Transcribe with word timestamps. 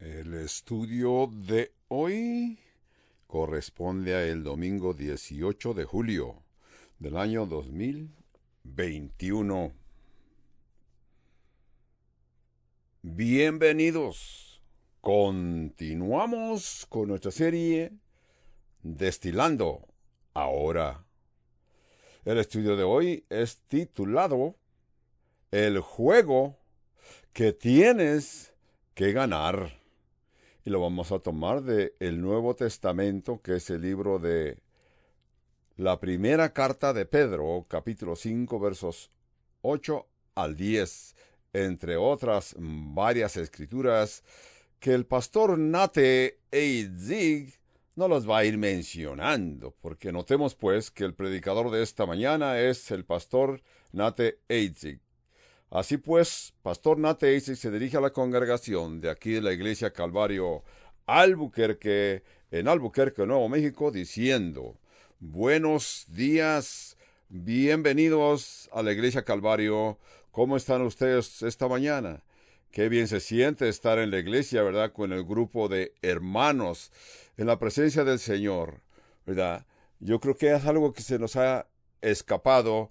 El 0.00 0.34
estudio 0.34 1.28
de 1.28 1.72
hoy 1.88 2.60
corresponde 3.26 4.14
a 4.14 4.24
el 4.24 4.44
domingo 4.44 4.94
18 4.94 5.74
de 5.74 5.84
julio 5.84 6.44
del 7.00 7.16
año 7.16 7.46
2021. 7.46 9.72
Bienvenidos. 13.02 14.62
Continuamos 15.00 16.86
con 16.88 17.08
nuestra 17.08 17.32
serie 17.32 17.90
Destilando 18.84 19.88
ahora. 20.32 21.04
El 22.24 22.38
estudio 22.38 22.76
de 22.76 22.84
hoy 22.84 23.26
es 23.30 23.62
titulado 23.62 24.54
El 25.50 25.80
juego 25.80 26.56
que 27.32 27.52
tienes 27.52 28.54
que 28.94 29.10
ganar. 29.10 29.76
Y 30.68 30.70
lo 30.70 30.82
vamos 30.82 31.12
a 31.12 31.18
tomar 31.18 31.62
de 31.62 31.94
el 31.98 32.20
Nuevo 32.20 32.54
Testamento, 32.54 33.40
que 33.40 33.56
es 33.56 33.70
el 33.70 33.80
libro 33.80 34.18
de 34.18 34.58
la 35.76 35.98
primera 35.98 36.52
carta 36.52 36.92
de 36.92 37.06
Pedro, 37.06 37.64
capítulo 37.66 38.14
5, 38.14 38.60
versos 38.60 39.10
8 39.62 40.06
al 40.34 40.56
10, 40.56 41.16
entre 41.54 41.96
otras 41.96 42.54
varias 42.58 43.38
escrituras 43.38 44.22
que 44.78 44.92
el 44.92 45.06
pastor 45.06 45.58
Nate 45.58 46.38
Eidzig 46.50 47.58
no 47.96 48.06
los 48.06 48.28
va 48.28 48.36
a 48.36 48.44
ir 48.44 48.58
mencionando, 48.58 49.74
porque 49.80 50.12
notemos 50.12 50.54
pues 50.54 50.90
que 50.90 51.04
el 51.04 51.14
predicador 51.14 51.70
de 51.70 51.82
esta 51.82 52.04
mañana 52.04 52.60
es 52.60 52.90
el 52.90 53.06
pastor 53.06 53.62
Nate 53.92 54.40
Eidzig. 54.50 55.00
Así 55.70 55.98
pues, 55.98 56.54
Pastor 56.62 56.98
Nate 56.98 57.28
Eidzig 57.28 57.56
se 57.56 57.70
dirige 57.70 57.98
a 57.98 58.00
la 58.00 58.10
congregación 58.10 59.02
de 59.02 59.10
aquí 59.10 59.32
de 59.32 59.42
la 59.42 59.52
iglesia 59.52 59.92
Calvario 59.92 60.62
Albuquerque, 61.04 62.22
en 62.50 62.68
Albuquerque, 62.68 63.26
Nuevo 63.26 63.50
México, 63.50 63.90
diciendo, 63.90 64.78
Buenos 65.20 66.06
días, 66.08 66.96
bienvenidos 67.28 68.70
a 68.72 68.82
la 68.82 68.92
iglesia 68.92 69.26
Calvario. 69.26 69.98
¿Cómo 70.30 70.56
están 70.56 70.80
ustedes 70.80 71.42
esta 71.42 71.68
mañana? 71.68 72.22
Qué 72.70 72.88
bien 72.88 73.06
se 73.06 73.20
siente 73.20 73.68
estar 73.68 73.98
en 73.98 74.10
la 74.10 74.20
iglesia, 74.20 74.62
¿verdad? 74.62 74.92
Con 74.92 75.12
el 75.12 75.24
grupo 75.24 75.68
de 75.68 75.92
hermanos 76.00 76.92
en 77.36 77.46
la 77.46 77.58
presencia 77.58 78.04
del 78.04 78.18
Señor, 78.18 78.80
¿verdad? 79.26 79.66
Yo 80.00 80.18
creo 80.18 80.34
que 80.34 80.54
es 80.54 80.64
algo 80.64 80.94
que 80.94 81.02
se 81.02 81.18
nos 81.18 81.36
ha 81.36 81.66
escapado, 82.00 82.90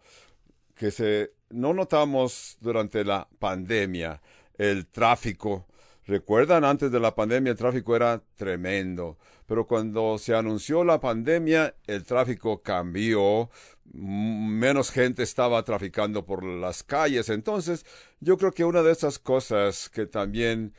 que 0.75 0.91
se 0.91 1.36
no 1.49 1.73
notamos 1.73 2.57
durante 2.61 3.03
la 3.03 3.27
pandemia, 3.39 4.21
el 4.57 4.87
tráfico. 4.87 5.65
Recuerdan, 6.05 6.63
antes 6.63 6.91
de 6.91 6.99
la 6.99 7.15
pandemia 7.15 7.51
el 7.51 7.57
tráfico 7.57 7.95
era 7.95 8.21
tremendo, 8.35 9.17
pero 9.45 9.67
cuando 9.67 10.17
se 10.17 10.35
anunció 10.35 10.83
la 10.83 10.99
pandemia 10.99 11.75
el 11.85 12.03
tráfico 12.05 12.61
cambió, 12.61 13.49
menos 13.93 14.91
gente 14.91 15.23
estaba 15.23 15.63
traficando 15.63 16.25
por 16.25 16.43
las 16.43 16.83
calles. 16.83 17.29
Entonces, 17.29 17.85
yo 18.19 18.37
creo 18.37 18.51
que 18.51 18.65
una 18.65 18.83
de 18.83 18.91
esas 18.91 19.19
cosas 19.19 19.89
que 19.89 20.05
también 20.05 20.73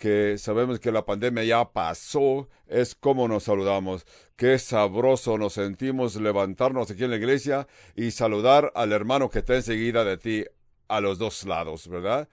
que 0.00 0.38
sabemos 0.38 0.80
que 0.80 0.90
la 0.90 1.04
pandemia 1.04 1.44
ya 1.44 1.72
pasó, 1.72 2.48
es 2.66 2.94
cómo 2.94 3.28
nos 3.28 3.44
saludamos. 3.44 4.06
Qué 4.40 4.58
sabroso 4.58 5.36
nos 5.36 5.52
sentimos 5.52 6.16
levantarnos 6.16 6.90
aquí 6.90 7.04
en 7.04 7.10
la 7.10 7.16
iglesia 7.16 7.68
y 7.94 8.10
saludar 8.10 8.72
al 8.74 8.90
hermano 8.90 9.28
que 9.28 9.40
está 9.40 9.54
enseguida 9.54 10.02
de 10.02 10.16
ti 10.16 10.46
a 10.88 11.02
los 11.02 11.18
dos 11.18 11.44
lados, 11.44 11.88
¿verdad? 11.88 12.26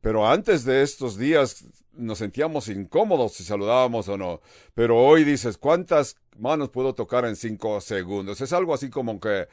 Pero 0.00 0.28
antes 0.28 0.64
de 0.64 0.82
estos 0.82 1.18
días 1.18 1.64
nos 1.92 2.18
sentíamos 2.18 2.68
incómodos 2.68 3.32
si 3.32 3.42
saludábamos 3.42 4.06
o 4.06 4.16
no. 4.16 4.42
Pero 4.74 4.96
hoy 4.96 5.24
dices, 5.24 5.58
¿cuántas 5.58 6.14
manos 6.38 6.70
puedo 6.70 6.94
tocar 6.94 7.24
en 7.24 7.34
cinco 7.34 7.80
segundos? 7.80 8.40
Es 8.40 8.52
algo 8.52 8.72
así 8.72 8.88
como 8.88 9.18
que 9.18 9.48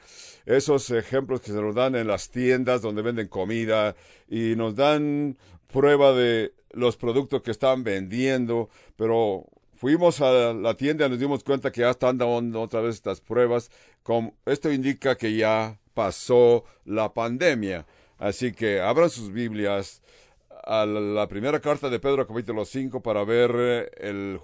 esos 0.45 0.91
ejemplos 0.91 1.41
que 1.41 1.51
se 1.51 1.59
nos 1.59 1.73
dan 1.73 1.95
en 1.95 2.05
las 2.05 2.29
tiendas 2.29 2.83
donde 2.83 3.01
venden 3.01 3.27
comida 3.27 3.95
y 4.29 4.55
nos 4.55 4.75
dan 4.75 5.35
prueba 5.65 6.13
de 6.13 6.53
los 6.73 6.95
productos 6.95 7.41
que 7.41 7.49
están 7.49 7.83
vendiendo, 7.83 8.69
pero 8.95 9.47
fuimos 9.81 10.21
a 10.21 10.53
la 10.53 10.75
tienda 10.75 11.07
y 11.07 11.09
nos 11.09 11.17
dimos 11.17 11.43
cuenta 11.43 11.71
que 11.71 11.81
ya 11.81 11.89
están 11.89 12.15
dando 12.15 12.61
otra 12.61 12.81
vez 12.81 12.97
estas 12.97 13.19
pruebas. 13.19 13.71
esto 14.45 14.71
indica 14.71 15.17
que 15.17 15.35
ya 15.35 15.79
pasó 15.95 16.65
la 16.85 17.11
pandemia. 17.11 17.87
Así 18.19 18.51
que 18.51 18.79
abran 18.79 19.09
sus 19.09 19.31
Biblias 19.31 20.03
a 20.65 20.85
la 20.85 21.27
primera 21.27 21.59
carta 21.59 21.89
de 21.89 21.99
Pedro 21.99 22.27
capítulo 22.27 22.63
5 22.63 23.01
para 23.01 23.23
ver 23.23 23.51
eh, 23.55 23.89
el, 23.97 24.39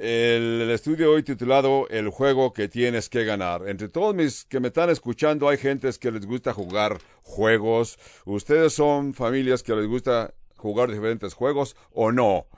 el, 0.00 0.70
estudio 0.72 1.12
hoy 1.12 1.22
titulado 1.22 1.86
El 1.88 2.08
juego 2.08 2.52
que 2.52 2.66
tienes 2.66 3.08
que 3.08 3.24
ganar. 3.24 3.68
Entre 3.68 3.88
todos 3.88 4.12
mis 4.12 4.44
que 4.44 4.58
me 4.58 4.68
están 4.68 4.90
escuchando 4.90 5.48
hay 5.48 5.56
gentes 5.56 6.00
que 6.00 6.10
les 6.10 6.26
gusta 6.26 6.52
jugar 6.52 6.98
juegos. 7.22 7.96
Ustedes 8.24 8.72
son 8.72 9.14
familias 9.14 9.62
que 9.62 9.76
les 9.76 9.86
gusta 9.86 10.34
jugar 10.56 10.90
diferentes 10.90 11.32
juegos 11.32 11.76
o 11.92 12.10
no. 12.10 12.48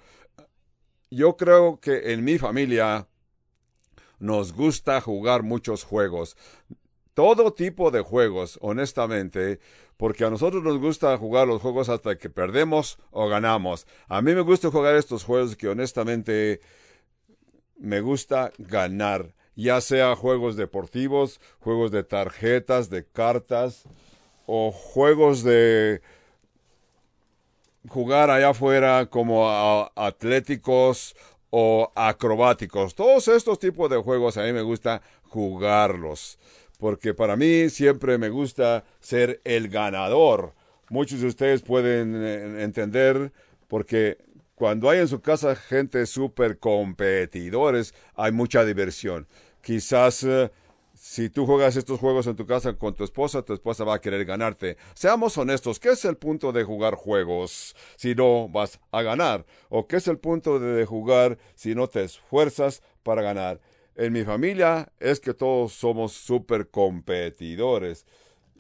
Yo 1.11 1.37
creo 1.37 1.79
que 1.81 2.13
en 2.13 2.25
mi 2.25 2.39
familia 2.39 3.07
nos 4.19 4.53
gusta 4.53 5.01
jugar 5.01 5.43
muchos 5.43 5.85
juegos. 5.85 6.37
Todo 7.15 7.53
tipo 7.53 7.91
de 7.91 8.01
juegos, 8.01 8.59
honestamente, 8.61 9.61
porque 9.97 10.25
a 10.25 10.31
nosotros 10.31 10.63
nos 10.63 10.79
gusta 10.79 11.17
jugar 11.17 11.47
los 11.47 11.63
juegos 11.63 11.89
hasta 11.89 12.19
que 12.19 12.29
perdemos 12.29 12.99
o 13.11 13.29
ganamos. 13.29 13.87
A 14.09 14.21
mí 14.21 14.35
me 14.35 14.41
gusta 14.41 14.71
jugar 14.71 14.97
estos 14.97 15.25
juegos 15.25 15.57
que 15.57 15.69
honestamente 15.69 16.61
me 17.79 18.01
gusta 18.01 18.53
ganar, 18.59 19.35
ya 19.55 19.81
sea 19.81 20.17
juegos 20.17 20.57
deportivos, 20.57 21.41
juegos 21.61 21.91
de 21.91 22.05
tarjetas, 22.05 22.91
de 22.91 23.07
cartas 23.07 23.85
o 24.47 24.71
juegos 24.71 25.43
de 25.43 26.03
jugar 27.89 28.31
allá 28.31 28.51
afuera 28.51 29.07
como 29.07 29.49
atléticos 29.95 31.15
o 31.51 31.91
acrobáticos. 31.95 32.95
Todos 32.95 33.29
estos 33.29 33.59
tipos 33.59 33.91
de 33.91 33.97
juegos 33.97 34.37
a 34.37 34.43
mí 34.43 34.53
me 34.53 34.63
gusta 34.63 35.03
jugarlos, 35.23 36.39
porque 36.79 37.15
para 37.15 37.37
mí 37.37 37.71
siempre 37.71 38.19
me 38.19 38.29
gusta 38.29 38.85
ser 39.01 39.41
el 39.45 39.69
ganador. 39.69 40.55
Muchos 40.89 41.21
de 41.21 41.27
ustedes 41.27 41.63
pueden 41.63 42.15
eh, 42.17 42.63
entender 42.63 43.33
porque 43.69 44.19
cuando 44.55 44.89
hay 44.89 45.01
en 45.01 45.09
su 45.09 45.21
casa 45.21 45.57
gente 45.57 46.07
súper 46.07 46.59
competidores, 46.59 47.95
hay 48.15 48.33
mucha 48.33 48.65
diversión. 48.65 49.27
Quizás 49.61 50.23
eh, 50.23 50.51
si 51.09 51.31
tú 51.31 51.47
juegas 51.47 51.77
estos 51.77 52.01
juegos 52.01 52.27
en 52.27 52.35
tu 52.35 52.47
casa 52.47 52.75
con 52.75 52.93
tu 52.95 53.05
esposa, 53.05 53.43
tu 53.43 53.53
esposa 53.55 53.85
va 53.85 53.95
a 53.95 54.01
querer 54.01 54.25
ganarte. 54.25 54.77
Seamos 54.93 55.39
honestos, 55.39 55.79
¿qué 55.79 55.91
es 55.91 56.05
el 56.05 56.17
punto 56.17 56.51
de 56.51 56.65
jugar 56.65 56.97
juegos 56.97 57.77
si 57.95 58.17
no 58.17 58.49
vas 58.49 58.81
a 58.91 59.03
ganar? 59.03 59.47
¿O 59.69 59.87
qué 59.87 59.97
es 59.97 60.09
el 60.09 60.19
punto 60.19 60.59
de 60.59 60.85
jugar 60.85 61.39
si 61.55 61.77
no 61.77 61.87
te 61.87 62.03
esfuerzas 62.03 62.83
para 63.05 63.23
ganar? 63.23 63.61
En 63.95 64.13
mi 64.13 64.25
familia 64.25 64.93
es 64.99 65.21
que 65.21 65.33
todos 65.33 65.75
somos 65.75 66.13
súper 66.13 66.71
competidores. 66.71 68.05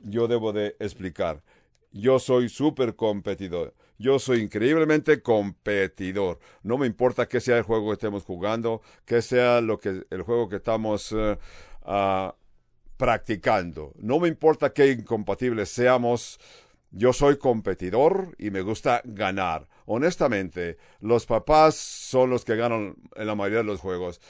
Yo 0.05 0.29
debo 0.29 0.53
de 0.53 0.77
explicar. 0.79 1.43
Yo 1.91 2.21
soy 2.21 2.49
súper 2.49 2.95
competidor. 2.95 3.75
Yo 3.99 4.19
soy 4.19 4.41
increíblemente 4.41 5.21
competidor. 5.21 6.39
No 6.63 6.79
me 6.79 6.87
importa 6.87 7.27
qué 7.27 7.41
sea 7.41 7.57
el 7.57 7.65
juego 7.65 7.89
que 7.89 7.95
estemos 7.95 8.23
jugando, 8.23 8.83
qué 9.05 9.21
sea 9.21 9.61
lo 9.61 9.79
que 9.79 10.05
el 10.11 10.23
juego 10.23 10.49
que 10.49 10.57
estamos 10.57 11.13
eh, 11.13 11.39
Ah, 11.87 12.35
practicando. 12.97 13.93
No 13.97 14.19
me 14.19 14.29
importa 14.29 14.73
qué 14.73 14.91
incompatibles 14.91 15.69
seamos, 15.69 16.41
yo 16.91 17.13
soy 17.13 17.39
competidor 17.39 18.35
y 18.39 18.51
me 18.51 18.63
gusta 18.63 19.03
ganar. 19.05 19.69
Honestamente, 19.85 20.79
los 21.01 21.27
papás 21.27 21.77
son 21.77 22.31
los 22.31 22.45
que 22.45 22.57
ganan 22.57 22.97
en 23.15 23.27
la 23.27 23.35
mayoría 23.35 23.59
de 23.59 23.65
los 23.65 23.81
juegos. 23.81 24.21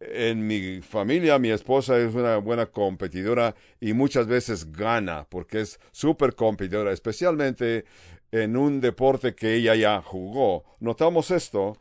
En 0.00 0.46
mi 0.46 0.80
familia, 0.80 1.38
mi 1.38 1.50
esposa 1.50 1.98
es 1.98 2.14
una 2.14 2.38
buena 2.38 2.66
competidora 2.66 3.54
y 3.80 3.92
muchas 3.92 4.26
veces 4.26 4.72
gana 4.72 5.26
porque 5.28 5.60
es 5.60 5.78
súper 5.92 6.34
competidora, 6.34 6.92
especialmente 6.92 7.84
en 8.30 8.56
un 8.56 8.80
deporte 8.80 9.34
que 9.34 9.54
ella 9.54 9.74
ya 9.74 10.00
jugó. 10.00 10.64
Notamos 10.80 11.30
esto. 11.30 11.76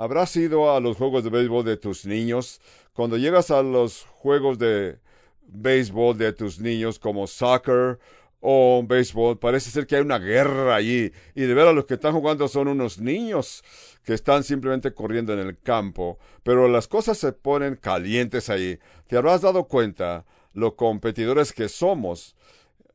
Habrás 0.00 0.34
ido 0.34 0.74
a 0.74 0.80
los 0.80 0.96
juegos 0.96 1.24
de 1.24 1.28
béisbol 1.28 1.62
de 1.62 1.76
tus 1.76 2.06
niños 2.06 2.62
cuando 2.94 3.18
llegas 3.18 3.50
a 3.50 3.62
los 3.62 4.04
juegos 4.04 4.58
de 4.58 4.98
béisbol 5.42 6.16
de 6.16 6.32
tus 6.32 6.58
niños 6.58 6.98
como 6.98 7.26
soccer 7.26 7.98
o 8.40 8.82
béisbol, 8.82 9.38
parece 9.38 9.70
ser 9.70 9.86
que 9.86 9.96
hay 9.96 10.00
una 10.00 10.18
guerra 10.18 10.74
allí. 10.74 11.12
Y 11.34 11.42
de 11.42 11.52
veras 11.52 11.74
los 11.74 11.84
que 11.84 11.92
están 11.92 12.14
jugando 12.14 12.48
son 12.48 12.68
unos 12.68 12.98
niños 12.98 13.62
que 14.02 14.14
están 14.14 14.42
simplemente 14.42 14.94
corriendo 14.94 15.34
en 15.34 15.40
el 15.40 15.58
campo. 15.58 16.18
Pero 16.44 16.66
las 16.66 16.88
cosas 16.88 17.18
se 17.18 17.34
ponen 17.34 17.76
calientes 17.76 18.48
allí. 18.48 18.78
Te 19.06 19.18
habrás 19.18 19.42
dado 19.42 19.64
cuenta 19.64 20.24
lo 20.54 20.76
competidores 20.76 21.52
que 21.52 21.68
somos. 21.68 22.36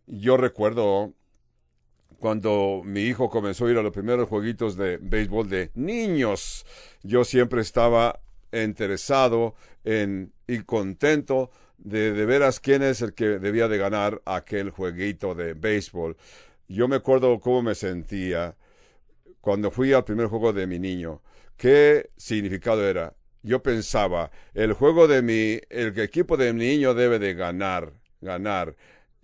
Yo 0.08 0.38
recuerdo 0.38 1.14
cuando 2.20 2.82
mi 2.84 3.02
hijo 3.02 3.30
comenzó 3.30 3.66
a 3.66 3.72
ir 3.72 3.78
a 3.78 3.82
los 3.82 3.94
primeros 3.94 4.30
jueguitos 4.30 4.76
de 4.76 4.98
béisbol 4.98 5.50
de 5.50 5.72
niños, 5.76 6.66
yo 7.04 7.24
siempre 7.24 7.62
estaba 7.62 8.20
interesado 8.52 9.56
en 9.84 10.32
y 10.48 10.60
contento 10.60 11.52
de 11.78 12.14
de 12.14 12.26
veras 12.26 12.60
quién 12.60 12.84
es 12.84 13.02
el 13.02 13.14
que 13.14 13.40
debía 13.40 13.68
de 13.68 13.78
ganar 13.78 14.22
aquel 14.26 14.70
jueguito 14.70 15.36
de 15.36 15.54
béisbol. 15.54 16.18
Yo 16.68 16.88
me 16.88 16.98
acuerdo 16.98 17.40
cómo 17.40 17.62
me 17.62 17.76
sentía 17.76 18.56
cuando 19.42 19.70
fui 19.70 19.94
al 19.94 20.04
primer 20.04 20.28
juego 20.28 20.54
de 20.54 20.66
mi 20.66 20.80
niño. 20.80 21.22
¿Qué 21.58 22.10
significado 22.18 22.88
era? 22.88 23.14
Yo 23.44 23.62
pensaba, 23.62 24.32
el 24.56 24.74
juego 24.74 25.08
de 25.08 25.22
mi, 25.22 25.60
el 25.70 25.98
equipo 26.00 26.36
de 26.36 26.52
mi 26.52 26.66
niño 26.66 26.96
debe 26.96 27.20
de 27.20 27.36
ganar, 27.36 27.94
ganar. 28.22 28.76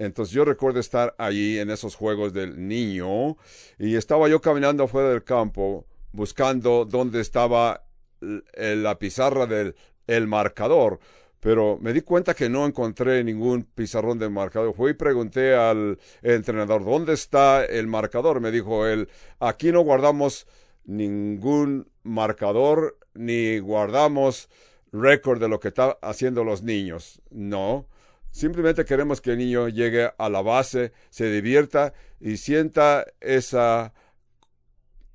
Entonces 0.06 0.34
yo 0.34 0.46
recuerdo 0.46 0.80
estar 0.80 1.14
allí 1.20 1.60
en 1.60 1.70
esos 1.70 1.96
juegos 1.96 2.34
del 2.34 2.68
niño 2.68 3.38
y 3.78 3.96
estaba 3.96 4.28
yo 4.28 4.42
caminando 4.42 4.86
afuera 4.86 5.10
del 5.10 5.24
campo 5.24 5.86
buscando 6.12 6.86
dónde 6.86 7.22
estaba 7.22 7.86
la 8.20 8.98
pizarra 8.98 9.46
del 9.46 9.76
el 10.08 10.28
marcador, 10.28 11.00
pero 11.40 11.78
me 11.80 11.94
di 11.94 12.02
cuenta 12.02 12.34
que 12.34 12.50
no 12.50 12.66
encontré 12.66 13.24
ningún 13.24 13.64
pizarrón 13.64 14.18
de 14.18 14.28
marcador. 14.28 14.74
Fui 14.74 14.92
y 14.92 14.96
pregunté 14.96 15.56
al 15.56 16.00
entrenador, 16.24 16.84
¿dónde 16.84 17.14
está 17.14 17.64
el 17.64 17.86
marcador? 17.86 18.42
Me 18.42 18.50
dijo 18.50 18.88
él, 18.88 19.08
aquí 19.40 19.72
no 19.72 19.82
guardamos 19.82 20.48
ningún 20.84 21.92
marcador 22.02 22.98
ni 23.14 23.60
guardamos 23.60 24.50
récord 24.92 25.40
de 25.40 25.48
lo 25.48 25.60
que 25.60 25.68
están 25.68 25.94
haciendo 26.02 26.44
los 26.44 26.64
niños. 26.64 27.22
No, 27.30 27.88
simplemente 28.32 28.86
queremos 28.86 29.22
que 29.22 29.32
el 29.32 29.38
niño 29.38 29.68
llegue 29.70 30.12
a 30.18 30.30
la 30.30 30.42
base, 30.42 30.92
se 31.10 31.32
divierta 31.32 31.94
y 32.20 32.38
sienta 32.38 33.06
esa 33.20 33.94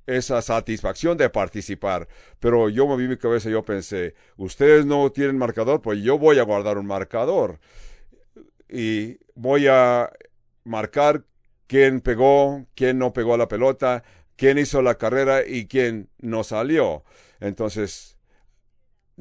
esa 0.07 0.41
satisfacción 0.41 1.17
de 1.17 1.29
participar. 1.29 2.07
Pero 2.39 2.69
yo 2.69 2.87
moví 2.87 3.07
mi 3.07 3.17
cabeza 3.17 3.49
y 3.49 3.51
yo 3.51 3.63
pensé, 3.63 4.15
ustedes 4.37 4.85
no 4.85 5.11
tienen 5.11 5.37
marcador, 5.37 5.81
pues 5.81 6.01
yo 6.01 6.17
voy 6.17 6.39
a 6.39 6.43
guardar 6.43 6.77
un 6.77 6.87
marcador. 6.87 7.59
Y 8.69 9.19
voy 9.35 9.67
a 9.67 10.11
marcar 10.63 11.25
quién 11.67 12.01
pegó, 12.01 12.65
quién 12.75 12.97
no 12.97 13.13
pegó 13.13 13.37
la 13.37 13.47
pelota, 13.47 14.03
quién 14.37 14.57
hizo 14.57 14.81
la 14.81 14.95
carrera 14.95 15.45
y 15.45 15.67
quién 15.67 16.09
no 16.19 16.43
salió. 16.43 17.03
Entonces, 17.39 18.17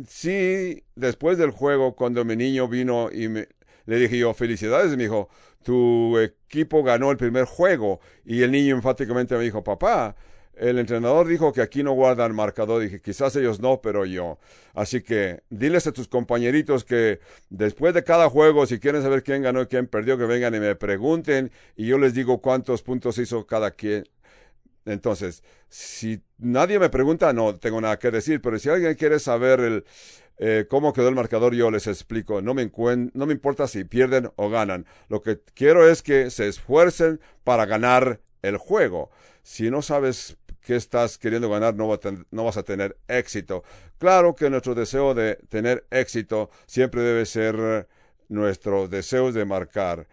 sí, 0.06 0.84
después 0.94 1.36
del 1.38 1.50
juego, 1.50 1.96
cuando 1.96 2.24
mi 2.24 2.36
niño 2.36 2.68
vino 2.68 3.10
y 3.12 3.28
me, 3.28 3.48
le 3.86 3.96
dije 3.96 4.18
yo, 4.18 4.34
felicidades, 4.34 4.96
mi 4.96 5.04
hijo, 5.04 5.28
tu 5.62 6.18
equipo 6.18 6.82
ganó 6.82 7.10
el 7.10 7.16
primer 7.16 7.44
juego. 7.44 8.00
Y 8.24 8.42
el 8.42 8.52
niño 8.52 8.76
enfáticamente 8.76 9.36
me 9.36 9.44
dijo, 9.44 9.64
papá, 9.64 10.14
el 10.56 10.78
entrenador 10.78 11.28
dijo 11.28 11.52
que 11.52 11.60
aquí 11.60 11.82
no 11.82 11.92
guardan 11.92 12.34
marcador. 12.34 12.82
Dije, 12.82 13.00
quizás 13.00 13.36
ellos 13.36 13.60
no, 13.60 13.80
pero 13.80 14.04
yo. 14.06 14.38
Así 14.74 15.02
que 15.02 15.42
diles 15.50 15.86
a 15.86 15.92
tus 15.92 16.08
compañeritos 16.08 16.84
que 16.84 17.20
después 17.50 17.94
de 17.94 18.04
cada 18.04 18.30
juego, 18.30 18.66
si 18.66 18.78
quieren 18.78 19.02
saber 19.02 19.22
quién 19.22 19.42
ganó 19.42 19.62
y 19.62 19.66
quién 19.66 19.86
perdió, 19.86 20.16
que 20.16 20.24
vengan 20.24 20.54
y 20.54 20.60
me 20.60 20.74
pregunten 20.74 21.50
y 21.76 21.86
yo 21.86 21.98
les 21.98 22.14
digo 22.14 22.40
cuántos 22.40 22.82
puntos 22.82 23.18
hizo 23.18 23.46
cada 23.46 23.70
quien. 23.70 24.04
Entonces, 24.86 25.42
si 25.68 26.22
nadie 26.38 26.78
me 26.78 26.88
pregunta, 26.88 27.32
no 27.32 27.56
tengo 27.56 27.80
nada 27.80 27.98
que 27.98 28.10
decir, 28.10 28.40
pero 28.40 28.58
si 28.58 28.70
alguien 28.70 28.94
quiere 28.94 29.18
saber 29.18 29.60
el, 29.60 29.84
eh, 30.38 30.66
cómo 30.68 30.92
quedó 30.92 31.08
el 31.08 31.14
marcador, 31.14 31.54
yo 31.54 31.70
les 31.70 31.86
explico. 31.86 32.42
No 32.42 32.54
me, 32.54 32.62
importa 32.62 33.68
si 33.68 33.84
pierden 33.84 34.30
o 34.36 34.48
ganan. 34.50 34.86
Lo 35.08 35.22
que 35.22 35.40
quiero 35.54 35.88
es 35.88 36.02
que 36.02 36.30
se 36.30 36.48
esfuercen 36.48 37.20
para 37.44 37.66
ganar 37.66 38.20
el 38.42 38.56
juego. 38.58 39.10
Si 39.42 39.70
no 39.70 39.82
sabes 39.82 40.36
que 40.60 40.76
estás 40.76 41.18
queriendo 41.18 41.48
ganar 41.48 41.74
no, 41.74 41.88
vas 41.88 42.56
a 42.56 42.62
tener 42.62 42.96
éxito. 43.08 43.62
Claro 43.98 44.34
que 44.34 44.50
nuestro 44.50 44.74
deseo 44.74 45.14
de 45.14 45.36
tener 45.48 45.86
éxito 45.90 46.50
siempre 46.66 47.02
debe 47.02 47.24
ser 47.24 47.88
nuestro 48.28 48.88
deseo 48.88 49.32
de 49.32 49.44
marcar. 49.44 50.06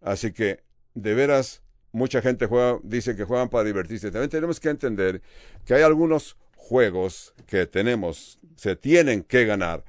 Así 0.00 0.32
que, 0.32 0.60
de 0.94 1.14
veras, 1.14 1.62
mucha 1.92 2.20
gente 2.20 2.46
juega, 2.46 2.78
dice 2.82 3.14
que 3.14 3.24
juegan 3.24 3.48
para 3.48 3.64
divertirse. 3.64 4.10
También 4.10 4.30
tenemos 4.30 4.58
que 4.58 4.70
entender 4.70 5.22
que 5.64 5.74
hay 5.74 5.82
algunos 5.82 6.36
juegos 6.56 7.34
que 7.46 7.66
tenemos, 7.66 8.38
se 8.56 8.76
tienen 8.76 9.22
que 9.22 9.44
ganar. 9.44 9.84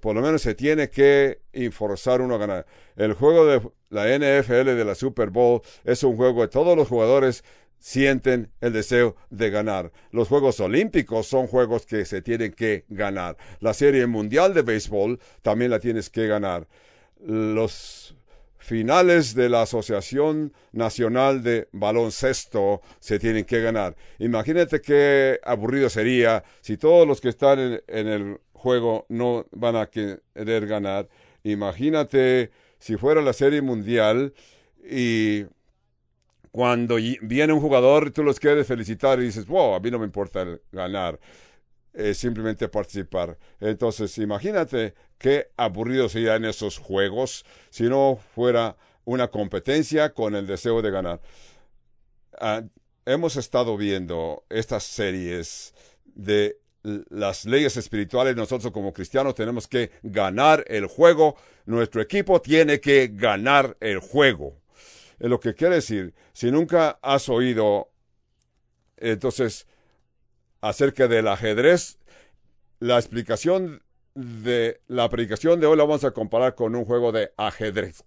por 0.00 0.14
lo 0.14 0.20
menos 0.20 0.42
se 0.42 0.54
tiene 0.54 0.90
que 0.90 1.40
forzar 1.72 2.20
uno 2.20 2.34
a 2.34 2.38
ganar. 2.38 2.66
El 2.96 3.14
juego 3.14 3.46
de 3.46 3.62
la 3.90 4.06
NFL 4.06 4.64
de 4.76 4.84
la 4.84 4.94
Super 4.94 5.30
Bowl 5.30 5.62
es 5.84 6.02
un 6.02 6.16
juego 6.16 6.42
de 6.42 6.48
todos 6.48 6.76
los 6.76 6.88
jugadores 6.88 7.44
sienten 7.82 8.50
el 8.60 8.72
deseo 8.72 9.16
de 9.30 9.50
ganar. 9.50 9.92
Los 10.12 10.28
Juegos 10.28 10.60
Olímpicos 10.60 11.26
son 11.26 11.48
juegos 11.48 11.84
que 11.84 12.04
se 12.04 12.22
tienen 12.22 12.52
que 12.52 12.84
ganar. 12.88 13.36
La 13.58 13.74
Serie 13.74 14.06
Mundial 14.06 14.54
de 14.54 14.62
Béisbol 14.62 15.18
también 15.42 15.72
la 15.72 15.80
tienes 15.80 16.08
que 16.08 16.28
ganar. 16.28 16.68
Los 17.20 18.14
finales 18.62 19.34
de 19.34 19.48
la 19.48 19.62
Asociación 19.62 20.52
Nacional 20.70 21.42
de 21.42 21.68
Baloncesto 21.72 22.80
se 23.00 23.18
tienen 23.18 23.44
que 23.44 23.60
ganar. 23.60 23.96
Imagínate 24.20 24.80
qué 24.80 25.40
aburrido 25.42 25.90
sería 25.90 26.44
si 26.60 26.76
todos 26.76 27.06
los 27.06 27.20
que 27.20 27.28
están 27.28 27.58
en, 27.58 28.08
el 28.08 28.40
juego 28.52 29.04
no 29.08 29.46
van 29.50 29.74
a 29.74 29.86
querer 29.86 30.66
ganar. 30.66 31.08
Imagínate 31.42 32.52
si 32.78 32.96
fuera 32.96 33.20
la 33.20 33.32
Serie 33.32 33.62
Mundial 33.62 34.32
y 34.88 35.44
cuando 36.52 36.96
viene 37.22 37.52
un 37.52 37.60
jugador, 37.60 38.12
tú 38.12 38.22
los 38.22 38.38
quieres 38.38 38.66
felicitar 38.66 39.18
y 39.18 39.24
dices, 39.24 39.46
wow, 39.46 39.74
a 39.74 39.80
mí 39.80 39.90
no 39.90 39.98
me 39.98 40.04
importa 40.04 40.46
ganar, 40.70 41.18
es 41.92 42.18
simplemente 42.18 42.68
participar. 42.68 43.38
Entonces, 43.60 44.16
imagínate 44.18 44.94
qué 45.18 45.50
aburrido 45.56 46.08
sería 46.08 46.36
en 46.36 46.44
esos 46.44 46.78
juegos 46.78 47.44
si 47.70 47.84
no 47.84 48.18
fuera 48.34 48.76
una 49.04 49.28
competencia 49.28 50.14
con 50.14 50.34
el 50.34 50.46
deseo 50.46 50.82
de 50.82 50.90
ganar. 50.90 51.20
Ah, 52.40 52.62
hemos 53.04 53.36
estado 53.36 53.76
viendo 53.76 54.44
estas 54.48 54.84
series 54.84 55.74
de 56.04 56.58
las 56.82 57.44
leyes 57.44 57.76
espirituales, 57.76 58.34
nosotros 58.34 58.72
como 58.72 58.92
cristianos 58.92 59.34
tenemos 59.36 59.68
que 59.68 59.92
ganar 60.02 60.64
el 60.66 60.86
juego, 60.86 61.36
nuestro 61.64 62.00
equipo 62.00 62.40
tiene 62.40 62.80
que 62.80 63.08
ganar 63.12 63.76
el 63.80 63.98
juego 63.98 64.62
lo 65.28 65.40
que 65.40 65.54
quiere 65.54 65.76
decir, 65.76 66.14
si 66.32 66.50
nunca 66.50 66.98
has 67.02 67.28
oído, 67.28 67.92
entonces, 68.96 69.66
acerca 70.62 71.08
del 71.08 71.28
ajedrez, 71.28 71.98
la 72.78 72.96
explicación 72.96 73.82
de 74.14 74.80
la 74.88 75.08
predicación 75.08 75.60
de 75.60 75.66
hoy 75.66 75.76
la 75.76 75.84
vamos 75.84 76.04
a 76.04 76.12
comparar 76.12 76.54
con 76.54 76.74
un 76.74 76.84
juego 76.84 77.12
de 77.12 77.32
ajedrez. 77.36 78.04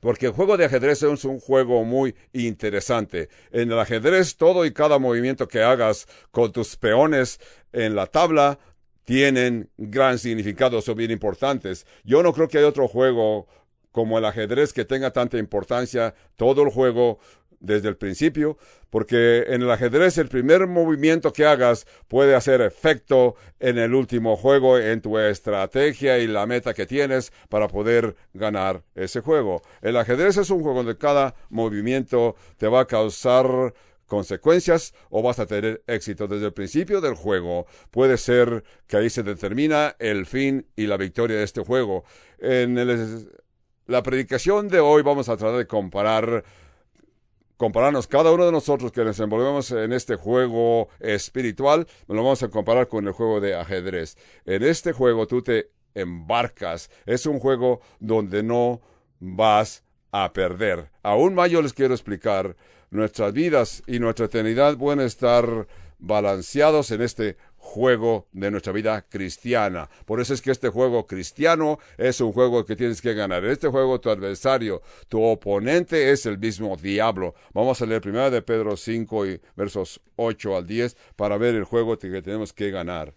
Porque 0.00 0.26
el 0.26 0.32
juego 0.32 0.56
de 0.56 0.64
ajedrez 0.64 1.02
es 1.02 1.24
un 1.24 1.40
juego 1.40 1.84
muy 1.84 2.14
interesante. 2.32 3.28
En 3.50 3.70
el 3.70 3.78
ajedrez, 3.78 4.36
todo 4.36 4.64
y 4.64 4.72
cada 4.72 4.98
movimiento 4.98 5.46
que 5.46 5.62
hagas 5.62 6.08
con 6.30 6.52
tus 6.52 6.76
peones 6.76 7.38
en 7.72 7.94
la 7.94 8.06
tabla 8.06 8.58
tienen 9.04 9.68
gran 9.76 10.18
significado, 10.18 10.80
son 10.80 10.96
bien 10.96 11.10
importantes. 11.10 11.86
Yo 12.04 12.22
no 12.22 12.32
creo 12.32 12.48
que 12.48 12.58
hay 12.58 12.64
otro 12.64 12.88
juego 12.88 13.46
como 13.92 14.18
el 14.18 14.24
ajedrez 14.24 14.72
que 14.72 14.84
tenga 14.84 15.10
tanta 15.10 15.36
importancia 15.36 16.14
todo 16.36 16.62
el 16.62 16.70
juego 16.70 17.18
desde 17.60 17.88
el 17.88 17.96
principio, 17.96 18.58
porque 18.88 19.44
en 19.48 19.62
el 19.62 19.70
ajedrez 19.70 20.18
el 20.18 20.28
primer 20.28 20.66
movimiento 20.66 21.32
que 21.32 21.46
hagas 21.46 21.86
puede 22.08 22.34
hacer 22.34 22.60
efecto 22.62 23.36
en 23.60 23.78
el 23.78 23.94
último 23.94 24.36
juego, 24.36 24.78
en 24.78 25.00
tu 25.00 25.18
estrategia 25.18 26.18
y 26.18 26.26
la 26.26 26.46
meta 26.46 26.74
que 26.74 26.86
tienes 26.86 27.32
para 27.48 27.68
poder 27.68 28.16
ganar 28.34 28.82
ese 28.94 29.20
juego. 29.20 29.62
El 29.82 29.96
ajedrez 29.96 30.38
es 30.38 30.50
un 30.50 30.62
juego 30.62 30.78
donde 30.78 30.98
cada 30.98 31.34
movimiento 31.50 32.34
te 32.56 32.66
va 32.66 32.80
a 32.80 32.86
causar 32.86 33.74
consecuencias 34.06 34.92
o 35.08 35.22
vas 35.22 35.38
a 35.38 35.46
tener 35.46 35.82
éxito 35.86 36.26
desde 36.26 36.46
el 36.46 36.52
principio 36.52 37.00
del 37.00 37.14
juego. 37.14 37.66
Puede 37.90 38.16
ser 38.16 38.64
que 38.88 38.96
ahí 38.96 39.08
se 39.08 39.22
determina 39.22 39.94
el 40.00 40.26
fin 40.26 40.66
y 40.74 40.86
la 40.86 40.96
victoria 40.96 41.36
de 41.36 41.44
este 41.44 41.62
juego. 41.62 42.04
En 42.40 42.76
el 42.76 43.30
la 43.90 44.04
predicación 44.04 44.68
de 44.68 44.78
hoy 44.78 45.02
vamos 45.02 45.28
a 45.28 45.36
tratar 45.36 45.58
de 45.58 45.66
comparar, 45.66 46.44
compararnos 47.60 48.06
cada 48.06 48.32
uno 48.32 48.46
de 48.46 48.52
nosotros 48.52 48.90
que 48.90 49.04
nos 49.04 49.20
envolvemos 49.20 49.70
en 49.70 49.92
este 49.92 50.16
juego 50.16 50.88
espiritual, 50.98 51.86
lo 52.08 52.14
vamos 52.14 52.42
a 52.42 52.48
comparar 52.48 52.88
con 52.88 53.06
el 53.06 53.12
juego 53.12 53.38
de 53.38 53.54
ajedrez. 53.54 54.16
En 54.46 54.62
este 54.62 54.94
juego 54.94 55.26
tú 55.26 55.42
te 55.42 55.68
embarcas, 55.92 56.90
es 57.04 57.26
un 57.26 57.38
juego 57.38 57.82
donde 57.98 58.42
no 58.42 58.80
vas 59.18 59.84
a 60.10 60.32
perder. 60.32 60.90
Aún 61.02 61.34
más 61.34 61.50
yo 61.50 61.60
les 61.60 61.74
quiero 61.74 61.92
explicar, 61.92 62.56
nuestras 62.88 63.34
vidas 63.34 63.82
y 63.86 63.98
nuestra 63.98 64.24
eternidad 64.24 64.78
pueden 64.78 65.00
estar 65.00 65.66
balanceados 65.98 66.90
en 66.92 67.02
este 67.02 67.36
juego 67.60 68.26
de 68.32 68.50
nuestra 68.50 68.72
vida 68.72 69.02
cristiana. 69.08 69.88
Por 70.06 70.20
eso 70.20 70.34
es 70.34 70.40
que 70.40 70.50
este 70.50 70.70
juego 70.70 71.06
cristiano 71.06 71.78
es 71.98 72.20
un 72.20 72.32
juego 72.32 72.64
que 72.64 72.74
tienes 72.74 73.00
que 73.02 73.14
ganar. 73.14 73.44
En 73.44 73.50
este 73.50 73.68
juego 73.68 74.00
tu 74.00 74.10
adversario, 74.10 74.82
tu 75.08 75.22
oponente 75.22 76.10
es 76.10 76.26
el 76.26 76.38
mismo 76.38 76.76
diablo. 76.76 77.34
Vamos 77.52 77.80
a 77.80 77.86
leer 77.86 78.00
primero 78.00 78.30
de 78.30 78.42
Pedro 78.42 78.76
5 78.76 79.26
y 79.26 79.40
versos 79.54 80.00
8 80.16 80.56
al 80.56 80.66
10 80.66 80.96
para 81.16 81.36
ver 81.36 81.54
el 81.54 81.64
juego 81.64 81.98
que 81.98 82.22
tenemos 82.22 82.52
que 82.52 82.70
ganar. 82.70 83.14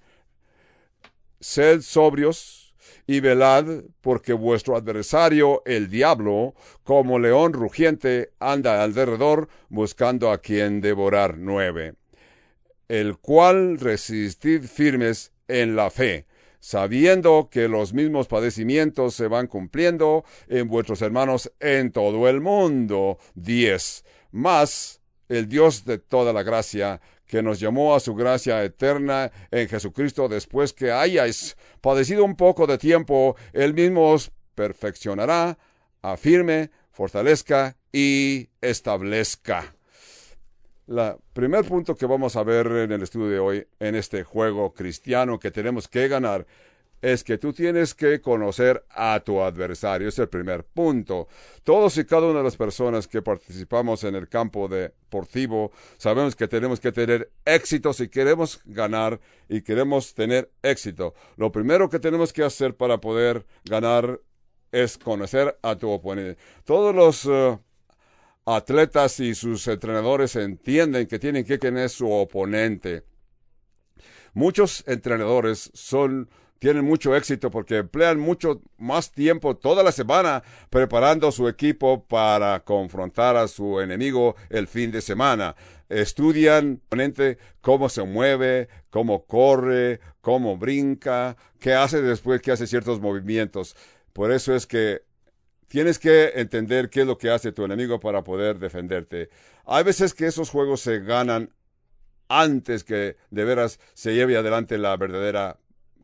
Sed 1.40 1.82
sobrios 1.82 2.76
y 3.08 3.22
velad, 3.22 3.66
porque 4.02 4.34
vuestro 4.34 4.76
adversario, 4.76 5.62
el 5.66 5.90
diablo, 5.90 6.54
como 6.84 7.18
león 7.18 7.54
rugiente, 7.54 8.32
anda 8.40 8.84
alrededor 8.84 9.48
buscando 9.70 10.32
a 10.32 10.38
quien 10.40 10.82
devorar 10.82 11.38
nueve 11.38 11.96
el 12.88 13.18
cual 13.18 13.80
resistid 13.80 14.64
firmes 14.64 15.32
en 15.48 15.76
la 15.76 15.90
fe, 15.90 16.26
sabiendo 16.60 17.50
que 17.52 17.68
los 17.68 17.94
mismos 17.94 18.28
padecimientos 18.28 19.16
se 19.16 19.28
van 19.28 19.48
cumpliendo 19.48 20.24
en 20.48 20.68
vuestros 20.68 21.02
hermanos 21.02 21.52
en 21.60 21.92
todo 21.92 22.28
el 22.30 22.42
mundo. 22.42 23.18
10. 23.36 24.06
Más 24.32 25.02
el 25.30 25.48
Dios 25.48 25.86
de 25.86 25.98
toda 25.98 26.34
la 26.34 26.44
gracia, 26.44 27.02
que 27.26 27.42
nos 27.42 27.60
llamó 27.60 27.96
a 27.96 28.00
su 28.00 28.14
gracia 28.14 28.64
eterna 28.64 29.32
en 29.50 29.68
Jesucristo 29.68 30.28
después 30.28 30.72
que 30.74 30.92
hayáis 30.92 31.58
padecido 31.82 32.24
un 32.24 32.36
poco 32.36 32.68
de 32.68 32.78
tiempo, 32.78 33.36
él 33.54 33.74
mismo 33.74 34.12
os 34.12 34.32
perfeccionará, 34.54 35.58
afirme, 36.02 36.70
fortalezca 36.92 37.76
y 37.92 38.50
establezca. 38.62 39.76
El 40.88 41.16
primer 41.32 41.66
punto 41.66 41.96
que 41.96 42.06
vamos 42.06 42.36
a 42.36 42.44
ver 42.44 42.68
en 42.68 42.92
el 42.92 43.04
estudio 43.04 43.28
de 43.28 43.40
hoy, 43.40 43.68
en 43.80 43.96
este 43.96 44.24
juego 44.24 44.74
cristiano 44.74 45.40
que 45.40 45.50
tenemos 45.50 45.88
que 45.88 46.10
ganar, 46.10 46.46
es 47.02 47.24
que 47.24 47.38
tú 47.38 47.52
tienes 47.52 47.94
que 47.94 48.22
conocer 48.22 48.84
a 48.90 49.22
tu 49.22 49.42
adversario. 49.42 50.08
Es 50.08 50.20
el 50.20 50.30
primer 50.30 50.64
punto. 50.64 51.28
Todos 51.64 51.98
y 51.98 52.06
cada 52.06 52.28
una 52.28 52.40
de 52.40 52.46
las 52.46 52.56
personas 52.56 53.08
que 53.08 53.22
participamos 53.22 54.04
en 54.04 54.16
el 54.16 54.30
campo 54.30 54.68
deportivo 54.70 55.72
sabemos 55.98 56.36
que 56.36 56.48
tenemos 56.48 56.80
que 56.80 56.94
tener 56.94 57.30
éxito 57.46 57.92
si 57.94 58.08
queremos 58.08 58.62
ganar 58.66 59.20
y 59.50 59.62
queremos 59.62 60.14
tener 60.14 60.50
éxito. 60.62 61.14
Lo 61.36 61.52
primero 61.52 61.90
que 61.90 62.00
tenemos 62.00 62.32
que 62.32 62.44
hacer 62.44 62.76
para 62.76 63.00
poder 63.00 63.46
ganar 63.66 64.20
es 64.72 64.98
conocer 64.98 65.58
a 65.62 65.76
tu 65.76 65.90
oponente. 65.90 66.42
Todos 66.64 66.96
los 66.96 67.26
eh, 67.26 67.58
atletas 68.46 69.20
y 69.20 69.36
sus 69.36 69.68
entrenadores 69.68 70.36
entienden 70.36 71.08
que 71.08 71.20
tienen 71.20 71.46
que 71.46 71.58
tener 71.58 71.90
su 71.90 72.12
oponente. 72.12 73.04
Muchos 74.34 74.84
entrenadores 74.88 75.72
son 75.74 76.30
tienen 76.64 76.86
mucho 76.86 77.14
éxito 77.14 77.52
porque 77.52 77.80
emplean 77.80 78.18
mucho 78.18 78.62
más 78.78 79.12
tiempo 79.12 79.58
toda 79.58 79.84
la 79.84 79.92
semana 79.92 80.44
preparando 80.70 81.30
su 81.30 81.50
equipo 81.50 82.06
para 82.06 82.64
confrontar 82.64 83.36
a 83.36 83.50
su 83.50 83.82
enemigo 83.82 84.38
el 84.50 84.68
fin 84.68 84.90
de 84.90 85.02
semana. 85.02 85.58
Estudian 85.90 86.82
cómo 87.60 87.90
se 87.90 88.04
mueve, 88.04 88.70
cómo 88.90 89.26
corre, 89.26 90.00
cómo 90.22 90.58
brinca, 90.58 91.36
qué 91.60 91.74
hace 91.74 92.02
después 92.02 92.42
que 92.42 92.54
hace 92.54 92.66
ciertos 92.66 93.02
movimientos. 93.02 93.76
Por 94.14 94.32
eso 94.32 94.56
es 94.56 94.66
que 94.66 95.02
Tienes 95.68 96.00
que 96.00 96.34
entender 96.36 96.90
qué 96.90 97.02
es 97.02 97.08
lo 97.08 97.18
que 97.18 97.30
hace 97.30 97.52
tu 97.52 97.64
enemigo 97.64 98.00
para 98.00 98.24
poder 98.24 98.60
defenderte. 98.60 99.30
Hay 99.66 99.84
veces 99.84 100.14
que 100.14 100.28
esos 100.28 100.50
juegos 100.50 100.82
se 100.82 101.00
ganan 101.00 101.54
antes 102.28 102.84
que 102.84 103.18
de 103.30 103.44
veras 103.46 103.80
se 103.94 104.14
lleve 104.14 104.38
adelante 104.38 104.78
la 104.78 104.96
verdadera 104.98 105.60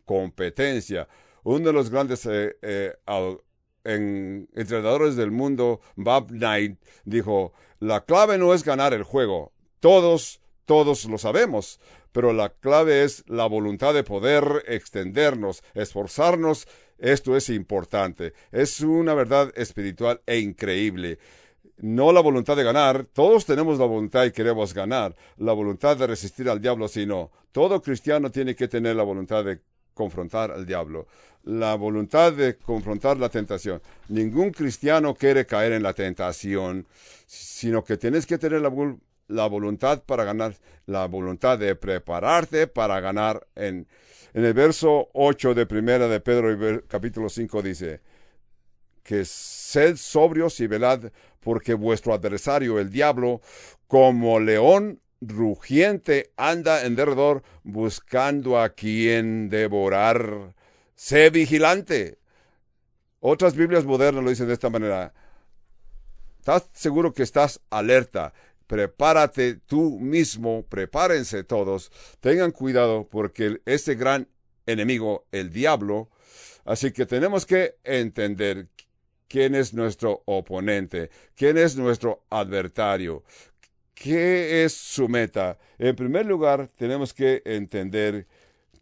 competencia. 0.06 1.08
Uno 1.44 1.68
de 1.68 1.74
los 1.74 1.89
grandes 1.89 2.25
eh, 2.25 2.58
eh, 2.62 2.96
entrenadores 3.84 5.16
del 5.16 5.32
mundo, 5.32 5.82
Bob 5.96 6.30
Knight, 6.30 6.80
dijo, 7.06 7.54
la 7.80 8.06
clave 8.06 8.38
no 8.38 8.54
es 8.54 8.63
ganar 8.63 8.94
el 8.94 9.04
juego. 9.04 9.54
Todos, 9.80 10.38
todos 10.69 11.05
lo 11.05 11.17
sabemos, 11.17 11.79
pero 12.11 12.31
la 12.31 12.49
clave 12.49 13.03
es 13.03 13.23
la 13.25 13.47
voluntad 13.47 13.91
de 13.91 14.03
poder 14.03 14.63
extendernos, 14.67 15.63
esforzarnos 15.73 16.67
esto 16.99 17.35
es 17.35 17.49
importante. 17.49 18.33
Es 18.51 18.79
una 18.81 19.15
verdad 19.15 19.51
espiritual 19.55 20.21
e 20.27 20.38
increíble. 20.38 21.17
No 21.77 22.11
la 22.11 22.21
voluntad 22.21 22.55
de 22.55 22.63
ganar. 22.63 23.05
Todos 23.05 23.47
tenemos 23.47 23.79
la 23.79 23.85
voluntad 23.85 24.25
y 24.25 24.31
queremos 24.31 24.75
ganar. 24.75 25.15
La 25.38 25.53
voluntad 25.53 25.97
de 25.97 26.05
resistir 26.05 26.47
al 26.47 26.61
diablo, 26.61 26.88
sino 26.88 27.31
todo 27.51 27.81
cristiano 27.81 28.29
tiene 28.29 28.55
que 28.55 28.67
tener 28.67 28.95
la 28.95 29.01
voluntad 29.01 29.43
de 29.43 29.61
confrontar 29.95 30.51
al 30.51 30.67
diablo. 30.67 31.07
La 31.45 31.73
voluntad 31.73 32.31
de 32.31 32.57
confrontar 32.57 33.17
la 33.17 33.29
tentación. 33.29 33.81
Ningún 34.07 34.51
cristiano 34.51 35.15
quiere 35.15 35.47
caer 35.47 35.71
en 35.71 35.81
la 35.81 35.95
tentación, 35.95 36.85
sino 37.25 37.83
que 37.83 37.97
tienes 37.97 38.27
que 38.27 38.38
tener 38.38 38.61
la, 38.61 38.69
la 39.29 39.48
voluntad 39.48 40.03
para 40.03 40.25
ganar, 40.25 40.55
la 40.86 41.05
voluntad 41.07 41.57
de 41.57 41.75
prepararte 41.75 42.67
para 42.67 43.00
ganar 43.00 43.48
en 43.55 43.88
en 44.33 44.45
el 44.45 44.53
verso 44.53 45.09
8 45.13 45.53
de 45.53 45.65
primera 45.65 46.07
de 46.07 46.19
Pedro, 46.19 46.83
capítulo 46.88 47.29
5, 47.29 47.62
dice, 47.62 48.01
que 49.03 49.25
sed 49.25 49.95
sobrios 49.98 50.59
y 50.59 50.67
velad, 50.67 51.12
porque 51.39 51.74
vuestro 51.74 52.13
adversario, 52.13 52.79
el 52.79 52.91
diablo, 52.91 53.41
como 53.88 54.39
león 54.39 55.01
rugiente, 55.19 56.31
anda 56.38 56.86
en 56.86 56.95
derredor 56.95 57.43
buscando 57.63 58.59
a 58.59 58.69
quien 58.69 59.50
devorar. 59.50 60.55
Sé 60.95 61.29
vigilante. 61.29 62.19
Otras 63.21 63.55
Biblias 63.55 63.86
modernas 63.86 64.24
lo 64.24 64.29
dicen 64.29 64.48
de 64.48 64.53
esta 64.53 64.69
manera. 64.69 65.13
¿Estás 66.39 66.69
seguro 66.74 67.13
que 67.13 67.24
estás 67.24 67.62
alerta? 67.69 68.33
Prepárate 68.69 69.55
tú 69.55 69.99
mismo, 69.99 70.63
prepárense 70.69 71.43
todos, 71.43 71.91
tengan 72.19 72.51
cuidado 72.51 73.09
porque 73.09 73.61
ese 73.65 73.95
gran 73.95 74.27
enemigo, 74.67 75.25
el 75.31 75.49
diablo, 75.49 76.11
así 76.65 76.91
que 76.91 77.07
tenemos 77.07 77.47
que 77.47 77.77
entender 77.83 78.67
quién 79.27 79.55
es 79.55 79.73
nuestro 79.73 80.21
oponente, 80.25 81.09
quién 81.35 81.57
es 81.57 81.77
nuestro 81.77 82.25
adversario, 82.29 83.23
qué 83.95 84.63
es 84.63 84.73
su 84.73 85.09
meta. 85.09 85.57
En 85.79 85.95
primer 85.95 86.27
lugar, 86.27 86.69
tenemos 86.77 87.11
que 87.11 87.41
entender 87.45 88.27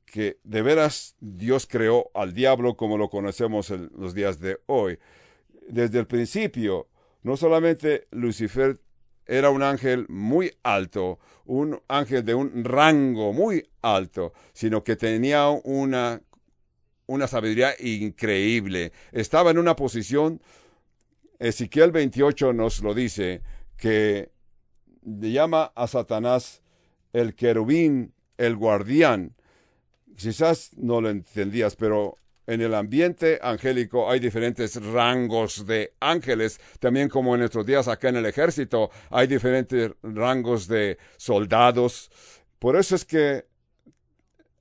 que 0.05 0.37
de 0.43 0.61
veras 0.63 1.15
Dios 1.21 1.65
creó 1.65 2.11
al 2.13 2.33
diablo 2.33 2.75
como 2.75 2.97
lo 2.97 3.09
conocemos 3.09 3.71
en 3.71 3.89
los 3.97 4.13
días 4.13 4.41
de 4.41 4.59
hoy. 4.65 4.99
Desde 5.69 5.99
el 5.99 6.07
principio, 6.07 6.89
no 7.23 7.37
solamente 7.37 8.07
Lucifer 8.11 8.81
era 9.27 9.49
un 9.49 9.63
ángel 9.63 10.05
muy 10.09 10.53
alto, 10.63 11.19
un 11.45 11.79
ángel 11.87 12.23
de 12.25 12.35
un 12.35 12.63
rango 12.63 13.33
muy 13.33 13.69
alto, 13.81 14.33
sino 14.53 14.83
que 14.83 14.95
tenía 14.95 15.47
una, 15.49 16.21
una 17.05 17.27
sabiduría 17.27 17.73
increíble. 17.79 18.91
Estaba 19.11 19.51
en 19.51 19.57
una 19.57 19.75
posición, 19.75 20.41
Ezequiel 21.39 21.91
28 21.91 22.53
nos 22.53 22.81
lo 22.81 22.93
dice, 22.93 23.41
que 23.77 24.31
llama 25.03 25.71
a 25.75 25.87
Satanás 25.87 26.61
el 27.13 27.35
querubín, 27.35 28.13
el 28.37 28.55
guardián. 28.55 29.35
Quizás 30.15 30.71
no 30.77 31.01
lo 31.01 31.09
entendías, 31.09 31.75
pero 31.75 32.17
en 32.47 32.61
el 32.61 32.73
ambiente 32.73 33.39
angélico 33.41 34.09
hay 34.09 34.19
diferentes 34.19 34.81
rangos 34.81 35.65
de 35.67 35.93
ángeles, 35.99 36.59
también 36.79 37.09
como 37.09 37.35
en 37.35 37.41
nuestros 37.41 37.65
días 37.65 37.87
acá 37.87 38.09
en 38.09 38.15
el 38.15 38.25
ejército 38.25 38.89
hay 39.09 39.27
diferentes 39.27 39.91
rangos 40.01 40.67
de 40.67 40.97
soldados. 41.17 42.09
Por 42.57 42.77
eso 42.77 42.95
es 42.95 43.05
que 43.05 43.45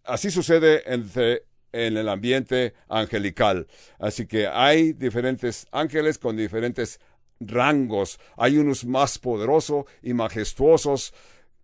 así 0.04 0.30
sucede 0.30 0.82
en 0.92 1.96
el 1.96 2.08
ambiente 2.08 2.74
angelical. 2.88 3.68
Así 3.98 4.26
que 4.26 4.48
hay 4.48 4.92
diferentes 4.92 5.66
ángeles 5.70 6.18
con 6.18 6.36
diferentes 6.36 7.00
rangos. 7.38 8.18
Hay 8.36 8.58
unos 8.58 8.84
más 8.84 9.18
poderosos 9.18 9.84
y 10.02 10.12
majestuosos 10.12 11.14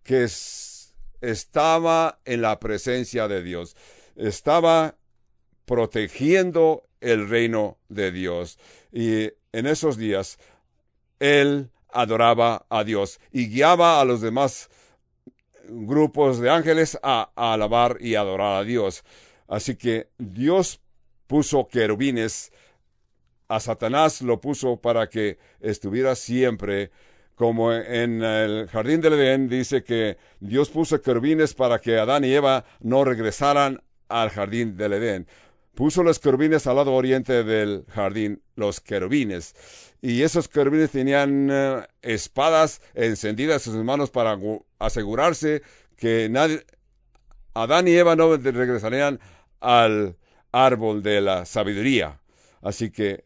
que 0.03 0.27
estaba 1.21 2.19
en 2.25 2.41
la 2.41 2.59
presencia 2.59 3.27
de 3.27 3.43
Dios. 3.43 3.75
Estaba 4.15 4.95
protegiendo 5.65 6.83
el 7.01 7.29
reino 7.29 7.77
de 7.89 8.11
Dios. 8.11 8.59
Y 8.91 9.31
en 9.51 9.67
esos 9.67 9.97
días, 9.97 10.39
él 11.19 11.69
adoraba 11.89 12.65
a 12.69 12.83
Dios 12.83 13.19
y 13.31 13.47
guiaba 13.47 14.01
a 14.01 14.05
los 14.05 14.21
demás 14.21 14.69
grupos 15.67 16.39
de 16.39 16.49
ángeles 16.49 16.97
a, 17.03 17.31
alabar 17.35 17.97
y 17.99 18.15
adorar 18.15 18.61
a 18.61 18.63
Dios. 18.63 19.03
Así 19.47 19.75
que 19.75 20.09
Dios 20.17 20.81
puso 21.27 21.67
querubines, 21.67 22.51
a 23.47 23.59
Satanás 23.59 24.21
lo 24.21 24.41
puso 24.41 24.77
para 24.77 25.09
que 25.09 25.37
estuviera 25.59 26.15
siempre 26.15 26.91
como 27.35 27.73
en 27.73 28.23
el 28.23 28.67
jardín 28.67 29.01
del 29.01 29.13
Edén 29.13 29.49
dice 29.49 29.83
que 29.83 30.17
Dios 30.39 30.69
puso 30.69 31.01
querubines 31.01 31.53
para 31.53 31.79
que 31.79 31.97
Adán 31.97 32.23
y 32.23 32.33
Eva 32.33 32.63
no 32.79 33.03
regresaran 33.03 33.81
al 34.07 34.29
jardín 34.29 34.77
del 34.77 34.93
Edén. 34.93 35.27
Puso 35.75 36.03
los 36.03 36.19
querubines 36.19 36.67
al 36.67 36.75
lado 36.75 36.93
oriente 36.93 37.43
del 37.43 37.85
jardín, 37.89 38.41
los 38.55 38.79
querubines. 38.79 39.55
Y 40.01 40.21
esos 40.21 40.47
querubines 40.47 40.91
tenían 40.91 41.49
eh, 41.51 41.87
espadas 42.01 42.81
encendidas 42.93 43.65
en 43.67 43.73
sus 43.73 43.83
manos 43.83 44.11
para 44.11 44.37
asegurarse 44.79 45.63
que 45.95 46.27
nadie, 46.29 46.63
Adán 47.53 47.87
y 47.87 47.91
Eva 47.93 48.15
no 48.15 48.35
regresarían 48.35 49.19
al 49.59 50.17
árbol 50.51 51.01
de 51.01 51.21
la 51.21 51.45
sabiduría. 51.45 52.19
Así 52.61 52.91
que 52.91 53.25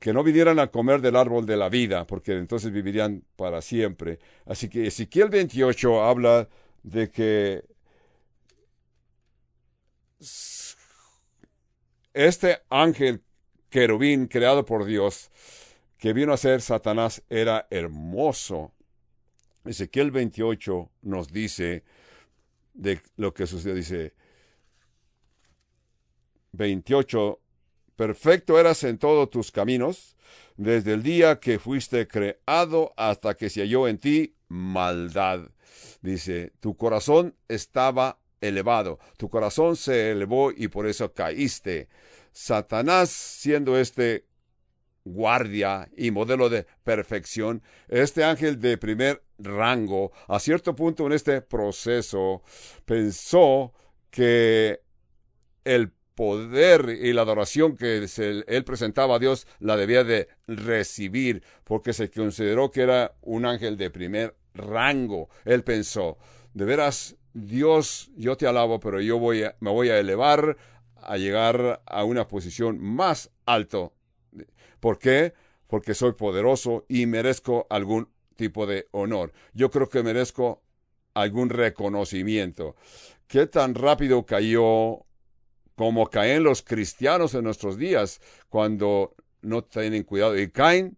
que 0.00 0.12
no 0.12 0.22
vinieran 0.22 0.58
a 0.58 0.66
comer 0.66 1.00
del 1.00 1.16
árbol 1.16 1.46
de 1.46 1.56
la 1.56 1.70
vida, 1.70 2.06
porque 2.06 2.36
entonces 2.36 2.70
vivirían 2.70 3.24
para 3.34 3.62
siempre. 3.62 4.18
Así 4.44 4.68
que 4.68 4.86
Ezequiel 4.86 5.30
28 5.30 6.04
habla 6.04 6.48
de 6.82 7.10
que 7.10 7.64
este 12.14 12.62
ángel 12.70 13.22
querubín 13.70 14.26
creado 14.26 14.64
por 14.64 14.84
Dios, 14.84 15.30
que 15.98 16.12
vino 16.12 16.32
a 16.32 16.36
ser 16.36 16.60
Satanás, 16.60 17.22
era 17.28 17.66
hermoso. 17.70 18.72
Ezequiel 19.64 20.10
28 20.10 20.90
nos 21.02 21.28
dice 21.32 21.84
de 22.74 23.00
lo 23.16 23.34
que 23.34 23.46
sucedió. 23.46 23.74
Dice 23.74 24.14
28 26.52 27.40
Perfecto 27.98 28.60
eras 28.60 28.84
en 28.84 28.96
todos 28.96 29.28
tus 29.28 29.50
caminos, 29.50 30.16
desde 30.56 30.92
el 30.92 31.02
día 31.02 31.40
que 31.40 31.58
fuiste 31.58 32.06
creado 32.06 32.94
hasta 32.96 33.34
que 33.34 33.50
se 33.50 33.62
halló 33.62 33.88
en 33.88 33.98
ti 33.98 34.36
maldad. 34.46 35.50
Dice, 36.00 36.52
tu 36.60 36.76
corazón 36.76 37.34
estaba 37.48 38.20
elevado, 38.40 38.98
tu 39.16 39.28
corazón 39.28 39.76
se 39.76 40.12
elevó 40.12 40.50
y 40.50 40.68
por 40.68 40.86
eso 40.86 41.12
caíste. 41.12 41.88
Satanás, 42.32 43.10
siendo 43.10 43.78
este 43.78 44.26
guardia 45.04 45.88
y 45.96 46.10
modelo 46.10 46.48
de 46.48 46.66
perfección, 46.84 47.62
este 47.88 48.24
ángel 48.24 48.60
de 48.60 48.78
primer 48.78 49.22
rango, 49.38 50.12
a 50.28 50.38
cierto 50.38 50.74
punto 50.74 51.06
en 51.06 51.12
este 51.12 51.40
proceso, 51.40 52.42
pensó 52.84 53.72
que 54.10 54.80
el 55.64 55.92
poder 56.14 56.88
y 57.00 57.12
la 57.12 57.22
adoración 57.22 57.76
que 57.76 57.98
él 57.98 58.64
presentaba 58.64 59.16
a 59.16 59.18
Dios 59.20 59.46
la 59.60 59.76
debía 59.76 60.02
de 60.02 60.28
recibir, 60.48 61.44
porque 61.62 61.92
se 61.92 62.10
consideró 62.10 62.70
que 62.70 62.82
era 62.82 63.14
un 63.20 63.46
ángel 63.46 63.76
de 63.76 63.90
primer 63.90 64.36
rango. 64.52 65.28
Él 65.44 65.62
pensó, 65.62 66.18
de 66.54 66.64
veras, 66.64 67.16
Dios, 67.34 68.10
yo 68.16 68.36
te 68.36 68.46
alabo, 68.46 68.80
pero 68.80 69.00
yo 69.00 69.18
voy 69.18 69.44
me 69.60 69.70
voy 69.70 69.90
a 69.90 69.98
elevar 69.98 70.56
a 70.96 71.16
llegar 71.16 71.82
a 71.86 72.04
una 72.04 72.26
posición 72.28 72.78
más 72.80 73.30
alto. 73.46 73.92
¿Por 74.80 74.98
qué? 74.98 75.34
Porque 75.66 75.94
soy 75.94 76.12
poderoso 76.12 76.84
y 76.88 77.06
merezco 77.06 77.66
algún 77.70 78.08
tipo 78.36 78.66
de 78.66 78.88
honor. 78.92 79.32
Yo 79.52 79.70
creo 79.70 79.88
que 79.88 80.02
merezco 80.02 80.62
algún 81.14 81.50
reconocimiento. 81.50 82.76
¿Qué 83.26 83.46
tan 83.46 83.74
rápido 83.74 84.24
cayó 84.24 85.04
como 85.74 86.08
caen 86.08 86.42
los 86.42 86.62
cristianos 86.62 87.34
en 87.34 87.44
nuestros 87.44 87.76
días 87.76 88.20
cuando 88.48 89.14
no 89.42 89.62
tienen 89.62 90.02
cuidado 90.02 90.38
y 90.38 90.50
caen, 90.50 90.96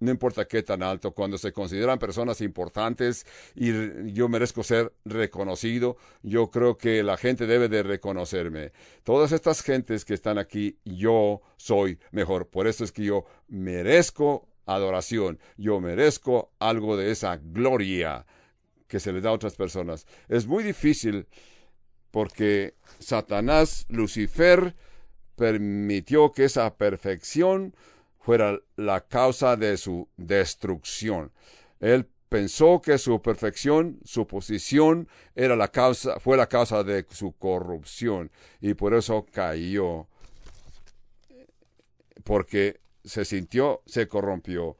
no 0.00 0.10
importa 0.10 0.46
qué 0.46 0.62
tan 0.62 0.82
alto, 0.82 1.12
cuando 1.12 1.38
se 1.38 1.52
consideran 1.52 1.98
personas 1.98 2.40
importantes 2.40 3.26
y 3.54 4.12
yo 4.12 4.28
merezco 4.28 4.62
ser 4.62 4.92
reconocido, 5.04 5.96
yo 6.22 6.50
creo 6.50 6.76
que 6.76 7.02
la 7.02 7.16
gente 7.16 7.46
debe 7.46 7.68
de 7.68 7.82
reconocerme. 7.82 8.72
Todas 9.02 9.32
estas 9.32 9.62
gentes 9.62 10.04
que 10.04 10.14
están 10.14 10.38
aquí, 10.38 10.78
yo 10.84 11.40
soy 11.56 11.98
mejor. 12.10 12.48
Por 12.48 12.66
eso 12.66 12.84
es 12.84 12.92
que 12.92 13.04
yo 13.04 13.24
merezco 13.48 14.48
adoración, 14.66 15.38
yo 15.56 15.80
merezco 15.80 16.52
algo 16.58 16.96
de 16.96 17.10
esa 17.10 17.36
gloria 17.36 18.26
que 18.88 19.00
se 19.00 19.12
le 19.12 19.20
da 19.20 19.30
a 19.30 19.34
otras 19.34 19.54
personas. 19.54 20.06
Es 20.28 20.46
muy 20.46 20.62
difícil 20.62 21.26
porque 22.10 22.74
Satanás, 22.98 23.86
Lucifer, 23.88 24.74
permitió 25.36 26.32
que 26.32 26.44
esa 26.44 26.76
perfección 26.76 27.74
fuera 28.24 28.58
la 28.76 29.02
causa 29.02 29.54
de 29.54 29.76
su 29.76 30.08
destrucción. 30.16 31.30
Él 31.78 32.08
pensó 32.30 32.80
que 32.80 32.96
su 32.96 33.20
perfección, 33.20 34.00
su 34.02 34.26
posición, 34.26 35.08
era 35.34 35.56
la 35.56 35.68
causa, 35.68 36.18
fue 36.20 36.38
la 36.38 36.48
causa 36.48 36.82
de 36.82 37.04
su 37.10 37.32
corrupción 37.32 38.30
y 38.62 38.72
por 38.72 38.94
eso 38.94 39.26
cayó. 39.30 40.06
Porque 42.24 42.80
se 43.04 43.26
sintió, 43.26 43.82
se 43.84 44.08
corrompió. 44.08 44.78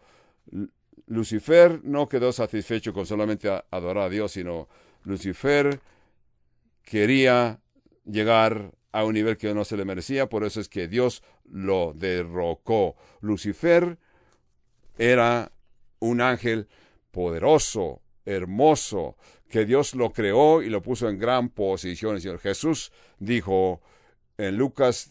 Lucifer 1.07 1.85
no 1.85 2.09
quedó 2.09 2.33
satisfecho 2.33 2.95
con 2.95 3.05
solamente 3.05 3.51
adorar 3.71 4.05
a 4.05 4.09
Dios, 4.09 4.33
sino 4.33 4.69
Lucifer 5.03 5.81
quería 6.83 7.61
llegar 8.07 8.73
a 8.95 9.05
un 9.05 9.15
nivel 9.15 9.37
que 9.37 9.53
no 9.53 9.65
se 9.65 9.77
le 9.77 9.85
merecía, 9.85 10.29
por 10.29 10.45
eso 10.45 10.61
es 10.61 10.69
que 10.69 10.87
Dios 10.87 11.25
lo 11.51 11.93
derrocó. 11.97 12.95
Lucifer 13.21 13.99
era 14.97 15.51
un 15.99 16.21
ángel 16.21 16.69
poderoso, 17.11 18.03
hermoso, 18.25 19.17
que 19.49 19.65
Dios 19.65 19.97
lo 19.97 20.13
creó 20.13 20.63
y 20.63 20.71
lo 20.71 20.81
puso 20.81 21.09
en 21.09 21.19
gran 21.19 21.49
posición. 21.49 22.15
El 22.15 22.23
Señor 22.23 22.39
Jesús 22.39 22.93
dijo 23.19 23.83
en 24.39 24.57
Lucas 24.59 25.11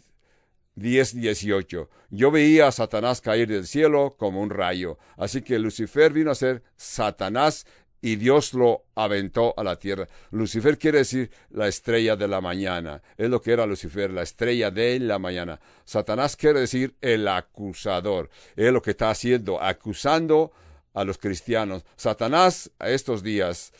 10, 0.76 1.19
18, 1.19 1.89
yo 2.10 2.32
veía 2.32 2.67
a 2.67 2.72
Satanás 2.72 3.19
caer 3.19 3.50
del 3.50 3.67
cielo 3.67 4.15
como 4.17 4.41
un 4.41 4.50
rayo. 4.50 4.98
Así 5.17 5.41
que 5.41 5.60
Lucifer 5.60 6.13
vino 6.13 6.32
a 6.32 6.36
ser 6.36 6.63
Satanás 6.78 7.67
y 8.04 8.18
Dios 8.18 8.54
lo 8.54 8.84
aventó 8.96 9.54
a 9.56 9.63
la 9.63 9.80
tierra. 9.80 10.10
Lucifer 10.32 10.78
quiere 10.78 10.98
decir 10.98 11.32
la 11.52 11.70
estrella 11.70 12.18
de 12.18 12.28
la 12.28 12.42
mañana. 12.42 13.02
Es 13.18 13.30
lo 13.30 13.42
que 13.42 13.54
era 13.54 13.66
Lucifer, 13.66 14.12
la 14.12 14.24
estrella 14.24 14.70
de 14.72 15.00
la 15.00 15.20
mañana. 15.20 15.58
Satanás 15.86 16.36
quiere 16.36 16.60
decir 16.60 16.96
el 17.00 17.26
acusador. 17.30 18.30
Es 18.58 18.74
lo 18.74 18.82
que 18.82 18.92
está 18.92 19.10
haciendo, 19.10 19.63
acusando 19.63 20.52
a 20.94 21.06
los 21.06 21.18
cristianos. 21.18 21.86
Satanás 21.96 22.70
a 22.78 22.89
estos 22.89 23.24
días 23.24 23.72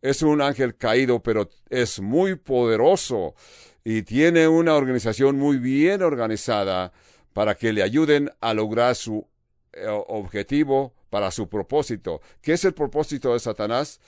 es 0.00 0.22
un 0.22 0.40
ángel 0.40 0.76
caído, 0.76 1.20
pero 1.20 1.50
es 1.70 1.98
muy 1.98 2.36
poderoso 2.36 3.34
y 3.82 4.02
tiene 4.02 4.46
una 4.46 4.76
organización 4.76 5.40
muy 5.40 5.56
bien 5.56 6.02
organizada 6.02 6.92
para 7.32 7.56
que 7.56 7.72
le 7.72 7.82
ayuden 7.82 8.30
a 8.40 8.54
lograr 8.54 8.94
su 8.94 9.26
eh, 9.72 9.88
objetivo 9.88 10.94
para 11.12 11.30
su 11.30 11.46
propósito. 11.46 12.22
¿Qué 12.40 12.54
es 12.54 12.64
el 12.64 12.72
propósito 12.72 13.34
de 13.34 13.38
Satanás? 13.38 14.00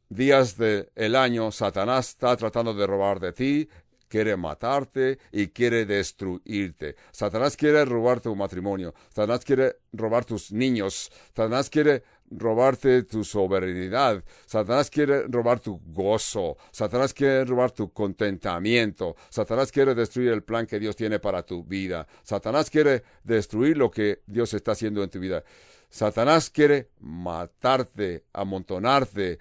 días 0.09 0.57
del 0.57 1.15
año, 1.15 1.51
Satanás 1.51 2.09
está 2.09 2.35
tratando 2.37 2.73
de 2.73 2.87
robar 2.87 3.19
de 3.19 3.33
ti, 3.33 3.69
quiere 4.15 4.37
matarte 4.37 5.19
y 5.29 5.47
quiere 5.47 5.85
destruirte. 5.85 6.95
Satanás 7.11 7.57
quiere 7.57 7.83
robar 7.83 8.21
tu 8.21 8.33
matrimonio, 8.33 8.93
Satanás 9.09 9.43
quiere 9.43 9.75
robar 9.91 10.23
tus 10.23 10.53
niños, 10.53 11.11
Satanás 11.35 11.69
quiere 11.69 12.01
robarte 12.31 13.03
tu 13.03 13.25
soberanía, 13.25 14.23
Satanás 14.45 14.89
quiere 14.89 15.23
robar 15.27 15.59
tu 15.59 15.81
gozo, 15.87 16.55
Satanás 16.71 17.13
quiere 17.13 17.43
robar 17.43 17.71
tu 17.71 17.91
contentamiento, 17.91 19.17
Satanás 19.29 19.69
quiere 19.69 19.93
destruir 19.93 20.31
el 20.31 20.43
plan 20.43 20.65
que 20.65 20.79
Dios 20.79 20.95
tiene 20.95 21.19
para 21.19 21.43
tu 21.43 21.65
vida, 21.65 22.07
Satanás 22.23 22.69
quiere 22.69 23.03
destruir 23.21 23.75
lo 23.75 23.91
que 23.91 24.21
Dios 24.27 24.53
está 24.53 24.71
haciendo 24.71 25.03
en 25.03 25.09
tu 25.09 25.19
vida. 25.19 25.43
Satanás 25.89 26.49
quiere 26.49 26.91
matarte, 27.01 28.23
amontonarte, 28.31 29.39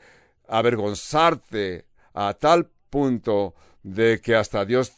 avergonzarte 0.48 1.86
a 2.12 2.34
tal 2.34 2.68
punto 2.90 3.54
de 3.84 4.20
que 4.20 4.34
hasta 4.34 4.64
Dios 4.64 4.92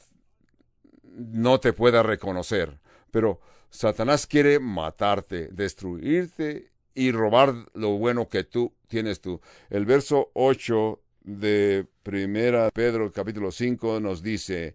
no 1.02 1.60
te 1.60 1.74
pueda 1.74 2.02
reconocer. 2.02 2.78
Pero 3.10 3.40
Satanás 3.68 4.26
quiere 4.26 4.58
matarte, 4.58 5.48
destruirte 5.52 6.70
y 6.94 7.12
robar 7.12 7.54
lo 7.74 7.98
bueno 7.98 8.28
que 8.28 8.44
tú 8.44 8.72
tienes 8.88 9.20
tú. 9.20 9.40
El 9.68 9.84
verso 9.84 10.30
8 10.32 11.02
de 11.24 11.86
Primera 12.02 12.70
Pedro 12.70 13.12
capítulo 13.12 13.50
5 13.50 14.00
nos 14.00 14.22
dice, 14.22 14.74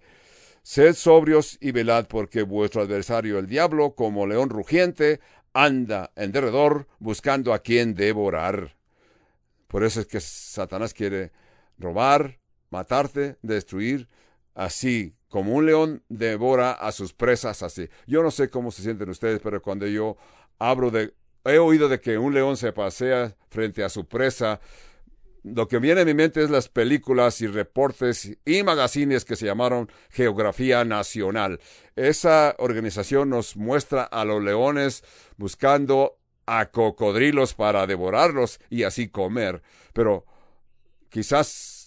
Sed 0.62 0.94
sobrios 0.94 1.58
y 1.60 1.72
velad 1.72 2.08
porque 2.08 2.44
vuestro 2.44 2.82
adversario 2.82 3.40
el 3.40 3.48
diablo, 3.48 3.96
como 3.96 4.28
león 4.28 4.50
rugiente, 4.50 5.20
anda 5.54 6.12
en 6.16 6.32
derredor 6.32 6.88
buscando 7.00 7.54
a 7.54 7.60
quien 7.60 7.96
devorar. 7.96 8.76
Por 9.68 9.84
eso 9.84 10.02
es 10.02 10.06
que 10.06 10.20
Satanás 10.20 10.94
quiere 10.94 11.32
robar, 11.80 12.41
matarte, 12.72 13.38
destruir, 13.44 14.10
así 14.56 15.16
como 15.30 15.54
un 15.54 15.66
león 15.66 16.04
devora 16.10 16.72
a 16.72 16.92
sus 16.92 17.14
presas 17.14 17.64
así. 17.64 17.90
Yo 18.08 18.24
no 18.24 18.32
sé 18.32 18.50
cómo 18.50 18.72
se 18.72 18.82
sienten 18.82 19.10
ustedes, 19.10 19.40
pero 19.42 19.62
cuando 19.62 19.88
yo 19.88 20.18
abro 20.60 20.90
de... 20.92 21.14
He 21.44 21.58
oído 21.58 21.90
de 21.90 22.00
que 22.00 22.20
un 22.20 22.36
león 22.36 22.56
se 22.56 22.72
pasea 22.72 23.36
frente 23.50 23.84
a 23.84 23.90
su 23.90 24.08
presa, 24.08 24.60
lo 25.44 25.68
que 25.68 25.80
viene 25.80 26.02
a 26.02 26.06
mi 26.06 26.14
mente 26.14 26.44
es 26.44 26.52
las 26.52 26.70
películas 26.70 27.42
y 27.42 27.48
reportes 27.48 28.38
y 28.46 28.64
magazines 28.64 29.26
que 29.26 29.36
se 29.36 29.48
llamaron 29.48 29.92
Geografía 30.12 30.86
Nacional. 30.86 31.60
Esa 31.96 32.56
organización 32.60 33.32
nos 33.32 33.58
muestra 33.58 34.04
a 34.04 34.24
los 34.24 34.44
leones 34.44 35.04
buscando 35.38 36.20
a 36.46 36.68
cocodrilos 36.68 37.56
para 37.56 37.88
devorarlos 37.88 38.60
y 38.70 38.84
así 38.84 39.08
comer. 39.08 39.64
Pero 39.94 40.26
quizás 41.10 41.81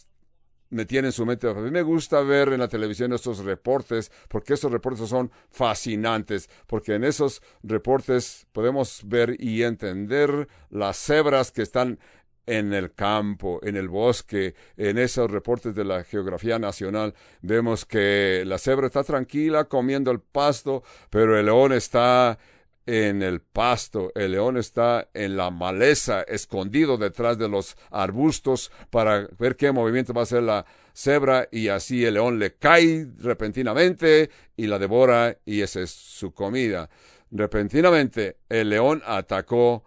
me 0.75 0.85
tiene 0.85 1.09
en 1.09 1.13
su 1.13 1.25
mente. 1.25 1.49
A 1.49 1.55
mí 1.55 1.71
me 1.71 1.83
gusta 1.83 2.21
ver 2.21 2.49
en 2.49 2.61
la 2.61 2.69
televisión 2.69 3.13
estos 3.13 3.39
reportes 3.39 4.11
porque 4.29 4.55
esos 4.55 4.71
reportes 4.71 5.09
son 5.09 5.31
fascinantes, 5.51 6.51
porque 6.67 6.95
en 6.95 7.05
esos 7.05 7.43
reportes 7.63 8.47
podemos 8.53 9.03
ver 9.07 9.37
y 9.39 9.63
entender 9.63 10.49
las 10.71 10.97
cebras 10.99 11.53
que 11.53 11.63
están 11.63 11.99
en 12.47 12.75
el 12.75 12.93
campo, 12.93 13.61
en 13.63 13.77
el 13.77 13.89
bosque, 13.89 14.55
en 14.77 14.99
esos 14.99 15.31
reportes 15.31 15.75
de 15.75 15.85
la 15.85 16.05
geografía 16.05 16.59
nacional, 16.59 17.15
vemos 17.41 17.87
que 17.87 18.43
la 18.47 18.59
cebra 18.59 18.89
está 18.89 19.03
tranquila 19.03 19.65
comiendo 19.65 20.11
el 20.11 20.21
pasto, 20.21 20.83
pero 21.09 21.39
el 21.39 21.47
león 21.47 21.73
está 21.73 22.39
en 22.87 23.23
el 23.23 23.41
pasto, 23.41 24.13
el 24.15 24.33
león 24.33 24.57
está 24.57 25.09
en 25.15 25.37
la 25.37 25.51
maleza, 25.51 26.23
escondido 26.23 26.97
detrás 26.99 27.39
de 27.39 27.49
los 27.49 27.77
arbustos 27.91 28.71
para 28.91 29.29
ver 29.39 29.57
qué 29.57 29.73
movimiento 29.73 30.13
va 30.13 30.21
a 30.21 30.25
hacer 30.25 30.43
la 30.43 30.67
cebra 30.93 31.49
y 31.51 31.69
así 31.69 32.05
el 32.05 32.15
león 32.15 32.39
le 32.39 32.55
cae 32.55 33.07
repentinamente 33.19 34.31
y 34.57 34.67
la 34.67 34.79
devora 34.79 35.39
y 35.45 35.63
esa 35.63 35.81
es 35.81 35.91
su 35.91 36.33
comida. 36.33 36.91
Repentinamente 37.31 38.37
el 38.49 38.71
león 38.71 39.03
atacó 39.07 39.85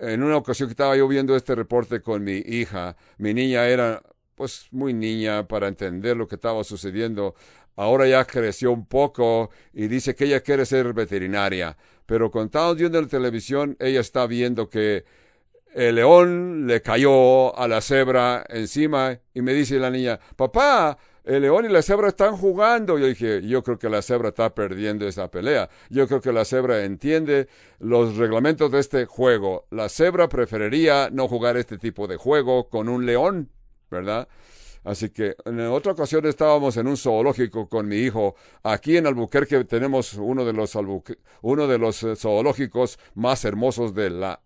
en 0.00 0.22
una 0.22 0.36
ocasión 0.36 0.68
que 0.68 0.72
estaba 0.72 0.96
yo 0.96 1.06
viendo 1.06 1.36
este 1.36 1.54
reporte 1.54 2.00
con 2.00 2.24
mi 2.24 2.38
hija, 2.38 2.96
mi 3.18 3.34
niña 3.34 3.66
era 3.66 4.02
pues 4.34 4.66
muy 4.70 4.92
niña 4.94 5.46
para 5.46 5.68
entender 5.68 6.16
lo 6.16 6.26
que 6.26 6.36
estaba 6.36 6.64
sucediendo. 6.64 7.34
Ahora 7.82 8.06
ya 8.06 8.24
creció 8.24 8.70
un 8.70 8.86
poco 8.86 9.50
y 9.72 9.88
dice 9.88 10.14
que 10.14 10.26
ella 10.26 10.40
quiere 10.40 10.64
ser 10.64 10.92
veterinaria. 10.92 11.76
Pero 12.06 12.30
cuando 12.30 12.46
estamos 12.46 12.76
viendo 12.76 12.98
en 12.98 13.04
la 13.04 13.10
televisión, 13.10 13.76
ella 13.80 14.00
está 14.00 14.26
viendo 14.26 14.70
que 14.70 15.04
el 15.74 15.96
león 15.96 16.66
le 16.68 16.80
cayó 16.80 17.56
a 17.58 17.66
la 17.66 17.80
cebra 17.80 18.44
encima 18.48 19.18
y 19.34 19.42
me 19.42 19.52
dice 19.52 19.80
la 19.80 19.90
niña, 19.90 20.20
papá, 20.36 20.96
el 21.24 21.42
león 21.42 21.64
y 21.64 21.70
la 21.70 21.82
cebra 21.82 22.08
están 22.08 22.36
jugando. 22.36 22.98
Yo 22.98 23.06
dije, 23.06 23.42
yo 23.46 23.64
creo 23.64 23.78
que 23.80 23.88
la 23.88 24.00
cebra 24.00 24.28
está 24.28 24.54
perdiendo 24.54 25.08
esa 25.08 25.28
pelea. 25.28 25.68
Yo 25.90 26.06
creo 26.06 26.20
que 26.20 26.32
la 26.32 26.44
cebra 26.44 26.84
entiende 26.84 27.48
los 27.80 28.16
reglamentos 28.16 28.70
de 28.70 28.78
este 28.78 29.06
juego. 29.06 29.66
La 29.70 29.88
cebra 29.88 30.28
preferiría 30.28 31.10
no 31.10 31.26
jugar 31.26 31.56
este 31.56 31.78
tipo 31.78 32.06
de 32.06 32.16
juego 32.16 32.68
con 32.68 32.88
un 32.88 33.06
león, 33.06 33.48
¿verdad? 33.90 34.28
Así 34.84 35.10
que 35.10 35.36
en 35.44 35.60
otra 35.60 35.92
ocasión 35.92 36.26
estábamos 36.26 36.76
en 36.76 36.88
un 36.88 36.96
zoológico 36.96 37.68
con 37.68 37.86
mi 37.86 37.96
hijo. 37.96 38.34
Aquí 38.62 38.96
en 38.96 39.06
Albuquerque 39.06 39.64
tenemos 39.64 40.14
uno 40.14 40.44
de 40.44 40.52
los, 40.52 40.76
uno 41.42 41.66
de 41.66 41.78
los 41.78 42.02
eh, 42.02 42.16
zoológicos 42.16 42.98
más 43.14 43.44
hermosos 43.44 43.94
de 43.94 44.10
la 44.10 44.40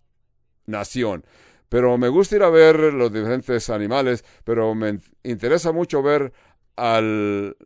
nación. 0.66 1.24
Pero 1.68 1.98
me 1.98 2.08
gusta 2.08 2.36
ir 2.36 2.42
a 2.42 2.50
ver 2.50 2.76
los 2.92 3.12
diferentes 3.12 3.70
animales, 3.70 4.24
pero 4.44 4.74
me 4.74 5.00
interesa 5.24 5.72
mucho 5.72 6.02
ver 6.02 6.32
al 6.76 7.56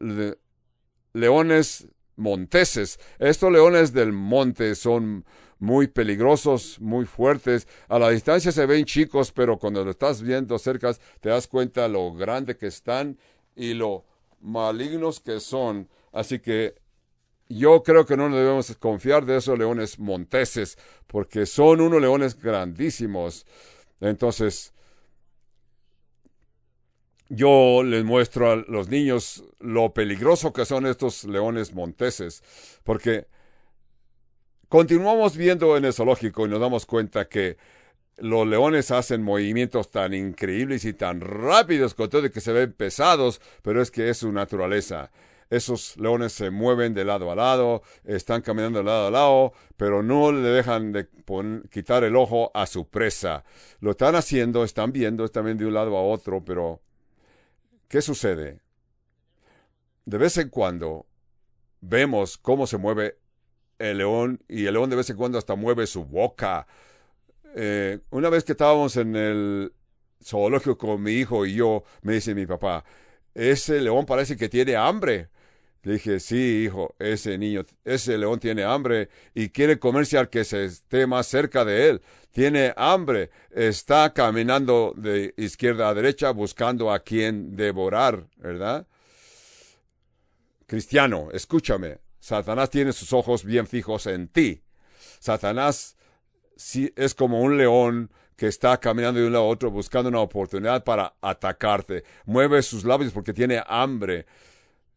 leones 1.12 1.88
monteses. 2.16 2.98
Estos 3.18 3.52
leones 3.52 3.92
del 3.92 4.12
monte 4.12 4.74
son 4.74 5.24
muy 5.60 5.86
peligrosos, 5.86 6.80
muy 6.80 7.04
fuertes. 7.04 7.68
A 7.88 7.98
la 7.98 8.10
distancia 8.10 8.50
se 8.50 8.66
ven 8.66 8.84
chicos, 8.84 9.30
pero 9.30 9.58
cuando 9.58 9.84
lo 9.84 9.92
estás 9.92 10.22
viendo 10.22 10.58
cerca 10.58 10.92
te 11.20 11.28
das 11.28 11.46
cuenta 11.46 11.86
lo 11.86 12.12
grande 12.12 12.56
que 12.56 12.66
están 12.66 13.18
y 13.54 13.74
lo 13.74 14.04
malignos 14.40 15.20
que 15.20 15.38
son. 15.38 15.88
Así 16.12 16.40
que 16.40 16.74
yo 17.48 17.82
creo 17.82 18.06
que 18.06 18.16
no 18.16 18.34
debemos 18.34 18.74
confiar 18.76 19.26
de 19.26 19.36
esos 19.36 19.58
leones 19.58 19.98
monteses, 19.98 20.78
porque 21.06 21.46
son 21.46 21.80
unos 21.80 22.00
leones 22.00 22.40
grandísimos. 22.40 23.44
Entonces, 24.00 24.72
yo 27.28 27.82
les 27.84 28.04
muestro 28.04 28.50
a 28.50 28.56
los 28.56 28.88
niños 28.88 29.44
lo 29.58 29.92
peligroso 29.92 30.52
que 30.52 30.64
son 30.64 30.86
estos 30.86 31.24
leones 31.24 31.74
monteses, 31.74 32.42
porque 32.82 33.26
continuamos 34.70 35.36
viendo 35.36 35.76
en 35.76 35.84
el 35.84 35.92
zoológico 35.92 36.46
y 36.46 36.48
nos 36.48 36.60
damos 36.60 36.86
cuenta 36.86 37.28
que 37.28 37.58
los 38.16 38.46
leones 38.46 38.90
hacen 38.90 39.22
movimientos 39.22 39.90
tan 39.90 40.14
increíbles 40.14 40.86
y 40.86 40.94
tan 40.94 41.20
rápidos 41.20 41.92
con 41.92 42.08
todo 42.08 42.30
que 42.30 42.40
se 42.40 42.54
ven 42.54 42.72
pesados, 42.72 43.42
pero 43.60 43.82
es 43.82 43.90
que 43.90 44.08
es 44.08 44.16
su 44.16 44.32
naturaleza. 44.32 45.10
Esos 45.50 45.98
leones 45.98 46.32
se 46.32 46.50
mueven 46.50 46.94
de 46.94 47.04
lado 47.04 47.30
a 47.30 47.34
lado, 47.34 47.82
están 48.04 48.40
caminando 48.40 48.78
de 48.78 48.86
lado 48.86 49.08
a 49.08 49.10
lado, 49.10 49.52
pero 49.76 50.02
no 50.02 50.32
le 50.32 50.48
dejan 50.48 50.92
de 50.92 51.06
quitar 51.70 52.04
el 52.04 52.16
ojo 52.16 52.50
a 52.54 52.66
su 52.66 52.88
presa. 52.88 53.44
Lo 53.80 53.90
están 53.90 54.14
haciendo, 54.14 54.64
están 54.64 54.92
viendo, 54.92 55.26
están 55.26 55.58
de 55.58 55.66
un 55.66 55.74
lado 55.74 55.94
a 55.98 56.02
otro, 56.02 56.42
pero 56.42 56.80
¿Qué 57.90 58.02
sucede? 58.02 58.60
De 60.04 60.16
vez 60.16 60.36
en 60.36 60.48
cuando 60.48 61.06
vemos 61.80 62.38
cómo 62.38 62.68
se 62.68 62.78
mueve 62.78 63.18
el 63.80 63.98
león 63.98 64.40
y 64.46 64.66
el 64.66 64.74
león 64.74 64.90
de 64.90 64.96
vez 64.96 65.08
en 65.10 65.16
cuando 65.16 65.38
hasta 65.38 65.56
mueve 65.56 65.86
su 65.86 66.04
boca. 66.04 66.66
Eh, 67.56 67.98
una 68.10 68.28
vez 68.28 68.44
que 68.44 68.52
estábamos 68.52 68.96
en 68.96 69.16
el 69.16 69.72
zoológico 70.22 70.76
con 70.76 71.02
mi 71.02 71.12
hijo 71.12 71.46
y 71.46 71.54
yo, 71.54 71.82
me 72.02 72.12
dice 72.12 72.34
mi 72.34 72.46
papá, 72.46 72.84
ese 73.34 73.80
león 73.80 74.04
parece 74.04 74.36
que 74.36 74.48
tiene 74.48 74.76
hambre. 74.76 75.30
Le 75.82 75.94
dije, 75.94 76.20
sí, 76.20 76.64
hijo, 76.64 76.94
ese 76.98 77.38
niño, 77.38 77.64
ese 77.86 78.18
león 78.18 78.38
tiene 78.38 78.64
hambre 78.64 79.08
y 79.34 79.48
quiere 79.48 79.78
comerse 79.78 80.18
al 80.18 80.28
que 80.28 80.44
se 80.44 80.66
esté 80.66 81.06
más 81.06 81.26
cerca 81.26 81.64
de 81.64 81.88
él. 81.88 82.02
Tiene 82.32 82.74
hambre, 82.76 83.30
está 83.50 84.12
caminando 84.12 84.92
de 84.94 85.32
izquierda 85.38 85.88
a 85.88 85.94
derecha 85.94 86.32
buscando 86.32 86.92
a 86.92 87.00
quien 87.00 87.56
devorar, 87.56 88.26
¿verdad? 88.36 88.86
Cristiano, 90.66 91.30
escúchame, 91.32 91.98
Satanás 92.20 92.70
tiene 92.70 92.92
sus 92.92 93.12
ojos 93.12 93.44
bien 93.44 93.66
fijos 93.66 94.06
en 94.06 94.28
ti. 94.28 94.62
Satanás 95.18 95.96
es 96.94 97.14
como 97.14 97.40
un 97.40 97.56
león 97.56 98.10
que 98.36 98.46
está 98.46 98.78
caminando 98.78 99.20
de 99.20 99.26
un 99.26 99.32
lado 99.32 99.44
a 99.44 99.48
otro 99.48 99.70
buscando 99.70 100.08
una 100.08 100.20
oportunidad 100.20 100.84
para 100.84 101.14
atacarte. 101.20 102.04
Mueve 102.26 102.62
sus 102.62 102.84
labios 102.84 103.12
porque 103.12 103.32
tiene 103.32 103.62
hambre 103.66 104.26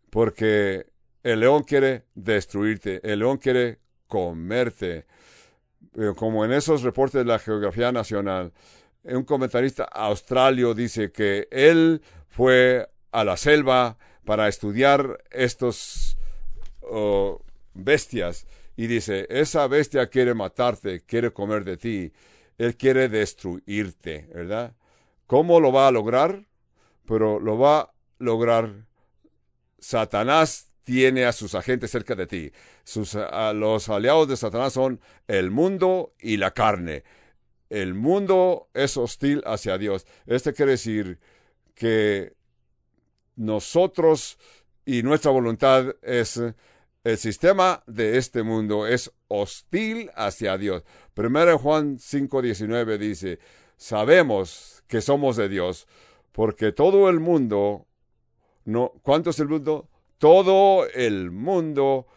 porque 0.09 0.85
el 1.23 1.39
león 1.39 1.63
quiere 1.63 2.03
destruirte, 2.13 3.01
el 3.03 3.19
león 3.19 3.37
quiere 3.37 3.79
comerte. 4.07 5.05
Como 6.15 6.45
en 6.45 6.53
esos 6.53 6.83
reportes 6.83 7.23
de 7.23 7.25
la 7.25 7.39
Geografía 7.39 7.91
Nacional, 7.91 8.53
un 9.03 9.23
comentarista 9.23 9.83
australio 9.85 10.73
dice 10.73 11.11
que 11.11 11.47
él 11.51 12.01
fue 12.27 12.87
a 13.11 13.23
la 13.23 13.37
selva 13.37 13.97
para 14.23 14.47
estudiar 14.47 15.23
estos 15.31 16.12
bestias 17.73 18.47
y 18.75 18.87
dice, 18.87 19.27
esa 19.29 19.67
bestia 19.67 20.07
quiere 20.07 20.33
matarte, 20.33 21.01
quiere 21.01 21.31
comer 21.31 21.63
de 21.63 21.77
ti, 21.77 22.13
él 22.57 22.75
quiere 22.75 23.09
destruirte, 23.09 24.27
¿verdad? 24.33 24.75
¿Cómo 25.27 25.59
lo 25.59 25.71
va 25.71 25.87
a 25.87 25.91
lograr? 25.91 26.45
Pero 27.05 27.39
lo 27.39 27.57
va 27.57 27.79
a 27.79 27.93
lograr 28.19 28.85
Satanás 29.83 30.71
tiene 30.83 31.25
a 31.25 31.33
sus 31.33 31.55
agentes 31.55 31.91
cerca 31.91 32.15
de 32.15 32.25
ti. 32.25 32.51
Sus, 32.83 33.15
a 33.15 33.53
los 33.53 33.89
aliados 33.89 34.27
de 34.29 34.37
Satanás 34.37 34.73
son 34.73 35.01
el 35.27 35.51
mundo 35.51 36.13
y 36.19 36.37
la 36.37 36.51
carne. 36.51 37.03
El 37.69 37.93
mundo 37.93 38.69
es 38.73 38.95
hostil 38.95 39.43
hacia 39.45 39.77
Dios. 39.77 40.05
Este 40.25 40.53
quiere 40.53 40.73
decir 40.73 41.19
que 41.75 42.33
nosotros 43.35 44.37
y 44.85 45.03
nuestra 45.03 45.31
voluntad 45.31 45.95
es 46.01 46.41
el 47.03 47.17
sistema 47.17 47.83
de 47.85 48.17
este 48.17 48.43
mundo 48.43 48.87
es 48.87 49.11
hostil 49.27 50.09
hacia 50.15 50.57
Dios. 50.57 50.83
Primero 51.13 51.57
Juan 51.59 51.97
5:19 51.97 52.97
dice, 52.97 53.39
sabemos 53.75 54.83
que 54.87 55.01
somos 55.01 55.35
de 55.35 55.49
Dios, 55.49 55.87
porque 56.31 56.71
todo 56.71 57.09
el 57.09 57.19
mundo, 57.19 57.87
no, 58.65 58.93
¿cuánto 59.01 59.31
es 59.31 59.39
el 59.39 59.49
mundo? 59.49 59.89
Todo 60.17 60.87
el 60.87 61.31
mundo 61.31 62.07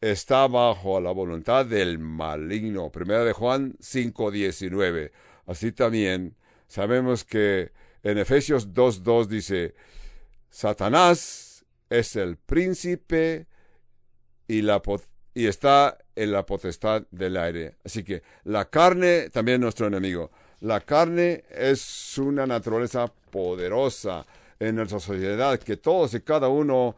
está 0.00 0.48
bajo 0.48 1.00
la 1.00 1.12
voluntad 1.12 1.64
del 1.64 2.00
maligno. 2.00 2.90
Primera 2.90 3.24
de 3.24 3.32
Juan 3.32 3.76
5:19. 3.78 5.12
Así 5.46 5.70
también 5.70 6.36
sabemos 6.66 7.24
que 7.24 7.70
en 8.02 8.18
Efesios 8.18 8.74
2:2 8.74 9.28
dice, 9.28 9.74
Satanás 10.50 11.64
es 11.88 12.16
el 12.16 12.36
príncipe 12.36 13.46
y, 14.48 14.62
la, 14.62 14.82
y 15.34 15.46
está 15.46 15.98
en 16.14 16.32
la 16.32 16.46
potestad 16.46 17.02
del 17.10 17.36
aire. 17.36 17.76
Así 17.84 18.04
que 18.04 18.22
la 18.44 18.66
carne 18.66 19.30
también 19.30 19.56
es 19.56 19.60
nuestro 19.60 19.86
enemigo. 19.86 20.30
La 20.60 20.80
carne 20.80 21.44
es 21.50 22.16
una 22.18 22.46
naturaleza 22.46 23.12
poderosa 23.30 24.24
en 24.58 24.76
nuestra 24.76 25.00
sociedad 25.00 25.58
que 25.58 25.76
todos 25.76 26.14
y 26.14 26.20
cada 26.20 26.48
uno, 26.48 26.94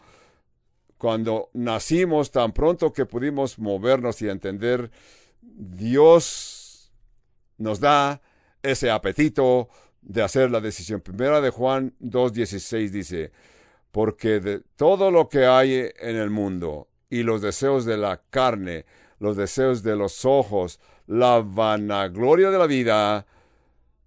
cuando 0.99 1.51
nacimos, 1.55 2.31
tan 2.31 2.53
pronto 2.53 2.93
que 2.93 3.07
pudimos 3.07 3.59
movernos 3.59 4.21
y 4.23 4.29
entender, 4.29 4.91
Dios 5.41 6.93
nos 7.59 7.81
da 7.81 8.21
ese 8.63 8.91
apetito 8.91 9.69
de 10.03 10.23
hacer 10.23 10.51
la 10.51 10.61
decisión. 10.61 11.01
Primera 11.01 11.41
de 11.41 11.51
Juan 11.51 11.95
2.16 12.01 12.91
dice, 12.91 13.33
porque 13.91 14.41
de 14.41 14.61
todo 14.77 15.11
lo 15.11 15.29
que 15.29 15.47
hay 15.47 15.91
en 15.99 16.17
el 16.17 16.31
mundo, 16.31 16.89
y 17.09 17.23
los 17.23 17.43
deseos 17.43 17.85
de 17.85 17.97
la 17.97 18.23
carne, 18.31 18.85
los 19.19 19.37
deseos 19.37 19.83
de 19.83 19.97
los 19.97 20.25
ojos, 20.25 20.81
la 21.07 21.41
vanagloria 21.41 22.51
de 22.51 22.59
la 22.59 22.67
vida, 22.67 23.27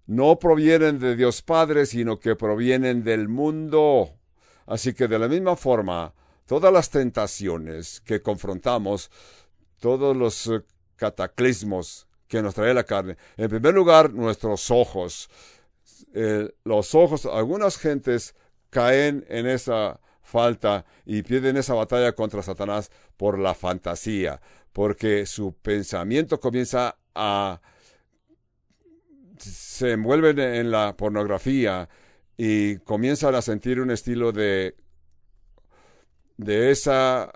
no 0.06 0.38
provienen 0.38 0.98
de 0.98 1.16
Dios 1.16 1.42
Padre, 1.42 1.86
sino 1.86 2.18
que 2.18 2.36
provienen 2.36 3.04
del 3.04 3.28
mundo. 3.28 4.10
Así 4.66 4.92
que 4.92 5.08
de 5.08 5.18
la 5.18 5.28
misma 5.28 5.56
forma, 5.56 6.12
todas 6.46 6.72
las 6.72 6.90
tentaciones 6.90 8.00
que 8.00 8.20
confrontamos, 8.20 9.10
todos 9.78 10.16
los 10.16 10.46
eh, 10.48 10.62
cataclismos 10.96 12.06
que 12.28 12.42
nos 12.42 12.54
trae 12.54 12.74
la 12.74 12.84
carne, 12.84 13.16
en 13.36 13.48
primer 13.48 13.74
lugar, 13.74 14.12
nuestros 14.12 14.70
ojos. 14.70 15.28
Eh, 16.12 16.52
los 16.64 16.94
ojos, 16.94 17.26
algunas 17.26 17.78
gentes 17.78 18.34
caen 18.68 19.24
en 19.28 19.46
esa 19.46 20.00
falta 20.22 20.84
y 21.04 21.22
pierden 21.22 21.56
esa 21.56 21.74
batalla 21.74 22.12
contra 22.12 22.42
Satanás 22.42 22.90
por 23.16 23.38
la 23.38 23.54
fantasía, 23.54 24.40
porque 24.72 25.26
su 25.26 25.54
pensamiento 25.54 26.40
comienza 26.40 26.96
a 27.14 27.60
se 29.38 29.92
envuelven 29.92 30.38
en 30.38 30.70
la 30.70 30.96
pornografía 30.96 31.88
y 32.36 32.76
comienzan 32.78 33.34
a 33.34 33.42
sentir 33.42 33.80
un 33.80 33.90
estilo 33.90 34.32
de 34.32 34.76
de 36.36 36.70
esa 36.70 37.32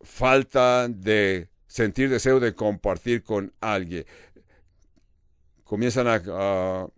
falta 0.00 0.88
de 0.88 1.48
sentir 1.66 2.10
deseo 2.10 2.40
de 2.40 2.54
compartir 2.54 3.22
con 3.22 3.52
alguien. 3.60 4.04
Comienzan 5.64 6.06
a 6.08 6.88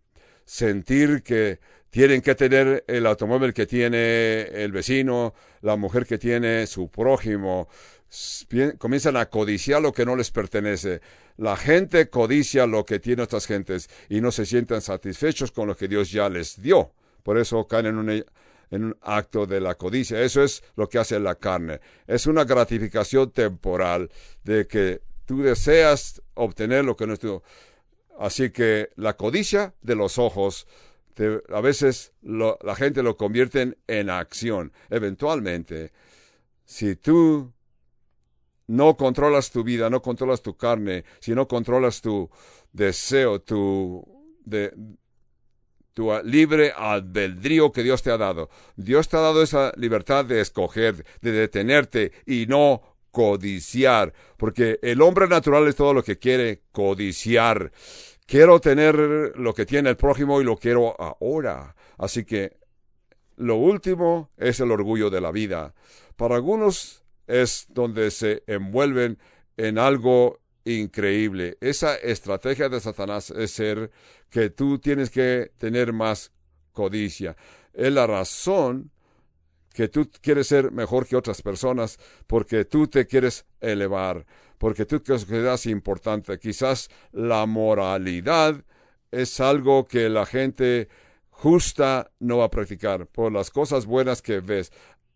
sentir 0.45 1.23
que 1.23 1.61
tienen 1.93 2.23
que 2.23 2.35
tener 2.35 2.85
el 2.89 3.05
automóvil 3.05 3.53
que 3.53 3.67
tiene 3.67 4.45
el 4.45 4.73
vecino, 4.73 5.35
la 5.61 5.77
mujer 5.77 6.07
que 6.07 6.17
tiene 6.17 6.67
su 6.67 6.89
prójimo. 6.89 7.69
Comienzan 8.79 9.19
a 9.19 9.27
codiciar 9.27 9.83
lo 9.83 9.93
que 9.93 10.07
no 10.07 10.17
les 10.17 10.31
pertenece. 10.31 11.03
La 11.37 11.55
gente 11.55 12.09
codicia 12.09 12.67
lo 12.67 12.87
que 12.87 12.99
tiene 12.99 13.23
otras 13.23 13.47
gentes 13.47 13.91
y 14.09 14.23
no 14.23 14.33
se 14.33 14.47
sientan 14.47 14.81
satisfechos 14.81 15.53
con 15.53 15.69
lo 15.69 15.77
que 15.77 15.87
Dios 15.87 16.11
ya 16.11 16.31
les 16.31 16.63
dio. 16.63 16.93
Por 17.23 17.37
eso 17.37 17.67
caen 17.69 17.87
en 17.87 18.25
un, 18.85 18.97
acto 19.03 19.45
de 19.45 19.61
la 19.61 19.75
codicia. 19.75 20.23
Eso 20.23 20.43
es 20.43 20.65
lo 20.77 20.89
que 20.89 20.99
hace 20.99 21.21
la 21.21 21.35
carne. 21.35 21.81
Es 22.07 22.27
una 22.27 22.45
gratificación 22.45 23.33
temporal 23.33 24.11
de 24.45 24.67
que 24.67 25.03
tú 25.27 25.43
deseas 25.43 26.23
obtener 26.33 26.87
lo 26.87 26.97
que 26.97 27.07
no 27.07 27.13
es. 27.13 27.21
Así 28.19 28.49
que 28.49 28.89
la 28.97 29.15
codicia 29.15 29.75
de 29.83 29.95
los 29.95 30.17
ojos 30.17 30.67
a 31.49 31.61
veces 31.61 32.13
la 32.23 32.75
gente 32.75 33.03
lo 33.03 33.17
convierte 33.17 33.77
en 33.87 34.11
acción. 34.11 34.73
Eventualmente, 34.91 35.93
si 36.65 36.97
tú 36.97 37.53
no 38.67 38.97
controlas 38.97 39.51
tu 39.51 39.63
vida, 39.65 39.91
no 39.91 40.01
controlas 40.01 40.43
tu 40.43 40.57
carne, 40.57 41.05
si 41.21 41.35
no 41.35 41.47
controlas 41.47 42.01
tu 42.01 42.31
deseo, 42.73 43.41
tu, 43.41 44.03
de, 44.45 44.73
tu 45.93 46.11
libre 46.25 46.73
albedrío 46.75 47.73
que 47.73 47.83
Dios 47.83 48.03
te 48.03 48.11
ha 48.11 48.17
dado. 48.17 48.49
Dios 48.77 49.09
te 49.09 49.17
ha 49.17 49.21
dado 49.21 49.43
esa 49.43 49.73
libertad 49.77 50.25
de 50.25 50.41
escoger, 50.41 51.05
de 51.21 51.33
detenerte 51.33 52.13
y 52.27 52.47
no 52.47 52.83
codiciar, 53.11 54.15
porque 54.39 54.79
el 54.83 55.03
hombre 55.03 55.29
natural 55.29 55.69
es 55.69 55.77
todo 55.77 55.93
lo 55.93 56.03
que 56.03 56.19
quiere 56.19 56.63
codiciar. 56.73 57.71
Quiero 58.33 58.63
tener 58.63 58.97
lo 59.37 59.53
que 59.53 59.67
tiene 59.67 59.91
el 59.91 59.99
prójimo 59.99 60.41
y 60.41 60.45
lo 60.45 60.57
quiero 60.57 60.99
ahora. 60.99 61.77
Así 61.99 62.25
que 62.25 62.57
lo 63.37 63.57
último 63.57 64.31
es 64.39 64.59
el 64.61 64.71
orgullo 64.71 65.11
de 65.11 65.21
la 65.21 65.31
vida. 65.31 65.75
Para 66.17 66.37
algunos 66.37 67.05
es 67.27 67.67
donde 67.69 68.11
se 68.11 68.43
envuelven 68.47 69.19
en 69.59 69.77
algo 69.77 70.41
increíble. 70.65 71.59
Esa 71.61 71.95
estrategia 71.97 72.71
de 72.71 72.81
Satanás 72.81 73.29
es 73.33 73.51
ser 73.51 73.91
que 74.31 74.49
tú 74.49 74.79
tienes 74.79 75.11
que 75.11 75.53
tener 75.59 75.93
más 75.93 76.33
codicia. 76.73 77.37
Es 77.75 77.93
la 77.93 78.07
razón 78.07 78.93
que 79.75 79.89
tú 79.89 80.11
quieres 80.23 80.47
ser 80.47 80.73
mejor 80.73 81.07
que 81.07 81.17
otras 81.17 81.43
personas 81.43 81.99
porque 82.27 82.65
tú 82.65 82.89
te 82.89 83.07
quieres 83.07 83.45
elevar 83.61 84.25
porque 84.63 84.87
tú 84.87 85.03
consideras 85.03 85.67
importante. 85.67 86.39
Quizás 86.39 86.89
la 87.11 87.47
moralidad 87.47 88.65
es 89.11 89.41
algo 89.41 89.89
que 89.89 90.09
la 90.09 90.25
gente 90.25 90.89
justa 91.31 92.13
no 92.21 92.39
va 92.39 92.45
a 92.45 92.51
practicar 92.51 93.09
por 93.09 93.33
las 93.33 93.51
cosas 93.51 93.87
buenas 93.87 94.23
que 94.23 94.39
ves. 94.39 94.71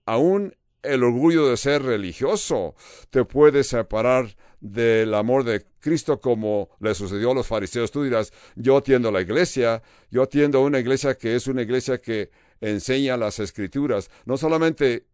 Aún 0.04 0.52
el 0.82 1.04
orgullo 1.04 1.46
de 1.46 1.56
ser 1.56 1.85
religioso 1.85 2.74
te 3.11 3.24
puede 3.24 3.62
separar 3.62 4.37
del 4.59 5.14
amor 5.14 5.44
de 5.44 5.64
Cristo 5.78 6.20
como 6.20 6.70
le 6.80 6.96
sucedió 6.96 7.30
a 7.30 7.35
los 7.35 7.46
fariseos. 7.46 7.92
Tú 7.92 8.02
dirás, 8.02 8.32
yo 8.56 8.76
atiendo 8.76 9.12
la 9.12 9.20
iglesia, 9.20 9.80
yo 10.11 10.24
atiendo 10.24 10.61
una 10.62 10.80
iglesia 10.80 11.16
que 11.16 11.37
es 11.37 11.46
una 11.46 11.62
iglesia 11.62 12.00
que 12.00 12.32
enseña 12.61 13.16
las 13.16 13.38
escrituras, 13.38 14.11
no 14.24 14.37
solamente 14.37 15.06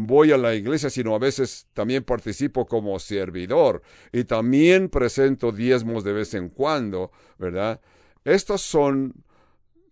voy 0.00 0.30
a 0.30 0.38
la 0.38 0.54
iglesia, 0.54 0.90
sino 0.90 1.12
a 1.16 1.18
veces 1.18 1.66
también 1.74 2.04
participo 2.04 2.66
como 2.66 3.00
servidor 3.00 3.82
y 4.12 4.22
también 4.22 4.88
presento 4.90 5.50
diezmos 5.50 6.04
de 6.04 6.12
vez 6.12 6.34
en 6.34 6.50
cuando, 6.50 7.10
¿verdad? 7.36 7.80
Estas 8.24 8.60
son 8.60 9.12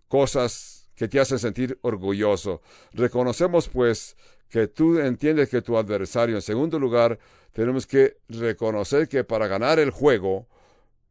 cosas 0.06 0.88
que 0.94 1.08
te 1.08 1.18
hacen 1.18 1.40
sentir 1.40 1.76
orgulloso. 1.82 2.62
Reconocemos 2.92 3.68
pues 3.68 4.16
que 4.48 4.68
tú 4.68 4.96
entiendes 5.00 5.48
que 5.48 5.60
tu 5.60 5.76
adversario, 5.76 6.36
en 6.36 6.42
segundo 6.42 6.78
lugar, 6.78 7.18
tenemos 7.52 7.84
que 7.84 8.18
reconocer 8.28 9.08
que 9.08 9.24
para 9.24 9.48
ganar 9.48 9.80
el 9.80 9.90
juego 9.90 10.46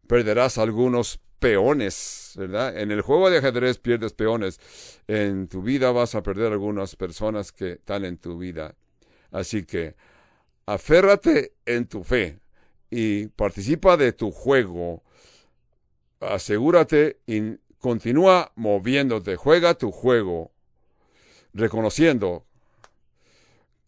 perderás 0.08 0.58
algunos 0.58 1.20
peones, 1.40 2.32
¿verdad? 2.38 2.80
En 2.80 2.92
el 2.92 3.02
juego 3.02 3.30
de 3.30 3.40
ajedrez 3.40 3.78
pierdes 3.78 4.14
peones. 4.14 4.62
En 5.10 5.50
tu 5.50 5.62
vida 5.62 5.92
vas 5.92 6.16
a 6.16 6.24
perder 6.24 6.54
algunas 6.54 6.96
personas 6.96 7.52
que 7.52 7.74
están 7.74 8.06
en 8.06 8.18
tu 8.18 8.38
vida. 8.38 8.74
Así 9.36 9.66
que 9.66 9.96
aférrate 10.66 11.56
en 11.66 11.88
tu 11.88 12.06
fe 12.06 12.40
y 12.90 13.28
participa 13.28 13.98
de 13.98 14.14
tu 14.14 14.32
juego. 14.32 15.04
Asegúrate 16.22 17.20
y 17.28 17.58
continúa 17.80 18.54
moviéndote. 18.56 19.36
Juega 19.36 19.74
tu 19.74 19.92
juego, 19.92 20.54
reconociendo 21.54 22.46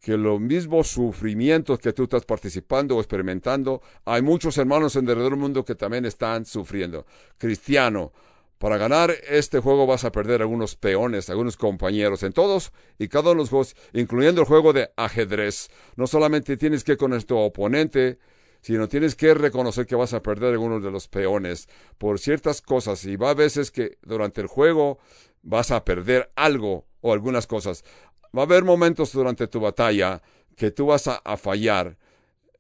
que 0.02 0.18
los 0.18 0.42
mismos 0.42 0.90
sufrimientos 0.90 1.80
que 1.80 1.94
tú 1.94 2.04
estás 2.04 2.26
participando 2.26 2.98
o 2.98 3.00
experimentando, 3.00 3.82
hay 4.04 4.22
muchos 4.22 4.58
hermanos 4.58 4.98
en 4.98 5.08
alrededor 5.08 5.32
del 5.32 5.40
mundo 5.40 5.64
que 5.64 5.76
también 5.76 6.04
están 6.04 6.46
sufriendo. 6.46 7.06
Cristiano, 7.38 8.12
Para 8.58 8.78
ganar 8.78 9.14
este 9.30 9.60
juego 9.60 9.86
vas 9.86 10.04
a 10.04 10.12
perder 10.12 10.42
algunos 10.42 10.76
peones, 10.76 11.30
algunos 11.30 11.58
compañeros 11.58 12.24
en 12.24 12.34
todos 12.34 12.72
y 12.98 13.08
cada 13.08 13.32
uno 13.32 13.32
de 13.32 13.36
los 13.38 13.50
juegos, 13.50 13.76
incluyendo 13.94 14.42
el 14.42 14.48
juego 14.48 14.74
de 14.74 14.90
ajedrez. 14.96 15.70
No 15.96 16.08
solamente 16.08 16.58
tienes 16.58 16.84
que 16.84 16.98
con 16.98 17.20
tu 17.22 17.38
oponente, 17.38 18.18
sino 18.62 18.88
tienes 18.88 19.16
que 19.16 19.36
reconocer 19.36 19.86
que 19.86 19.96
vas 19.96 20.14
a 20.14 20.24
perder 20.24 20.54
algunos 20.54 20.82
de 20.82 20.90
los 20.90 21.08
peones 21.08 21.70
por 22.00 22.20
ciertas 22.20 22.62
cosas. 22.62 23.06
Y 23.06 23.16
va 23.16 23.30
a 23.30 23.36
veces 23.36 23.70
que 23.70 24.00
durante 24.02 24.42
el 24.42 24.48
juego 24.48 24.98
vas 25.44 25.70
a 25.70 25.86
perder 25.86 26.32
algo 26.36 26.88
o 27.02 27.14
algunas 27.14 27.46
cosas. 27.46 27.84
Va 28.36 28.42
a 28.42 28.46
haber 28.46 28.64
momentos 28.64 29.14
durante 29.14 29.48
tu 29.48 29.60
batalla 29.60 30.24
que 30.56 30.72
tú 30.72 30.88
vas 30.88 31.08
a, 31.08 31.18
a 31.18 31.38
fallar. 31.38 31.98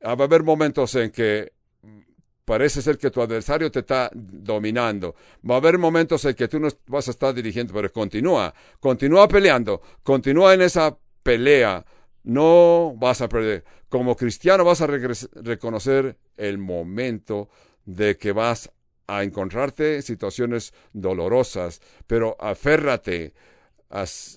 Va 0.05 0.11
a 0.11 0.11
haber 0.11 0.43
momentos 0.43 0.93
en 0.93 1.09
que 1.09 1.53
parece 2.47 2.81
ser 2.81 2.97
que 2.97 3.11
tu 3.11 3.21
adversario 3.21 3.69
te 3.69 3.79
está 3.79 4.09
dominando. 4.13 5.15
Va 5.47 5.55
a 5.55 5.57
haber 5.57 5.77
momentos 5.77 6.23
en 6.23 6.33
que 6.33 6.47
tú 6.47 6.61
no 6.61 6.69
vas 6.87 7.09
a 7.09 7.11
estar 7.11 7.33
dirigiendo, 7.33 7.73
pero 7.73 7.91
continúa, 7.91 8.53
continúa 8.79 9.27
peleando, 9.27 9.81
continúa 10.01 10.53
en 10.53 10.61
esa 10.61 10.97
pelea. 11.23 11.85
No 12.23 12.95
vas 12.95 13.19
a 13.19 13.27
perder. 13.27 13.65
Como 13.89 14.15
cristiano 14.15 14.63
vas 14.63 14.79
a 14.79 14.87
reconocer 14.87 16.17
el 16.37 16.57
momento 16.57 17.49
de 17.83 18.15
que 18.15 18.31
vas 18.31 18.71
a 19.07 19.23
encontrarte 19.23 19.97
en 19.97 20.03
situaciones 20.03 20.73
dolorosas, 20.93 21.81
pero 22.07 22.37
aférrate, 22.39 23.33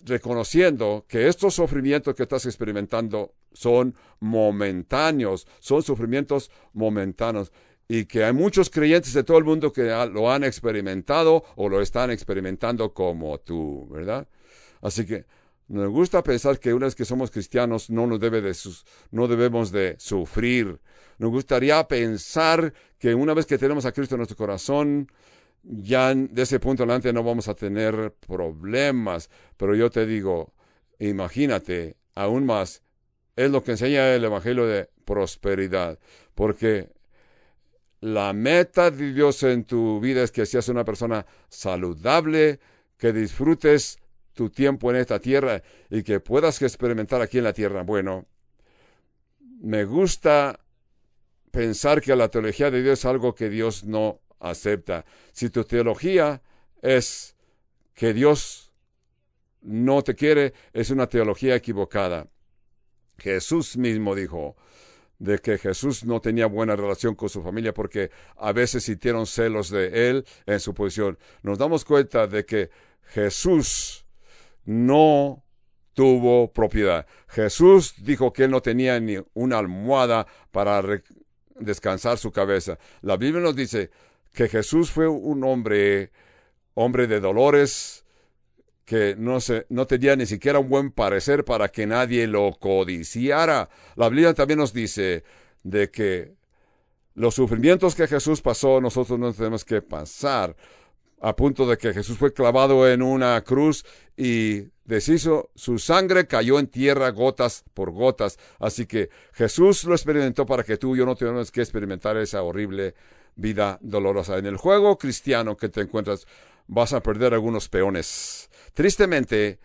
reconociendo 0.04 1.04
que 1.06 1.28
estos 1.28 1.54
sufrimientos 1.54 2.16
que 2.16 2.24
estás 2.24 2.44
experimentando 2.44 3.34
son 3.52 3.94
momentáneos, 4.18 5.46
son 5.60 5.84
sufrimientos 5.84 6.50
momentáneos 6.72 7.52
y 7.92 8.04
que 8.04 8.22
hay 8.22 8.32
muchos 8.32 8.70
creyentes 8.70 9.14
de 9.14 9.24
todo 9.24 9.36
el 9.36 9.42
mundo 9.42 9.72
que 9.72 9.82
lo 10.12 10.30
han 10.30 10.44
experimentado 10.44 11.42
o 11.56 11.68
lo 11.68 11.80
están 11.80 12.12
experimentando 12.12 12.94
como 12.94 13.40
tú, 13.40 13.88
¿verdad? 13.90 14.28
Así 14.80 15.04
que 15.04 15.24
nos 15.66 15.90
gusta 15.90 16.22
pensar 16.22 16.60
que 16.60 16.72
una 16.72 16.86
vez 16.86 16.94
que 16.94 17.04
somos 17.04 17.32
cristianos 17.32 17.90
no, 17.90 18.06
nos 18.06 18.20
debe 18.20 18.42
de 18.42 18.56
no 19.10 19.26
debemos 19.26 19.72
de 19.72 19.96
sufrir. 19.98 20.78
Nos 21.18 21.30
gustaría 21.32 21.82
pensar 21.88 22.72
que 22.96 23.12
una 23.12 23.34
vez 23.34 23.44
que 23.44 23.58
tenemos 23.58 23.84
a 23.84 23.90
Cristo 23.90 24.14
en 24.14 24.20
nuestro 24.20 24.36
corazón, 24.36 25.10
ya 25.64 26.14
de 26.14 26.42
ese 26.42 26.60
punto 26.60 26.84
adelante 26.84 27.12
no 27.12 27.24
vamos 27.24 27.48
a 27.48 27.54
tener 27.54 28.14
problemas. 28.24 29.30
Pero 29.56 29.74
yo 29.74 29.90
te 29.90 30.06
digo, 30.06 30.54
imagínate, 31.00 31.96
aún 32.14 32.46
más, 32.46 32.84
es 33.34 33.50
lo 33.50 33.64
que 33.64 33.72
enseña 33.72 34.14
el 34.14 34.24
Evangelio 34.24 34.64
de 34.68 34.90
prosperidad. 35.04 35.98
Porque 36.36 36.99
la 38.00 38.32
meta 38.32 38.90
de 38.90 39.12
Dios 39.12 39.42
en 39.42 39.64
tu 39.64 40.00
vida 40.00 40.22
es 40.22 40.32
que 40.32 40.46
seas 40.46 40.68
una 40.68 40.84
persona 40.84 41.26
saludable, 41.48 42.60
que 42.96 43.12
disfrutes 43.12 43.98
tu 44.32 44.50
tiempo 44.50 44.90
en 44.90 44.96
esta 44.96 45.18
tierra 45.18 45.62
y 45.90 46.02
que 46.02 46.20
puedas 46.20 46.60
experimentar 46.62 47.20
aquí 47.20 47.38
en 47.38 47.44
la 47.44 47.52
tierra. 47.52 47.82
Bueno, 47.82 48.26
me 49.60 49.84
gusta 49.84 50.60
pensar 51.50 52.00
que 52.00 52.16
la 52.16 52.28
teología 52.28 52.70
de 52.70 52.82
Dios 52.82 53.00
es 53.00 53.04
algo 53.04 53.34
que 53.34 53.50
Dios 53.50 53.84
no 53.84 54.20
acepta. 54.38 55.04
Si 55.32 55.50
tu 55.50 55.64
teología 55.64 56.42
es 56.80 57.36
que 57.94 58.14
Dios 58.14 58.72
no 59.60 60.02
te 60.02 60.14
quiere, 60.14 60.54
es 60.72 60.90
una 60.90 61.06
teología 61.06 61.54
equivocada. 61.54 62.28
Jesús 63.18 63.76
mismo 63.76 64.14
dijo, 64.14 64.56
de 65.20 65.38
que 65.38 65.58
Jesús 65.58 66.02
no 66.04 66.20
tenía 66.20 66.46
buena 66.46 66.74
relación 66.74 67.14
con 67.14 67.28
su 67.28 67.42
familia 67.42 67.72
porque 67.72 68.10
a 68.36 68.52
veces 68.52 68.84
sintieron 68.84 69.26
celos 69.26 69.70
de 69.70 70.08
él 70.08 70.24
en 70.46 70.58
su 70.58 70.74
posición. 70.74 71.18
Nos 71.42 71.58
damos 71.58 71.84
cuenta 71.84 72.26
de 72.26 72.44
que 72.44 72.70
Jesús 73.02 74.06
no 74.64 75.44
tuvo 75.92 76.50
propiedad. 76.52 77.06
Jesús 77.28 77.94
dijo 77.98 78.32
que 78.32 78.44
él 78.44 78.50
no 78.50 78.62
tenía 78.62 78.98
ni 78.98 79.18
una 79.34 79.58
almohada 79.58 80.26
para 80.50 80.82
descansar 81.54 82.16
su 82.16 82.32
cabeza. 82.32 82.78
La 83.02 83.18
Biblia 83.18 83.42
nos 83.42 83.54
dice 83.54 83.90
que 84.32 84.48
Jesús 84.48 84.90
fue 84.90 85.06
un 85.06 85.44
hombre, 85.44 86.12
hombre 86.72 87.06
de 87.06 87.20
dolores, 87.20 88.06
que 88.90 89.14
no, 89.16 89.40
se, 89.40 89.66
no 89.68 89.86
tenía 89.86 90.16
ni 90.16 90.26
siquiera 90.26 90.58
un 90.58 90.68
buen 90.68 90.90
parecer 90.90 91.44
para 91.44 91.68
que 91.68 91.86
nadie 91.86 92.26
lo 92.26 92.50
codiciara. 92.58 93.68
La 93.94 94.08
Biblia 94.08 94.34
también 94.34 94.58
nos 94.58 94.72
dice 94.72 95.22
de 95.62 95.92
que 95.92 96.34
los 97.14 97.36
sufrimientos 97.36 97.94
que 97.94 98.08
Jesús 98.08 98.42
pasó, 98.42 98.80
nosotros 98.80 99.16
no 99.16 99.32
tenemos 99.32 99.64
que 99.64 99.80
pasar, 99.80 100.56
a 101.20 101.36
punto 101.36 101.68
de 101.68 101.78
que 101.78 101.94
Jesús 101.94 102.18
fue 102.18 102.32
clavado 102.32 102.88
en 102.88 103.00
una 103.02 103.40
cruz 103.42 103.84
y 104.16 104.64
deshizo, 104.84 105.50
su 105.54 105.78
sangre 105.78 106.26
cayó 106.26 106.58
en 106.58 106.66
tierra 106.66 107.10
gotas 107.10 107.62
por 107.74 107.92
gotas. 107.92 108.40
Así 108.58 108.86
que 108.86 109.08
Jesús 109.34 109.84
lo 109.84 109.94
experimentó 109.94 110.46
para 110.46 110.64
que 110.64 110.78
tú 110.78 110.96
y 110.96 110.98
yo 110.98 111.06
no 111.06 111.14
tengamos 111.14 111.52
que 111.52 111.60
experimentar 111.60 112.16
esa 112.16 112.42
horrible 112.42 112.96
vida 113.36 113.78
dolorosa. 113.82 114.36
En 114.36 114.46
el 114.46 114.56
juego 114.56 114.98
cristiano 114.98 115.56
que 115.56 115.68
te 115.68 115.82
encuentras, 115.82 116.26
vas 116.66 116.92
a 116.92 117.04
perder 117.04 117.34
algunos 117.34 117.68
peones 117.68 118.50
Tristemente, 118.72 119.58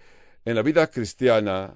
en 0.44 0.56
la 0.56 0.62
vida 0.62 0.88
cristiana, 0.88 1.76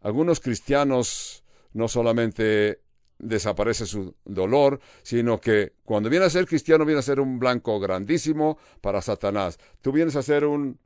algunos 0.00 0.40
cristianos 0.40 1.44
no 1.72 1.88
solamente 1.88 2.80
desaparece 3.18 3.86
su 3.86 4.14
dolor, 4.24 4.80
sino 5.02 5.40
que 5.40 5.72
cuando 5.84 6.10
viene 6.10 6.26
a 6.26 6.30
ser 6.30 6.46
cristiano 6.46 6.84
viene 6.84 6.98
a 7.00 7.02
ser 7.02 7.20
un 7.20 7.38
blanco 7.38 7.80
grandísimo 7.80 8.58
para 8.80 9.00
Satanás. 9.02 9.58
Tú 9.80 9.92
vienes 9.92 10.16
a 10.16 10.22
ser 10.22 10.44
un 10.44 10.78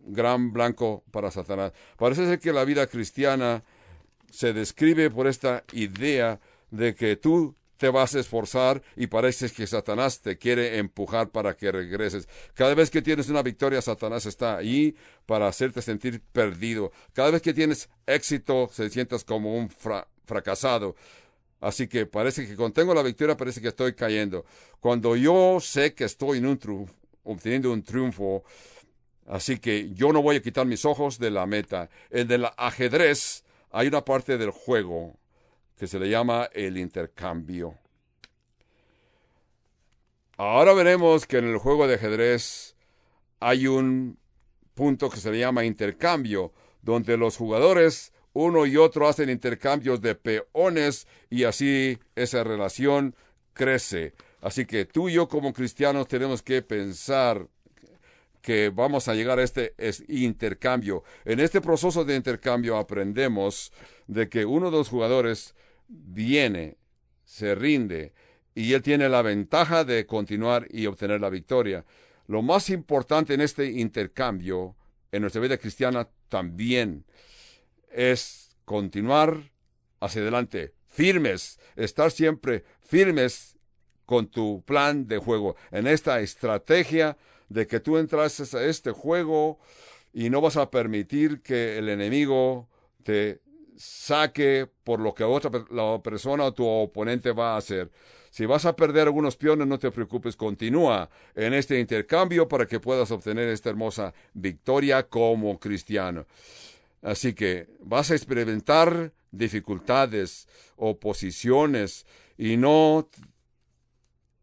gran 0.00 0.52
blanco 0.52 1.04
para 1.10 1.30
Satanás. 1.30 1.72
Parece 1.96 2.26
ser 2.26 2.38
que 2.38 2.52
la 2.52 2.64
vida 2.64 2.86
cristiana 2.86 3.62
se 4.30 4.52
describe 4.52 5.10
por 5.10 5.26
esta 5.26 5.64
idea 5.72 6.40
de 6.70 6.94
que 6.94 7.16
tú 7.16 7.54
te 7.78 7.88
vas 7.88 8.14
a 8.14 8.20
esforzar 8.20 8.82
y 8.96 9.06
parece 9.06 9.50
que 9.50 9.66
Satanás 9.66 10.20
te 10.20 10.36
quiere 10.36 10.78
empujar 10.78 11.30
para 11.30 11.56
que 11.56 11.72
regreses. 11.72 12.28
Cada 12.54 12.74
vez 12.74 12.90
que 12.90 13.00
tienes 13.00 13.28
una 13.28 13.42
victoria, 13.42 13.80
Satanás 13.80 14.26
está 14.26 14.56
ahí 14.56 14.94
para 15.24 15.46
hacerte 15.46 15.80
sentir 15.80 16.20
perdido. 16.20 16.92
Cada 17.14 17.30
vez 17.30 17.40
que 17.40 17.54
tienes 17.54 17.88
éxito, 18.06 18.68
se 18.72 18.90
sientas 18.90 19.24
como 19.24 19.56
un 19.56 19.70
fracasado. 20.26 20.96
Así 21.60 21.88
que 21.88 22.06
parece 22.06 22.46
que 22.46 22.56
cuando 22.56 22.74
tengo 22.74 22.94
la 22.94 23.02
victoria, 23.02 23.36
parece 23.36 23.60
que 23.60 23.68
estoy 23.68 23.94
cayendo. 23.94 24.44
Cuando 24.80 25.16
yo 25.16 25.58
sé 25.60 25.94
que 25.94 26.04
estoy 26.04 26.38
en 26.38 26.46
un 26.46 26.88
obteniendo 27.22 27.72
un 27.72 27.82
triunfo, 27.82 28.42
así 29.26 29.58
que 29.58 29.90
yo 29.92 30.12
no 30.12 30.20
voy 30.20 30.36
a 30.36 30.42
quitar 30.42 30.66
mis 30.66 30.84
ojos 30.84 31.18
de 31.18 31.30
la 31.30 31.46
meta. 31.46 31.90
El 32.10 32.26
del 32.26 32.46
ajedrez, 32.56 33.44
hay 33.70 33.86
una 33.86 34.04
parte 34.04 34.36
del 34.36 34.50
juego 34.50 35.14
que 35.78 35.86
se 35.86 35.98
le 35.98 36.10
llama 36.10 36.48
el 36.52 36.76
intercambio. 36.76 37.78
Ahora 40.36 40.72
veremos 40.72 41.26
que 41.26 41.38
en 41.38 41.46
el 41.46 41.58
juego 41.58 41.86
de 41.86 41.94
ajedrez 41.94 42.76
hay 43.40 43.66
un 43.66 44.18
punto 44.74 45.08
que 45.08 45.18
se 45.18 45.30
le 45.30 45.38
llama 45.38 45.64
intercambio, 45.64 46.52
donde 46.82 47.16
los 47.16 47.36
jugadores 47.36 48.12
uno 48.32 48.66
y 48.66 48.76
otro 48.76 49.08
hacen 49.08 49.30
intercambios 49.30 50.00
de 50.00 50.14
peones 50.14 51.06
y 51.30 51.44
así 51.44 51.98
esa 52.14 52.44
relación 52.44 53.14
crece. 53.52 54.14
Así 54.40 54.66
que 54.66 54.84
tú 54.84 55.08
y 55.08 55.14
yo 55.14 55.28
como 55.28 55.52
cristianos 55.52 56.06
tenemos 56.06 56.42
que 56.42 56.62
pensar 56.62 57.48
que 58.40 58.70
vamos 58.70 59.08
a 59.08 59.14
llegar 59.14 59.38
a 59.38 59.42
este 59.42 59.74
intercambio. 60.08 61.02
En 61.24 61.40
este 61.40 61.60
proceso 61.60 62.04
de 62.04 62.14
intercambio 62.14 62.76
aprendemos 62.76 63.72
de 64.06 64.28
que 64.28 64.44
uno 64.44 64.70
de 64.70 64.78
los 64.78 64.88
jugadores 64.88 65.54
viene, 65.88 66.76
se 67.24 67.54
rinde, 67.54 68.12
y 68.54 68.72
él 68.72 68.82
tiene 68.82 69.08
la 69.08 69.22
ventaja 69.22 69.84
de 69.84 70.06
continuar 70.06 70.66
y 70.70 70.86
obtener 70.86 71.20
la 71.20 71.30
victoria. 71.30 71.84
Lo 72.26 72.42
más 72.42 72.70
importante 72.70 73.34
en 73.34 73.40
este 73.40 73.66
intercambio, 73.66 74.76
en 75.12 75.22
nuestra 75.22 75.40
vida 75.40 75.56
cristiana 75.56 76.08
también, 76.28 77.04
es 77.90 78.50
continuar 78.64 79.50
hacia 80.00 80.22
adelante, 80.22 80.74
firmes, 80.86 81.58
estar 81.76 82.10
siempre 82.10 82.64
firmes 82.80 83.56
con 84.04 84.28
tu 84.28 84.62
plan 84.64 85.06
de 85.06 85.18
juego, 85.18 85.56
en 85.70 85.86
esta 85.86 86.20
estrategia 86.20 87.16
de 87.48 87.66
que 87.66 87.80
tú 87.80 87.98
entras 87.98 88.54
a 88.54 88.64
este 88.64 88.90
juego 88.90 89.58
y 90.12 90.30
no 90.30 90.40
vas 90.40 90.56
a 90.56 90.70
permitir 90.70 91.42
que 91.42 91.78
el 91.78 91.88
enemigo 91.88 92.68
te 93.02 93.40
saque 93.78 94.68
por 94.84 95.00
lo 95.00 95.14
que 95.14 95.24
otra 95.24 95.50
la 95.70 96.02
persona 96.02 96.44
o 96.44 96.52
tu 96.52 96.66
oponente 96.66 97.32
va 97.32 97.54
a 97.54 97.58
hacer. 97.58 97.90
Si 98.30 98.44
vas 98.44 98.66
a 98.66 98.76
perder 98.76 99.06
algunos 99.06 99.36
peones, 99.36 99.66
no 99.66 99.78
te 99.78 99.90
preocupes, 99.90 100.36
continúa 100.36 101.08
en 101.34 101.54
este 101.54 101.80
intercambio 101.80 102.46
para 102.46 102.66
que 102.66 102.80
puedas 102.80 103.10
obtener 103.10 103.48
esta 103.48 103.70
hermosa 103.70 104.12
victoria 104.34 105.08
como 105.08 105.58
cristiano. 105.58 106.26
Así 107.00 107.32
que 107.32 107.68
vas 107.80 108.10
a 108.10 108.14
experimentar 108.14 109.12
dificultades, 109.30 110.48
oposiciones, 110.76 112.06
y 112.36 112.56
no 112.56 113.08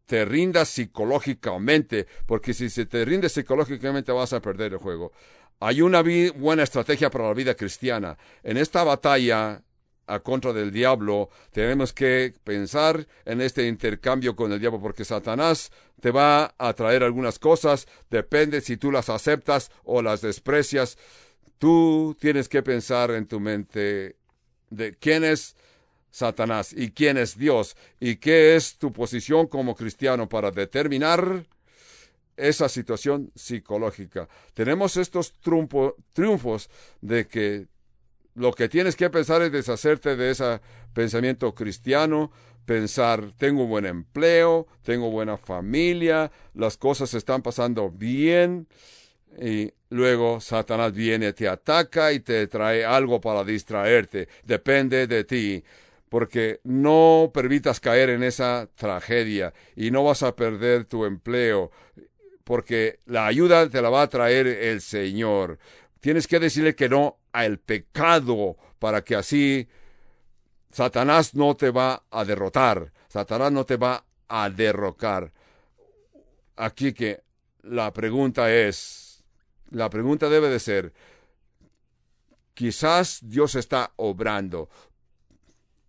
te 0.05 0.25
rindas 0.25 0.69
psicológicamente, 0.69 2.07
porque 2.25 2.53
si 2.53 2.69
se 2.69 2.85
te 2.85 3.03
rindes 3.05 3.33
psicológicamente 3.33 4.11
vas 4.11 4.33
a 4.33 4.41
perder 4.41 4.73
el 4.73 4.79
juego. 4.79 5.11
Hay 5.59 5.81
una 5.81 6.03
buena 6.35 6.63
estrategia 6.63 7.09
para 7.09 7.27
la 7.27 7.33
vida 7.33 7.55
cristiana. 7.55 8.17
En 8.43 8.57
esta 8.57 8.83
batalla 8.83 9.61
a 10.07 10.19
contra 10.19 10.53
del 10.53 10.71
diablo, 10.71 11.29
tenemos 11.51 11.93
que 11.93 12.33
pensar 12.43 13.07
en 13.25 13.41
este 13.41 13.67
intercambio 13.67 14.35
con 14.35 14.51
el 14.51 14.59
diablo, 14.59 14.79
porque 14.79 15.05
Satanás 15.05 15.71
te 15.99 16.11
va 16.11 16.53
a 16.57 16.73
traer 16.73 17.03
algunas 17.03 17.39
cosas, 17.39 17.87
depende 18.09 18.61
si 18.61 18.77
tú 18.77 18.91
las 18.91 19.09
aceptas 19.09 19.71
o 19.83 20.01
las 20.01 20.21
desprecias. 20.21 20.97
Tú 21.57 22.15
tienes 22.19 22.49
que 22.49 22.61
pensar 22.61 23.11
en 23.11 23.27
tu 23.27 23.39
mente 23.39 24.17
de 24.69 24.95
quién 24.95 25.23
es 25.23 25.55
Satanás 26.11 26.73
y 26.73 26.91
quién 26.91 27.17
es 27.17 27.37
Dios 27.37 27.75
y 27.99 28.17
qué 28.17 28.55
es 28.55 28.77
tu 28.77 28.91
posición 28.91 29.47
como 29.47 29.75
cristiano 29.75 30.29
para 30.29 30.51
determinar 30.51 31.45
esa 32.37 32.69
situación 32.69 33.31
psicológica. 33.35 34.27
Tenemos 34.53 34.97
estos 34.97 35.33
triunfos 36.13 36.69
de 37.01 37.27
que 37.27 37.67
lo 38.35 38.53
que 38.53 38.69
tienes 38.69 38.95
que 38.95 39.09
pensar 39.09 39.41
es 39.41 39.51
deshacerte 39.51 40.15
de 40.15 40.31
ese 40.31 40.59
pensamiento 40.93 41.55
cristiano, 41.55 42.31
pensar, 42.65 43.31
tengo 43.37 43.63
un 43.63 43.69
buen 43.69 43.85
empleo, 43.85 44.67
tengo 44.83 45.09
buena 45.09 45.37
familia, 45.37 46.31
las 46.53 46.77
cosas 46.77 47.13
están 47.13 47.41
pasando 47.41 47.89
bien, 47.89 48.67
y 49.39 49.71
luego 49.89 50.39
Satanás 50.39 50.93
viene, 50.93 51.33
te 51.33 51.47
ataca 51.47 52.11
y 52.11 52.19
te 52.19 52.47
trae 52.47 52.85
algo 52.85 53.19
para 53.21 53.43
distraerte. 53.43 54.27
Depende 54.43 55.07
de 55.07 55.23
ti, 55.23 55.63
porque 56.09 56.61
no 56.63 57.31
permitas 57.33 57.79
caer 57.79 58.09
en 58.09 58.23
esa 58.23 58.69
tragedia 58.75 59.53
y 59.75 59.91
no 59.91 60.03
vas 60.03 60.23
a 60.23 60.35
perder 60.35 60.85
tu 60.85 61.05
empleo, 61.05 61.71
porque 62.45 62.99
la 63.05 63.25
ayuda 63.25 63.67
te 63.69 63.81
la 63.81 63.89
va 63.89 64.03
a 64.03 64.07
traer 64.07 64.47
el 64.47 64.79
Señor. 64.79 65.57
Tienes 65.99 66.27
que 66.27 66.39
decirle 66.39 66.75
que 66.75 66.87
no 66.87 67.17
al 67.33 67.57
pecado 67.57 68.55
para 68.79 69.03
que 69.03 69.15
así 69.15 69.67
Satanás 70.71 71.33
no 71.33 71.55
te 71.55 71.71
va 71.71 72.03
a 72.11 72.23
derrotar, 72.23 72.93
Satanás 73.09 73.51
no 73.51 73.65
te 73.65 73.77
va 73.77 74.05
a 74.27 74.49
derrocar. 74.49 75.33
Aquí 76.55 76.93
que 76.93 77.23
la 77.63 77.91
pregunta 77.91 78.53
es, 78.53 79.23
la 79.71 79.89
pregunta 79.89 80.29
debe 80.29 80.49
de 80.49 80.59
ser, 80.59 80.93
quizás 82.53 83.19
Dios 83.23 83.55
está 83.55 83.91
obrando, 83.95 84.69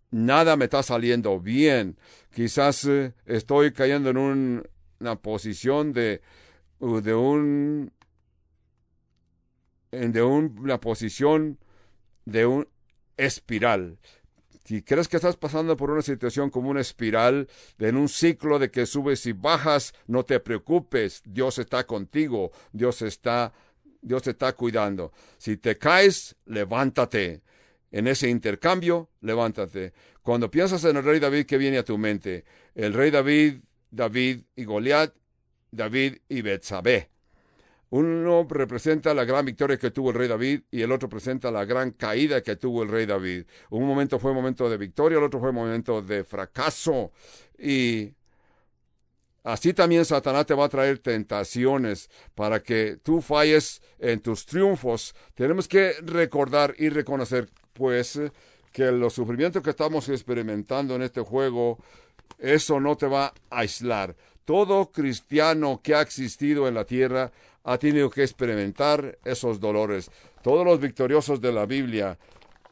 nada 0.09 0.57
me 0.57 0.65
está 0.65 0.81
saliendo 0.81 1.39
bien, 1.39 1.97
quizás 2.33 2.83
eh, 2.85 3.13
estoy 3.27 3.73
cayendo 3.73 4.09
en 4.09 4.17
una 4.99 5.15
posición 5.17 5.93
de, 5.93 6.21
de 6.79 7.13
un 7.13 7.91
de 9.91 10.21
una 10.21 10.79
posición 10.79 11.57
de 12.25 12.45
un 12.45 12.67
espiral. 13.15 13.97
Si 14.65 14.81
crees 14.81 15.07
que 15.07 15.15
estás 15.15 15.37
pasando 15.37 15.77
por 15.77 15.91
una 15.91 16.01
situación 16.01 16.49
como 16.49 16.69
una 16.69 16.81
espiral, 16.81 17.47
en 17.79 17.95
un 17.95 18.09
ciclo 18.09 18.59
de 18.59 18.69
que 18.69 18.85
subes 18.85 19.25
y 19.25 19.31
bajas, 19.31 19.93
no 20.07 20.25
te 20.25 20.41
preocupes, 20.41 21.21
Dios 21.25 21.57
está 21.57 21.87
contigo, 21.87 22.51
Dios 22.73 23.01
está, 23.01 23.53
Dios 24.01 24.23
te 24.23 24.31
está 24.31 24.51
cuidando. 24.53 25.13
Si 25.37 25.55
te 25.55 25.77
caes, 25.77 26.35
levántate. 26.45 27.43
En 27.91 28.07
ese 28.07 28.27
intercambio, 28.27 29.09
levántate. 29.21 29.93
Cuando 30.21 30.51
piensas 30.51 30.83
en 30.83 30.97
el 30.97 31.03
rey 31.05 31.21
David, 31.21 31.45
¿qué 31.45 31.57
viene 31.57 31.77
a 31.77 31.85
tu 31.85 31.97
mente? 31.97 32.43
El 32.75 32.93
rey 32.93 33.09
David, 33.09 33.61
David 33.89 34.41
y 34.57 34.65
Goliat, 34.65 35.13
David 35.71 36.17
y 36.29 36.41
Betsabé. 36.41 37.09
Uno 37.89 38.45
representa 38.49 39.13
la 39.13 39.23
gran 39.23 39.45
victoria 39.45 39.77
que 39.77 39.91
tuvo 39.91 40.09
el 40.09 40.17
rey 40.17 40.27
David 40.27 40.61
y 40.71 40.81
el 40.81 40.91
otro 40.91 41.07
presenta 41.07 41.51
la 41.51 41.63
gran 41.63 41.91
caída 41.91 42.41
que 42.41 42.57
tuvo 42.57 42.83
el 42.83 42.89
rey 42.89 43.05
David. 43.05 43.45
Un 43.69 43.87
momento 43.87 44.19
fue 44.19 44.33
momento 44.33 44.69
de 44.69 44.77
victoria, 44.77 45.17
el 45.17 45.23
otro 45.23 45.39
fue 45.39 45.53
momento 45.53 46.01
de 46.01 46.25
fracaso. 46.25 47.13
Y 47.57 48.13
así 49.43 49.73
también 49.73 50.03
Satanás 50.03 50.45
te 50.45 50.53
va 50.53 50.65
a 50.65 50.69
traer 50.69 50.99
tentaciones 50.99 52.09
para 52.35 52.61
que 52.61 52.97
tú 53.01 53.21
falles 53.21 53.81
en 53.99 54.19
tus 54.19 54.45
triunfos. 54.45 55.15
Tenemos 55.33 55.69
que 55.69 55.93
recordar 56.01 56.75
y 56.77 56.89
reconocer, 56.89 57.49
pues, 57.71 58.19
que 58.73 58.91
los 58.91 59.13
sufrimientos 59.13 59.63
que 59.63 59.69
estamos 59.69 60.09
experimentando 60.09 60.93
en 60.95 61.03
este 61.03 61.21
juego, 61.21 61.81
eso 62.37 62.81
no 62.81 62.97
te 62.97 63.07
va 63.07 63.27
a 63.49 63.59
aislar. 63.59 64.13
Todo 64.47 64.93
cristiano 64.93 65.81
que 65.83 65.93
ha 65.93 65.99
existido 65.99 66.69
en 66.69 66.73
la 66.73 66.85
tierra 66.85 67.33
ha 67.65 67.77
tenido 67.77 68.09
que 68.09 68.23
experimentar 68.23 69.19
esos 69.25 69.59
dolores. 69.59 70.09
Todos 70.41 70.65
los 70.65 70.79
victoriosos 70.79 71.41
de 71.41 71.51
la 71.51 71.65
Biblia, 71.65 72.17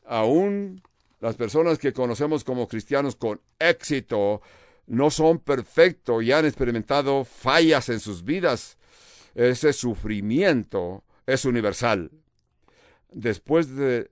aún 0.06 0.82
las 1.20 1.36
personas 1.36 1.78
que 1.78 1.92
conocemos 1.92 2.46
como 2.46 2.70
cristianos 2.70 3.18
con 3.18 3.42
éxito, 3.60 4.42
no 4.88 5.10
son 5.10 5.40
perfectos 5.40 6.24
y 6.24 6.32
han 6.32 6.46
experimentado 6.46 7.26
fallas 7.26 7.90
en 7.90 8.00
sus 8.00 8.24
vidas. 8.24 8.78
Ese 9.34 9.74
sufrimiento 9.74 11.04
es 11.26 11.44
universal. 11.44 12.10
Después 13.12 13.76
de 13.76 14.10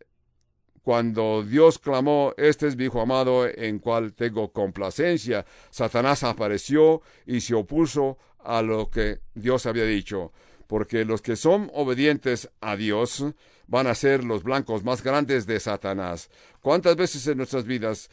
cuando 0.84 1.44
Dios 1.44 1.80
clamó, 1.80 2.34
Este 2.38 2.68
es 2.68 2.76
mi 2.76 2.86
hijo 2.86 3.02
amado 3.02 3.48
en 3.48 3.80
cual 3.80 4.14
tengo 4.14 4.52
complacencia, 4.52 5.46
Satanás 5.72 6.24
apareció 6.24 7.02
y 7.26 7.42
se 7.42 7.56
opuso 7.56 8.18
a 8.40 8.62
lo 8.62 8.90
que 8.90 9.22
Dios 9.34 9.66
había 9.66 9.86
dicho 9.86 10.32
porque 10.74 11.06
los 11.06 11.22
que 11.22 11.36
son 11.36 11.70
obedientes 11.74 12.50
a 12.60 12.76
Dios 12.76 13.24
van 13.68 13.86
a 13.86 13.94
ser 13.94 14.24
los 14.24 14.42
blancos 14.42 14.84
más 14.84 15.04
grandes 15.04 15.46
de 15.46 15.60
Satanás. 15.60 16.32
¿Cuántas 16.62 16.96
veces 16.96 17.28
en 17.28 17.38
nuestras 17.38 17.66
vidas 17.66 18.10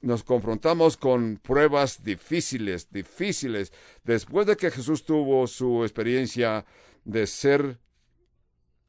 nos 0.00 0.22
confrontamos 0.22 0.96
con 0.96 1.38
pruebas 1.38 2.04
difíciles, 2.04 2.90
difíciles, 2.90 3.72
después 4.04 4.46
de 4.46 4.56
que 4.56 4.70
Jesús 4.70 5.04
tuvo 5.04 5.46
su 5.48 5.82
experiencia 5.82 6.64
de 7.04 7.26
ser 7.26 7.78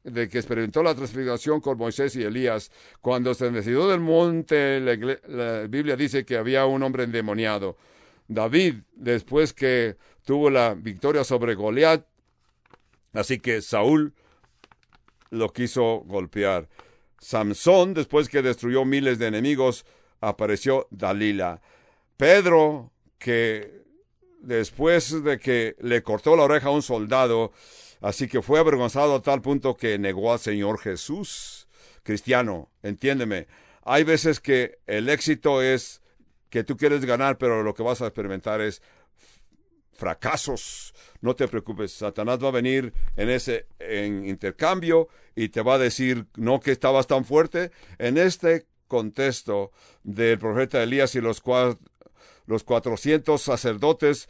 de 0.04 0.28
que 0.28 0.38
experimentó 0.38 0.82
la 0.82 0.94
transfiguración 0.94 1.60
con 1.60 1.78
Moisés 1.78 2.16
y 2.16 2.22
Elías, 2.22 2.70
cuando 3.00 3.34
se 3.34 3.50
decidió 3.50 3.88
del 3.88 4.00
monte, 4.00 4.80
la, 4.80 5.18
la, 5.28 5.66
Biblia 5.68 5.96
dice 5.96 6.24
que 6.24 6.36
había 6.36 6.66
un 6.66 6.82
hombre 6.82 7.04
endemoniado. 7.04 7.76
David, 8.28 8.76
después 8.94 9.52
que 9.52 9.96
tuvo 10.24 10.50
la 10.50 10.74
victoria 10.74 11.24
sobre 11.24 11.54
Goliat, 11.54 12.06
Así 13.12 13.38
que 13.38 13.60
Saúl 13.60 14.14
lo 15.30 15.52
quiso 15.52 16.02
golpear. 16.06 16.68
Samson, 17.18 17.94
después 17.94 18.28
que 18.28 18.42
destruyó 18.42 18.84
miles 18.84 19.18
de 19.18 19.28
enemigos, 19.28 19.84
apareció 20.20 20.88
Dalila. 20.90 21.60
Pedro, 22.16 22.90
que 23.18 23.82
después 24.40 25.22
de 25.22 25.38
que 25.38 25.76
le 25.80 26.02
cortó 26.02 26.36
la 26.36 26.44
oreja 26.44 26.68
a 26.68 26.72
un 26.72 26.82
soldado, 26.82 27.52
así 28.02 28.28
que 28.28 28.42
fue 28.42 28.60
avergonzado 28.60 29.14
a 29.14 29.22
tal 29.22 29.40
punto 29.40 29.76
que 29.76 29.98
negó 29.98 30.32
al 30.32 30.38
Señor 30.38 30.78
Jesús. 30.78 31.68
Cristiano, 32.02 32.68
entiéndeme, 32.82 33.46
hay 33.84 34.04
veces 34.04 34.40
que 34.40 34.78
el 34.86 35.08
éxito 35.08 35.62
es 35.62 36.02
que 36.50 36.64
tú 36.64 36.76
quieres 36.76 37.04
ganar, 37.04 37.38
pero 37.38 37.62
lo 37.62 37.74
que 37.74 37.82
vas 37.82 38.02
a 38.02 38.06
experimentar 38.06 38.60
es 38.60 38.82
fracasos. 39.92 40.94
No 41.20 41.36
te 41.36 41.48
preocupes, 41.48 41.92
Satanás 41.92 42.42
va 42.42 42.48
a 42.48 42.52
venir 42.52 42.92
en 43.16 43.30
ese 43.30 43.66
en 43.78 44.26
intercambio 44.26 45.08
y 45.36 45.48
te 45.48 45.62
va 45.62 45.74
a 45.74 45.78
decir 45.78 46.26
no 46.36 46.60
que 46.60 46.72
estabas 46.72 47.06
tan 47.06 47.24
fuerte. 47.24 47.70
En 47.98 48.18
este 48.18 48.66
contexto 48.88 49.72
del 50.02 50.38
profeta 50.38 50.82
Elías 50.82 51.14
y 51.14 51.20
los, 51.20 51.42
los 52.46 52.64
400 52.64 53.40
sacerdotes, 53.40 54.28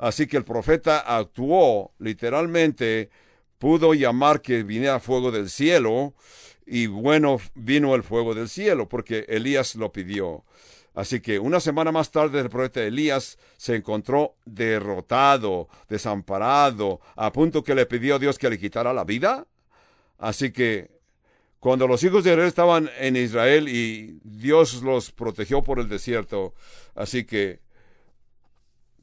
así 0.00 0.26
que 0.26 0.36
el 0.36 0.44
profeta 0.44 0.98
actuó 0.98 1.92
literalmente, 1.98 3.10
pudo 3.58 3.94
llamar 3.94 4.40
que 4.40 4.62
viniera 4.62 4.98
fuego 4.98 5.30
del 5.30 5.50
cielo 5.50 6.14
y 6.66 6.86
bueno, 6.86 7.38
vino 7.54 7.94
el 7.94 8.02
fuego 8.02 8.34
del 8.34 8.48
cielo 8.48 8.88
porque 8.88 9.26
Elías 9.28 9.76
lo 9.76 9.92
pidió. 9.92 10.44
Así 10.94 11.20
que 11.20 11.38
una 11.38 11.60
semana 11.60 11.92
más 11.92 12.10
tarde 12.10 12.40
el 12.40 12.48
profeta 12.48 12.82
Elías 12.82 13.38
se 13.56 13.76
encontró 13.76 14.34
derrotado, 14.44 15.68
desamparado, 15.88 17.00
a 17.14 17.32
punto 17.32 17.62
que 17.62 17.74
le 17.74 17.86
pidió 17.86 18.16
a 18.16 18.18
Dios 18.18 18.38
que 18.38 18.50
le 18.50 18.58
quitara 18.58 18.92
la 18.92 19.04
vida. 19.04 19.46
Así 20.18 20.50
que 20.50 20.90
cuando 21.60 21.86
los 21.86 22.02
hijos 22.02 22.24
de 22.24 22.30
Israel 22.30 22.48
estaban 22.48 22.90
en 22.98 23.16
Israel 23.16 23.68
y 23.68 24.18
Dios 24.24 24.82
los 24.82 25.12
protegió 25.12 25.62
por 25.62 25.78
el 25.78 25.88
desierto, 25.88 26.54
así 26.94 27.24
que 27.24 27.60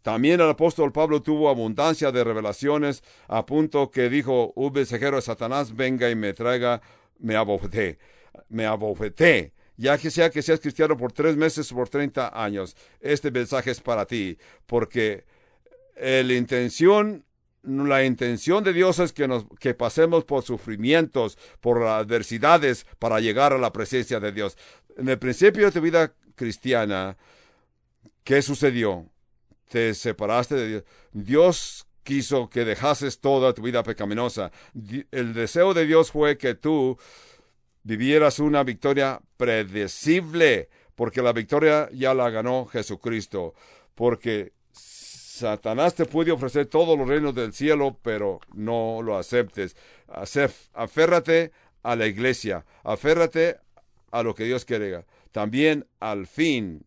también 0.07 0.39
el 0.39 0.49
apóstol 0.49 0.93
Pablo 0.93 1.21
tuvo 1.21 1.49
abundancia 1.49 2.13
de 2.13 2.23
revelaciones, 2.23 3.03
a 3.27 3.45
punto 3.45 3.91
que 3.91 4.09
dijo, 4.09 4.53
un 4.55 4.71
mensajero 4.71 5.17
de 5.17 5.21
Satanás 5.21 5.75
venga 5.75 6.09
y 6.09 6.15
me 6.15 6.31
traiga, 6.31 6.81
me 7.19 7.35
abofeté, 7.35 7.99
me 8.47 8.65
abofeté 8.65 9.51
ya 9.75 9.97
que 9.97 10.09
sea 10.09 10.29
que 10.29 10.41
seas 10.41 10.61
cristiano 10.61 10.95
por 10.95 11.11
tres 11.11 11.35
meses 11.35 11.69
o 11.73 11.75
por 11.75 11.89
treinta 11.89 12.31
años, 12.41 12.77
este 13.01 13.31
mensaje 13.31 13.71
es 13.71 13.81
para 13.81 14.05
ti, 14.05 14.37
porque 14.65 15.25
la 15.97 16.33
intención 16.33 17.25
de 18.63 18.73
Dios 18.73 18.99
es 18.99 19.11
que 19.11 19.73
pasemos 19.73 20.23
por 20.23 20.41
sufrimientos, 20.41 21.37
por 21.59 21.83
adversidades 21.83 22.85
para 22.97 23.19
llegar 23.19 23.51
a 23.51 23.57
la 23.57 23.73
presencia 23.73 24.21
de 24.21 24.31
Dios. 24.31 24.57
En 24.95 25.09
el 25.09 25.19
principio 25.19 25.65
de 25.65 25.71
tu 25.73 25.81
vida 25.81 26.13
cristiana, 26.35 27.17
¿qué 28.23 28.41
sucedió? 28.41 29.11
Te 29.67 29.93
separaste 29.93 30.55
de 30.55 30.67
Dios. 30.67 30.83
Dios 31.11 31.87
quiso 32.03 32.49
que 32.49 32.63
dejases 32.63 33.19
toda 33.19 33.53
tu 33.53 33.61
vida 33.61 33.83
pecaminosa. 33.83 34.51
El 35.11 35.33
deseo 35.33 35.73
de 35.73 35.85
Dios 35.85 36.11
fue 36.11 36.37
que 36.37 36.55
tú 36.55 36.97
vivieras 37.83 38.39
una 38.39 38.63
victoria 38.63 39.19
predecible, 39.35 40.69
porque 40.95 41.21
la 41.21 41.33
victoria 41.33 41.89
ya 41.91 42.13
la 42.13 42.29
ganó 42.29 42.65
Jesucristo, 42.65 43.53
porque 43.93 44.53
Satanás 44.71 45.95
te 45.95 46.05
puede 46.05 46.31
ofrecer 46.31 46.67
todos 46.67 46.97
los 46.97 47.07
reinos 47.07 47.35
del 47.35 47.53
cielo, 47.53 47.99
pero 48.01 48.39
no 48.53 49.01
lo 49.03 49.17
aceptes. 49.17 49.75
Aférrate 50.73 51.51
a 51.83 51.95
la 51.95 52.07
iglesia, 52.07 52.65
aférrate 52.83 53.57
a 54.11 54.23
lo 54.23 54.33
que 54.33 54.45
Dios 54.45 54.65
quiere, 54.65 55.05
también 55.31 55.85
al 55.99 56.25
fin 56.25 56.86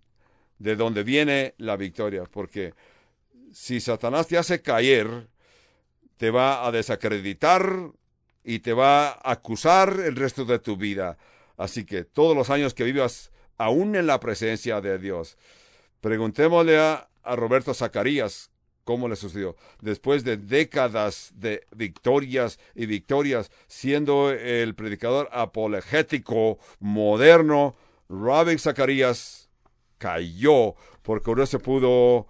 de 0.60 0.76
donde 0.76 1.02
viene 1.02 1.54
la 1.56 1.76
victoria, 1.76 2.24
porque 2.30 2.74
si 3.52 3.80
Satanás 3.80 4.28
te 4.28 4.38
hace 4.38 4.62
caer, 4.62 5.26
te 6.18 6.30
va 6.30 6.66
a 6.66 6.70
desacreditar 6.70 7.90
y 8.44 8.60
te 8.60 8.74
va 8.74 9.08
a 9.08 9.32
acusar 9.32 9.98
el 10.04 10.14
resto 10.14 10.44
de 10.44 10.58
tu 10.58 10.76
vida. 10.76 11.16
Así 11.56 11.84
que 11.84 12.04
todos 12.04 12.36
los 12.36 12.50
años 12.50 12.74
que 12.74 12.84
vivas 12.84 13.32
aún 13.56 13.96
en 13.96 14.06
la 14.06 14.20
presencia 14.20 14.80
de 14.82 14.98
Dios, 14.98 15.36
preguntémosle 16.00 16.78
a, 16.78 17.08
Roberto 17.22 17.74
Zacarías 17.74 18.50
cómo 18.84 19.08
le 19.08 19.16
sucedió. 19.16 19.56
Después 19.80 20.24
de 20.24 20.36
décadas 20.36 21.32
de 21.36 21.66
victorias 21.74 22.58
y 22.74 22.86
victorias, 22.86 23.50
siendo 23.66 24.30
el 24.30 24.74
predicador 24.74 25.28
apologético 25.32 26.58
moderno, 26.80 27.76
Robert 28.08 28.58
Zacarías 28.58 29.39
cayó 30.00 30.74
porque 31.02 31.34
no 31.34 31.46
se 31.46 31.58
pudo 31.58 32.26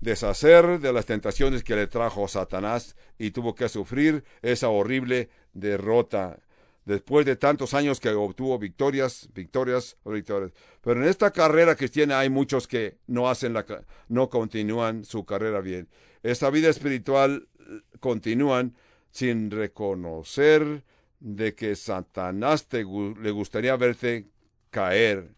deshacer 0.00 0.80
de 0.80 0.92
las 0.92 1.06
tentaciones 1.06 1.62
que 1.62 1.76
le 1.76 1.86
trajo 1.86 2.26
Satanás 2.26 2.96
y 3.18 3.30
tuvo 3.30 3.54
que 3.54 3.68
sufrir 3.68 4.24
esa 4.42 4.70
horrible 4.70 5.28
derrota 5.52 6.38
después 6.86 7.26
de 7.26 7.36
tantos 7.36 7.74
años 7.74 8.00
que 8.00 8.08
obtuvo 8.10 8.58
victorias, 8.58 9.28
victorias, 9.34 9.96
victorias. 10.04 10.52
Pero 10.80 11.02
en 11.02 11.08
esta 11.08 11.30
carrera 11.30 11.76
cristiana 11.76 12.18
hay 12.18 12.30
muchos 12.30 12.66
que 12.66 12.96
no 13.06 13.28
hacen 13.28 13.52
la, 13.52 13.64
no 14.08 14.28
continúan 14.28 15.04
su 15.04 15.24
carrera 15.24 15.60
bien. 15.60 15.88
Esta 16.22 16.50
vida 16.50 16.70
espiritual 16.70 17.48
eh, 17.58 17.80
continúan 18.00 18.74
sin 19.10 19.50
reconocer 19.50 20.82
de 21.20 21.54
que 21.54 21.76
Satanás 21.76 22.66
te, 22.66 22.78
le 22.78 23.30
gustaría 23.30 23.76
verte 23.76 24.26
caer. 24.70 25.30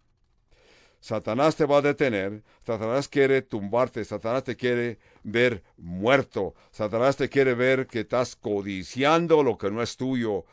Satanás 1.00 1.56
te 1.56 1.66
va 1.66 1.78
a 1.78 1.82
detener, 1.82 2.42
Satanás 2.64 3.08
quiere 3.08 3.42
tumbarte, 3.42 4.04
Satanás 4.04 4.44
te 4.44 4.56
quiere 4.56 4.98
ver 5.22 5.62
muerto, 5.76 6.54
Satanás 6.72 7.16
te 7.16 7.28
quiere 7.28 7.54
ver 7.54 7.86
que 7.86 8.00
estás 8.00 8.34
codiciando 8.34 9.42
lo 9.42 9.56
que 9.56 9.70
no 9.70 9.82
es 9.82 9.96
tuyo, 9.96 10.44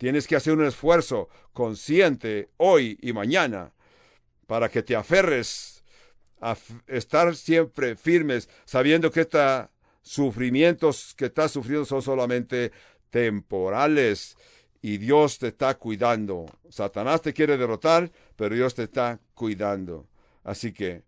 Tienes 0.00 0.26
que 0.26 0.34
hacer 0.34 0.54
un 0.54 0.64
esfuerzo 0.64 1.28
consciente 1.52 2.48
hoy 2.56 2.98
y 3.02 3.12
mañana 3.12 3.74
para 4.46 4.70
que 4.70 4.82
te 4.82 4.96
aferres 4.96 5.84
a 6.40 6.56
estar 6.86 7.36
siempre 7.36 7.96
firmes, 7.96 8.48
sabiendo 8.64 9.10
que 9.10 9.20
estos 9.20 9.66
sufrimientos 10.00 11.12
que 11.14 11.26
estás 11.26 11.52
sufriendo 11.52 11.84
son 11.84 12.00
solamente 12.00 12.72
temporales 13.10 14.38
y 14.82 14.98
Dios 14.98 15.38
te 15.38 15.48
está 15.48 15.74
cuidando. 15.74 16.46
Satanás 16.68 17.22
te 17.22 17.32
quiere 17.32 17.56
derrotar, 17.56 18.10
pero 18.36 18.54
Dios 18.54 18.74
te 18.74 18.84
está 18.84 19.20
cuidando. 19.34 20.06
Así 20.44 20.72
que 20.72 21.02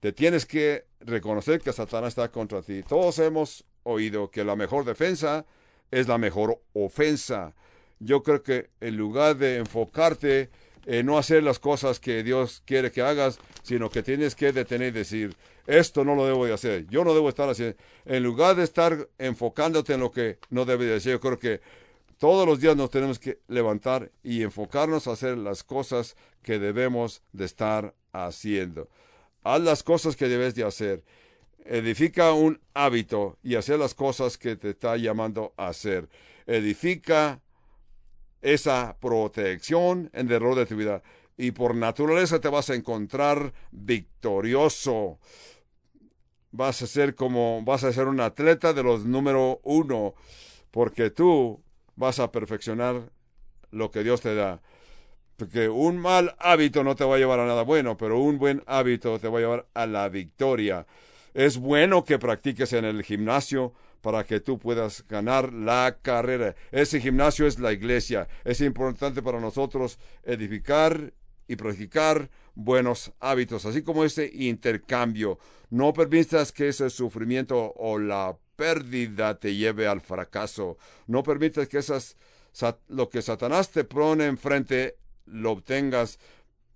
te 0.00 0.12
tienes 0.12 0.46
que 0.46 0.86
reconocer 1.00 1.60
que 1.60 1.72
Satanás 1.72 2.08
está 2.08 2.30
contra 2.30 2.62
ti. 2.62 2.82
Todos 2.82 3.18
hemos 3.18 3.64
oído 3.82 4.30
que 4.30 4.44
la 4.44 4.56
mejor 4.56 4.84
defensa 4.84 5.44
es 5.90 6.08
la 6.08 6.18
mejor 6.18 6.60
ofensa 6.72 7.54
yo 8.00 8.22
creo 8.22 8.42
que 8.42 8.70
en 8.80 8.96
lugar 8.96 9.36
de 9.36 9.58
enfocarte 9.58 10.50
en 10.86 11.06
no 11.06 11.18
hacer 11.18 11.42
las 11.42 11.58
cosas 11.58 12.00
que 12.00 12.22
Dios 12.22 12.62
quiere 12.64 12.90
que 12.90 13.02
hagas, 13.02 13.38
sino 13.62 13.90
que 13.90 14.02
tienes 14.02 14.34
que 14.34 14.52
detener 14.52 14.88
y 14.88 14.98
decir, 14.98 15.36
esto 15.66 16.04
no 16.04 16.14
lo 16.14 16.24
debo 16.24 16.46
de 16.46 16.54
hacer, 16.54 16.86
yo 16.88 17.04
no 17.04 17.14
debo 17.14 17.28
estar 17.28 17.48
haciendo, 17.48 17.76
en 18.06 18.22
lugar 18.22 18.56
de 18.56 18.64
estar 18.64 19.06
enfocándote 19.18 19.92
en 19.92 20.00
lo 20.00 20.10
que 20.10 20.38
no 20.48 20.64
debe 20.64 20.86
de 20.86 20.96
hacer, 20.96 21.12
yo 21.12 21.20
creo 21.20 21.38
que 21.38 21.60
todos 22.20 22.46
los 22.46 22.60
días 22.60 22.76
nos 22.76 22.90
tenemos 22.90 23.18
que 23.18 23.40
levantar 23.48 24.12
y 24.22 24.42
enfocarnos 24.42 25.08
a 25.08 25.12
hacer 25.12 25.38
las 25.38 25.64
cosas 25.64 26.16
que 26.42 26.58
debemos 26.58 27.22
de 27.32 27.46
estar 27.46 27.94
haciendo. 28.12 28.90
Haz 29.42 29.62
las 29.62 29.82
cosas 29.82 30.16
que 30.16 30.28
debes 30.28 30.54
de 30.54 30.64
hacer. 30.64 31.02
Edifica 31.64 32.34
un 32.34 32.60
hábito 32.74 33.38
y 33.42 33.54
hacer 33.54 33.78
las 33.78 33.94
cosas 33.94 34.36
que 34.36 34.54
te 34.56 34.68
está 34.68 34.98
llamando 34.98 35.54
a 35.56 35.68
hacer. 35.68 36.10
Edifica 36.46 37.40
esa 38.42 38.98
protección 39.00 40.10
en 40.12 40.30
el 40.30 40.54
de 40.56 40.66
tu 40.66 40.76
vida. 40.76 41.02
Y 41.38 41.52
por 41.52 41.74
naturaleza 41.74 42.38
te 42.38 42.50
vas 42.50 42.68
a 42.68 42.74
encontrar 42.74 43.54
victorioso. 43.70 45.18
Vas 46.50 46.82
a 46.82 46.86
ser 46.86 47.14
como, 47.14 47.62
vas 47.64 47.82
a 47.84 47.94
ser 47.94 48.08
un 48.08 48.20
atleta 48.20 48.74
de 48.74 48.82
los 48.82 49.06
número 49.06 49.60
uno, 49.62 50.14
porque 50.70 51.08
tú 51.08 51.62
vas 52.00 52.18
a 52.18 52.32
perfeccionar 52.32 53.12
lo 53.70 53.90
que 53.90 54.02
Dios 54.02 54.22
te 54.22 54.34
da. 54.34 54.60
Porque 55.36 55.68
un 55.68 55.98
mal 55.98 56.34
hábito 56.38 56.82
no 56.82 56.96
te 56.96 57.04
va 57.04 57.14
a 57.14 57.18
llevar 57.18 57.40
a 57.40 57.46
nada 57.46 57.62
bueno, 57.62 57.96
pero 57.96 58.18
un 58.18 58.38
buen 58.38 58.62
hábito 58.66 59.18
te 59.20 59.28
va 59.28 59.38
a 59.38 59.42
llevar 59.42 59.66
a 59.74 59.86
la 59.86 60.08
victoria. 60.08 60.86
Es 61.34 61.58
bueno 61.58 62.04
que 62.04 62.18
practiques 62.18 62.72
en 62.72 62.84
el 62.84 63.04
gimnasio, 63.04 63.72
para 64.00 64.24
que 64.24 64.40
tú 64.40 64.58
puedas 64.58 65.04
ganar 65.06 65.52
la 65.52 65.98
carrera. 66.00 66.54
Ese 66.72 67.00
gimnasio 67.00 67.46
es 67.46 67.58
la 67.58 67.72
iglesia. 67.72 68.28
Es 68.44 68.62
importante 68.62 69.22
para 69.22 69.40
nosotros 69.40 69.98
edificar 70.22 71.12
y 71.46 71.56
practicar 71.56 72.30
buenos 72.54 73.12
hábitos, 73.20 73.66
así 73.66 73.82
como 73.82 74.04
ese 74.04 74.30
intercambio. 74.32 75.38
No 75.70 75.92
permitas 75.92 76.52
que 76.52 76.68
ese 76.68 76.90
sufrimiento 76.90 77.72
o 77.76 77.98
la 77.98 78.36
pérdida 78.56 79.38
te 79.38 79.54
lleve 79.54 79.86
al 79.86 80.00
fracaso. 80.00 80.76
No 81.06 81.22
permitas 81.22 81.68
que 81.68 81.78
esas, 81.78 82.16
lo 82.88 83.08
que 83.08 83.22
Satanás 83.22 83.70
te 83.70 83.84
pone 83.84 84.26
enfrente 84.26 84.96
lo 85.26 85.52
obtengas 85.52 86.18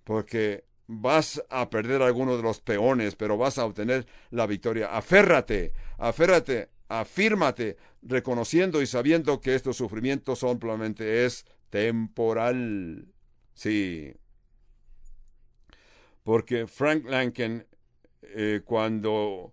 porque 0.03 0.63
vas 0.87 1.43
a 1.49 1.69
perder 1.69 2.01
alguno 2.01 2.37
de 2.37 2.43
los 2.43 2.61
peones, 2.61 3.15
pero 3.15 3.37
vas 3.37 3.57
a 3.57 3.65
obtener 3.65 4.07
la 4.31 4.47
victoria. 4.47 4.95
Aférrate, 4.95 5.73
aférrate 5.97 6.69
afírmate 6.87 7.77
reconociendo 8.01 8.81
y 8.81 8.87
sabiendo 8.87 9.41
que 9.41 9.55
estos 9.55 9.77
sufrimientos 9.77 10.39
simplemente 10.39 11.25
es 11.25 11.45
temporal. 11.69 13.07
Sí. 13.53 14.13
Porque 16.23 16.67
Frank 16.67 17.05
Lanken, 17.05 17.67
eh, 18.33 18.61
cuando 18.63 19.51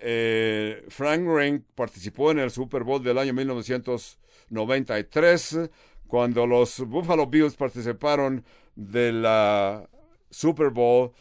eh, 0.00 0.84
Frank 0.88 1.26
Rank 1.26 1.64
participó 1.74 2.30
en 2.32 2.40
el 2.40 2.50
Super 2.50 2.82
Bowl 2.82 3.02
del 3.02 3.16
año 3.18 3.32
1993, 3.32 5.70
cuando 6.06 6.46
los 6.46 6.80
Buffalo 6.80 7.26
Bills 7.26 7.54
participaron 7.54 8.44
de 8.74 9.12
la 9.12 9.88
Super 10.30 10.70
Bowl, 10.70 11.12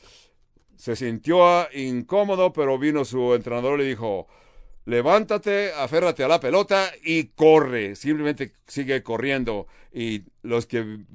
se 0.75 0.95
sintió 0.95 1.71
incómodo, 1.73 2.53
pero 2.53 2.79
vino 2.79 3.05
su 3.05 3.36
entrenador 3.36 3.79
y 3.79 3.84
le 3.84 3.89
dijo, 3.89 4.27
levántate, 4.86 5.73
aférrate 5.73 6.23
a 6.23 6.27
la 6.27 6.39
pelota 6.39 6.91
y 7.03 7.25
corre. 7.25 7.95
Simplemente 7.95 8.53
sigue 8.67 9.03
corriendo. 9.03 9.67
Y 9.93 10.23
los 10.41 10.65
que 10.65 11.05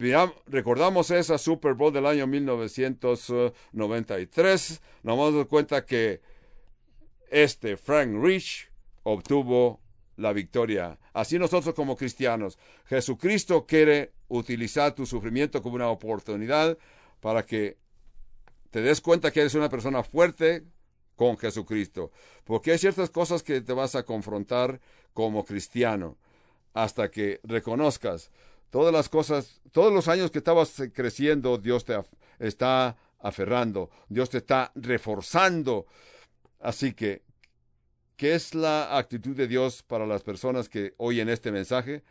recordamos 0.47 1.11
esa 1.11 1.39
Super 1.39 1.75
Bowl 1.75 1.93
del 1.93 2.07
año 2.07 2.27
1993, 2.27 4.81
nos 5.03 5.19
damos 5.19 5.47
cuenta 5.47 5.85
que 5.85 6.21
este 7.31 7.77
Frank 7.77 8.15
Rich 8.23 8.71
obtuvo 9.03 9.81
la 10.17 10.33
victoria. 10.33 10.99
Así 11.13 11.39
nosotros 11.39 11.75
como 11.75 11.97
cristianos, 11.97 12.59
Jesucristo 12.87 13.67
quiere 13.67 14.13
utilizar 14.29 14.95
tu 14.95 15.07
sufrimiento 15.07 15.63
como 15.63 15.77
una 15.77 15.89
oportunidad 15.89 16.77
para 17.21 17.45
que 17.45 17.77
te 18.71 18.83
des 18.83 19.01
cuenta 19.01 19.31
que 19.31 19.41
eres 19.41 19.55
una 19.55 19.69
persona 19.69 20.03
fuerte, 20.03 20.65
con 21.17 21.37
Jesucristo. 21.39 22.13
Porque 22.45 22.73
hay 22.73 22.79
ciertas 22.79 23.11
cosas 23.11 23.43
que 23.43 23.61
te 23.61 23.73
vas 23.73 23.95
a 23.95 24.05
confrontar 24.05 24.81
como 25.13 25.45
cristiano 25.45 26.17
hasta 26.75 27.11
que 27.11 27.41
reconozcas 27.43 28.31
todas 28.71 28.93
las 28.93 29.09
cosas, 29.09 29.63
todos 29.73 29.93
los 29.93 30.09
años 30.09 30.31
que 30.31 30.39
estabas 30.39 30.75
creciendo, 30.93 31.57
Dios 31.59 31.85
te 31.85 31.99
está 32.39 32.97
aferrando, 33.19 33.91
Dios 34.09 34.31
te 34.31 34.39
está 34.39 34.73
reforzando. 34.75 35.87
Así 36.61 36.93
que 36.93 37.23
¿qué 38.17 38.35
es 38.35 38.55
la 38.55 38.99
actitud 38.99 39.37
de 39.37 39.47
Dios 39.47 39.83
para 39.83 40.07
las 40.07 40.23
personas 40.23 40.69
que 40.69 40.95
oyen 40.99 41.29
este 41.29 41.51
mensaje? 41.53 42.03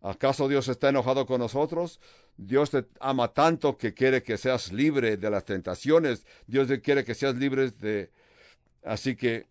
¿Acaso 0.00 0.48
Dios 0.48 0.68
está 0.68 0.90
enojado 0.90 1.26
con 1.26 1.40
nosotros? 1.40 2.00
Dios 2.36 2.70
te 2.70 2.84
ama 3.00 3.28
tanto 3.34 3.76
que 3.76 3.94
quiere 3.94 4.22
que 4.22 4.36
seas 4.36 4.72
libre 4.72 5.16
de 5.16 5.30
las 5.30 5.44
tentaciones. 5.44 6.24
Dios 6.46 6.68
quiere 6.82 7.04
que 7.04 7.14
seas 7.14 7.34
libre 7.34 7.70
de... 7.72 8.10
Así 8.84 9.16
que 9.16 9.46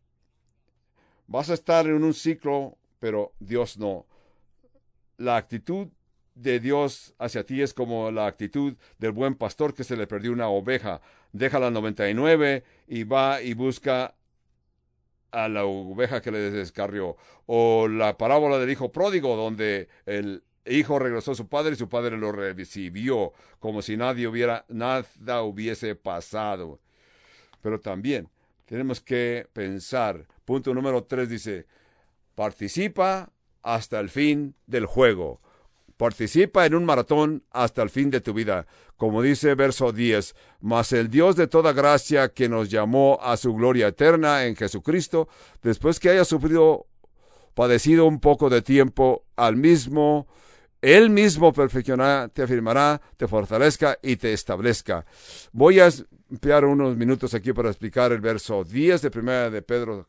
vas 1.27 1.49
a 1.49 1.53
estar 1.53 1.85
en 1.85 2.03
un 2.03 2.13
ciclo, 2.13 2.77
pero 2.99 3.33
Dios 3.39 3.77
no. 3.77 4.05
La 5.17 5.35
actitud 5.35 5.89
de 6.33 6.59
Dios 6.59 7.13
hacia 7.17 7.45
ti 7.45 7.61
es 7.61 7.73
como 7.73 8.11
la 8.11 8.27
actitud 8.27 8.75
del 8.99 9.11
buen 9.11 9.35
pastor 9.35 9.73
que 9.73 9.83
se 9.83 9.97
le 9.97 10.07
perdió 10.07 10.31
una 10.31 10.47
oveja. 10.47 11.01
Deja 11.33 11.59
la 11.59 11.71
99 11.71 12.63
y 12.87 13.03
va 13.03 13.41
y 13.41 13.53
busca 13.53 14.15
a 15.31 15.47
la 15.47 15.65
oveja 15.65 16.21
que 16.21 16.31
le 16.31 16.51
descarrió. 16.51 17.17
O 17.45 17.87
la 17.87 18.17
parábola 18.17 18.57
del 18.59 18.71
hijo 18.71 18.91
pródigo, 18.91 19.35
donde 19.35 19.89
el 20.05 20.43
hijo 20.65 20.99
regresó 20.99 21.31
a 21.31 21.35
su 21.35 21.47
padre 21.47 21.73
y 21.73 21.77
su 21.77 21.89
padre 21.89 22.17
lo 22.17 22.31
recibió 22.31 23.33
como 23.59 23.81
si 23.81 23.97
nadie 23.97 24.27
hubiera, 24.27 24.65
nada 24.67 25.05
hubiese 25.43 25.95
pasado. 25.95 26.79
Pero 27.61 27.79
también 27.79 28.29
tenemos 28.65 29.01
que 29.01 29.47
pensar. 29.53 30.27
Punto 30.45 30.73
número 30.73 31.03
tres 31.03 31.29
dice, 31.29 31.65
participa 32.35 33.31
hasta 33.63 33.99
el 33.99 34.09
fin 34.09 34.55
del 34.65 34.85
juego. 34.85 35.41
Participa 35.97 36.67
en 36.67 36.75
un 36.75 36.85
maratón 36.85 37.43
hasta 37.51 37.81
el 37.81 37.89
fin 37.89 38.11
de 38.11 38.21
tu 38.21 38.33
vida. 38.33 38.67
Como 38.95 39.23
dice 39.23 39.55
verso 39.55 39.91
10, 39.91 40.35
mas 40.61 40.93
el 40.93 41.09
Dios 41.09 41.35
de 41.35 41.47
toda 41.47 41.73
gracia 41.73 42.29
que 42.29 42.47
nos 42.47 42.69
llamó 42.69 43.19
a 43.21 43.35
su 43.35 43.53
gloria 43.53 43.87
eterna 43.87 44.45
en 44.45 44.55
Jesucristo, 44.55 45.27
después 45.63 45.99
que 45.99 46.09
haya 46.09 46.23
sufrido, 46.23 46.85
padecido 47.55 48.05
un 48.05 48.19
poco 48.19 48.49
de 48.49 48.61
tiempo, 48.61 49.25
al 49.35 49.55
mismo, 49.55 50.27
él 50.81 51.09
mismo 51.09 51.51
perfeccionará, 51.51 52.27
te 52.27 52.43
afirmará, 52.43 53.01
te 53.17 53.27
fortalezca 53.27 53.97
y 54.03 54.17
te 54.17 54.33
establezca. 54.33 55.03
Voy 55.51 55.79
a 55.79 55.89
emplear 56.29 56.65
unos 56.65 56.95
minutos 56.95 57.33
aquí 57.33 57.53
para 57.53 57.69
explicar 57.69 58.11
el 58.11 58.21
verso 58.21 58.63
10 58.63 59.01
de 59.01 59.11
primera 59.11 59.49
de 59.49 59.63
Pedro 59.63 60.07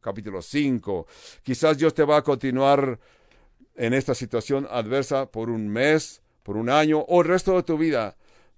capítulo 0.00 0.42
5. 0.42 1.06
Quizás 1.42 1.78
Dios 1.78 1.94
te 1.94 2.04
va 2.04 2.18
a 2.18 2.22
continuar 2.22 2.98
en 3.78 3.94
esta 3.94 4.14
situación 4.14 4.66
adversa 4.70 5.30
por 5.30 5.50
un 5.50 5.68
mes, 5.68 6.20
por 6.42 6.56
un 6.56 6.68
año 6.68 6.98
o 7.08 7.22
el 7.22 7.28
resto 7.28 7.54
de 7.54 7.62
tu 7.62 7.78
vida, 7.78 8.16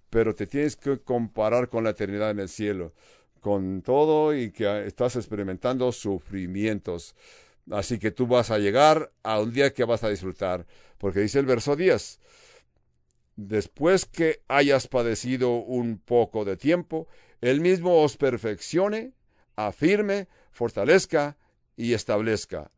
pero 0.08 0.34
te 0.34 0.46
tienes 0.46 0.76
que 0.76 0.98
comparar 0.98 1.68
con 1.68 1.84
la 1.84 1.90
eternidad 1.90 2.30
en 2.30 2.40
el 2.40 2.48
cielo, 2.48 2.94
con 3.40 3.82
todo 3.82 4.34
y 4.34 4.50
que 4.50 4.86
estás 4.86 5.16
experimentando 5.16 5.92
sufrimientos. 5.92 7.14
Así 7.70 7.98
que 7.98 8.10
tú 8.10 8.26
vas 8.26 8.50
a 8.50 8.58
llegar 8.58 9.12
a 9.22 9.40
un 9.40 9.52
día 9.52 9.74
que 9.74 9.84
vas 9.84 10.02
a 10.04 10.08
disfrutar, 10.08 10.66
porque 10.96 11.20
dice 11.20 11.38
el 11.38 11.46
verso 11.46 11.76
10, 11.76 12.18
después 13.36 14.06
que 14.06 14.40
hayas 14.48 14.88
padecido 14.88 15.50
un 15.56 15.98
poco 15.98 16.46
de 16.46 16.56
tiempo, 16.56 17.08
él 17.42 17.60
mismo 17.60 18.02
os 18.02 18.16
perfeccione, 18.16 19.12
afirme, 19.54 20.28
fortalezca 20.50 21.36
y 21.76 21.92
establezca. 21.92 22.70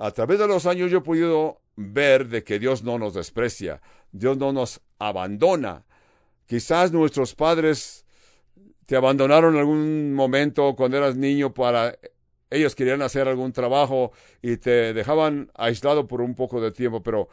A 0.00 0.12
través 0.12 0.38
de 0.38 0.48
los 0.48 0.64
años 0.64 0.90
yo 0.90 0.98
he 0.98 1.02
podido 1.02 1.60
ver 1.76 2.26
de 2.28 2.42
que 2.42 2.58
Dios 2.58 2.82
no 2.82 2.98
nos 2.98 3.12
desprecia, 3.12 3.82
Dios 4.12 4.38
no 4.38 4.50
nos 4.50 4.80
abandona. 4.98 5.84
Quizás 6.46 6.90
nuestros 6.90 7.34
padres 7.34 8.06
te 8.86 8.96
abandonaron 8.96 9.52
en 9.54 9.60
algún 9.60 10.14
momento 10.14 10.74
cuando 10.74 10.96
eras 10.96 11.16
niño 11.16 11.52
para 11.52 11.98
ellos 12.48 12.74
querían 12.74 13.02
hacer 13.02 13.28
algún 13.28 13.52
trabajo 13.52 14.12
y 14.40 14.56
te 14.56 14.94
dejaban 14.94 15.50
aislado 15.54 16.08
por 16.08 16.22
un 16.22 16.34
poco 16.34 16.62
de 16.62 16.72
tiempo, 16.72 17.02
pero 17.02 17.28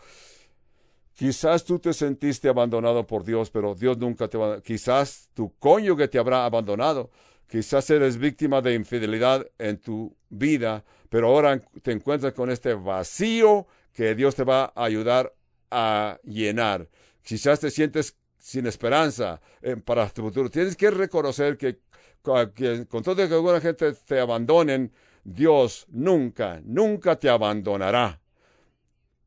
quizás 1.13 1.63
tú 1.63 1.79
te 1.79 1.93
sentiste 1.93 2.49
abandonado 2.49 3.07
por 3.07 3.23
Dios, 3.23 3.49
pero 3.49 3.75
Dios 3.75 3.97
nunca 3.97 4.27
te 4.27 4.35
abandonó. 4.35 4.61
Quizás 4.61 5.29
tu 5.33 5.53
cónyuge 5.57 6.09
te 6.09 6.19
habrá 6.19 6.43
abandonado, 6.43 7.11
quizás 7.47 7.89
eres 7.91 8.17
víctima 8.17 8.61
de 8.61 8.73
infidelidad 8.73 9.47
en 9.57 9.77
tu 9.77 10.13
vida, 10.27 10.83
pero 11.09 11.27
ahora 11.27 11.61
te 11.81 11.91
encuentras 11.91 12.33
con 12.33 12.49
este 12.49 12.73
vacío 12.73 13.67
que 13.93 14.15
Dios 14.15 14.35
te 14.35 14.43
va 14.43 14.73
a 14.75 14.83
ayudar 14.83 15.33
a 15.71 16.19
llenar. 16.23 16.87
Quizás 17.21 17.59
te 17.59 17.71
sientes 17.71 18.15
sin 18.37 18.67
esperanza 18.67 19.41
eh, 19.61 19.75
para 19.75 20.07
tu 20.09 20.21
futuro. 20.21 20.49
Tienes 20.49 20.75
que 20.75 20.91
reconocer 20.91 21.57
que, 21.57 21.79
con 22.21 23.03
todo 23.03 23.15
que 23.15 23.33
alguna 23.33 23.59
gente 23.59 23.93
te 23.93 24.19
abandonen, 24.19 24.91
Dios 25.23 25.85
nunca, 25.89 26.61
nunca 26.63 27.17
te 27.17 27.29
abandonará. 27.29 28.21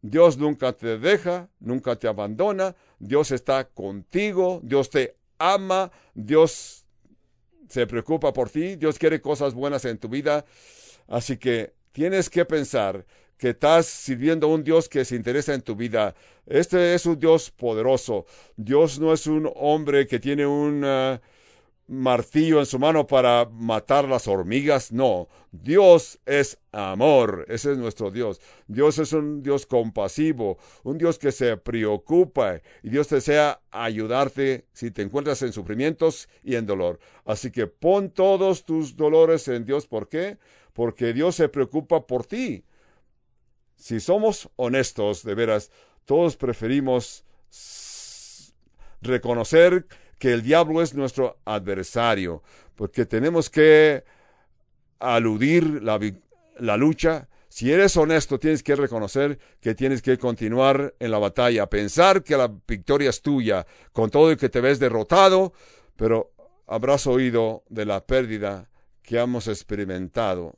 Dios 0.02 0.38
nunca 0.38 0.72
te 0.72 0.98
deja, 0.98 1.48
nunca 1.58 1.96
te 1.96 2.08
abandona. 2.08 2.74
Dios 2.98 3.32
está 3.32 3.64
contigo, 3.64 4.60
Dios 4.62 4.88
te 4.88 5.16
ama, 5.38 5.90
Dios 6.14 6.86
se 7.68 7.86
preocupa 7.86 8.32
por 8.32 8.50
ti, 8.50 8.76
Dios 8.76 8.98
quiere 8.98 9.20
cosas 9.20 9.54
buenas 9.54 9.84
en 9.84 9.98
tu 9.98 10.08
vida. 10.08 10.44
Así 11.10 11.36
que 11.36 11.74
tienes 11.92 12.30
que 12.30 12.46
pensar 12.46 13.04
que 13.36 13.50
estás 13.50 13.86
sirviendo 13.86 14.46
a 14.46 14.50
un 14.50 14.62
Dios 14.62 14.88
que 14.88 15.04
se 15.04 15.16
interesa 15.16 15.52
en 15.54 15.62
tu 15.62 15.74
vida. 15.74 16.14
Este 16.46 16.94
es 16.94 17.04
un 17.04 17.18
Dios 17.18 17.50
poderoso. 17.50 18.26
Dios 18.56 19.00
no 19.00 19.12
es 19.12 19.26
un 19.26 19.50
hombre 19.56 20.06
que 20.06 20.20
tiene 20.20 20.46
un 20.46 20.84
uh, 20.84 21.18
martillo 21.88 22.60
en 22.60 22.66
su 22.66 22.78
mano 22.78 23.06
para 23.06 23.48
matar 23.50 24.08
las 24.08 24.28
hormigas. 24.28 24.92
No, 24.92 25.28
Dios 25.50 26.20
es 26.26 26.58
amor. 26.70 27.44
Ese 27.48 27.72
es 27.72 27.78
nuestro 27.78 28.10
Dios. 28.10 28.40
Dios 28.68 28.98
es 28.98 29.12
un 29.12 29.42
Dios 29.42 29.66
compasivo, 29.66 30.58
un 30.84 30.98
Dios 30.98 31.18
que 31.18 31.32
se 31.32 31.56
preocupa 31.56 32.60
y 32.82 32.90
Dios 32.90 33.08
desea 33.08 33.60
ayudarte 33.70 34.66
si 34.72 34.92
te 34.92 35.02
encuentras 35.02 35.42
en 35.42 35.52
sufrimientos 35.52 36.28
y 36.44 36.54
en 36.54 36.66
dolor. 36.66 37.00
Así 37.24 37.50
que 37.50 37.66
pon 37.66 38.10
todos 38.10 38.64
tus 38.64 38.96
dolores 38.96 39.48
en 39.48 39.64
Dios. 39.64 39.86
¿Por 39.88 40.08
qué? 40.08 40.38
Porque 40.80 41.12
Dios 41.12 41.36
se 41.36 41.50
preocupa 41.50 42.06
por 42.06 42.24
ti. 42.24 42.64
Si 43.76 44.00
somos 44.00 44.48
honestos, 44.56 45.22
de 45.24 45.34
veras, 45.34 45.70
todos 46.06 46.38
preferimos 46.38 47.22
reconocer 49.02 49.86
que 50.18 50.32
el 50.32 50.40
diablo 50.40 50.80
es 50.80 50.94
nuestro 50.94 51.38
adversario, 51.44 52.42
porque 52.76 53.04
tenemos 53.04 53.50
que 53.50 54.04
aludir 55.00 55.82
la, 55.82 56.00
la 56.58 56.78
lucha. 56.78 57.28
Si 57.50 57.70
eres 57.70 57.94
honesto, 57.98 58.40
tienes 58.40 58.62
que 58.62 58.74
reconocer 58.74 59.38
que 59.60 59.74
tienes 59.74 60.00
que 60.00 60.16
continuar 60.16 60.94
en 60.98 61.10
la 61.10 61.18
batalla, 61.18 61.68
pensar 61.68 62.22
que 62.22 62.38
la 62.38 62.50
victoria 62.66 63.10
es 63.10 63.20
tuya, 63.20 63.66
con 63.92 64.08
todo 64.08 64.32
y 64.32 64.38
que 64.38 64.48
te 64.48 64.62
ves 64.62 64.78
derrotado, 64.78 65.52
pero 65.96 66.32
habrás 66.66 67.06
oído 67.06 67.64
de 67.68 67.84
la 67.84 68.06
pérdida 68.06 68.70
que 69.02 69.18
hemos 69.18 69.46
experimentado. 69.46 70.56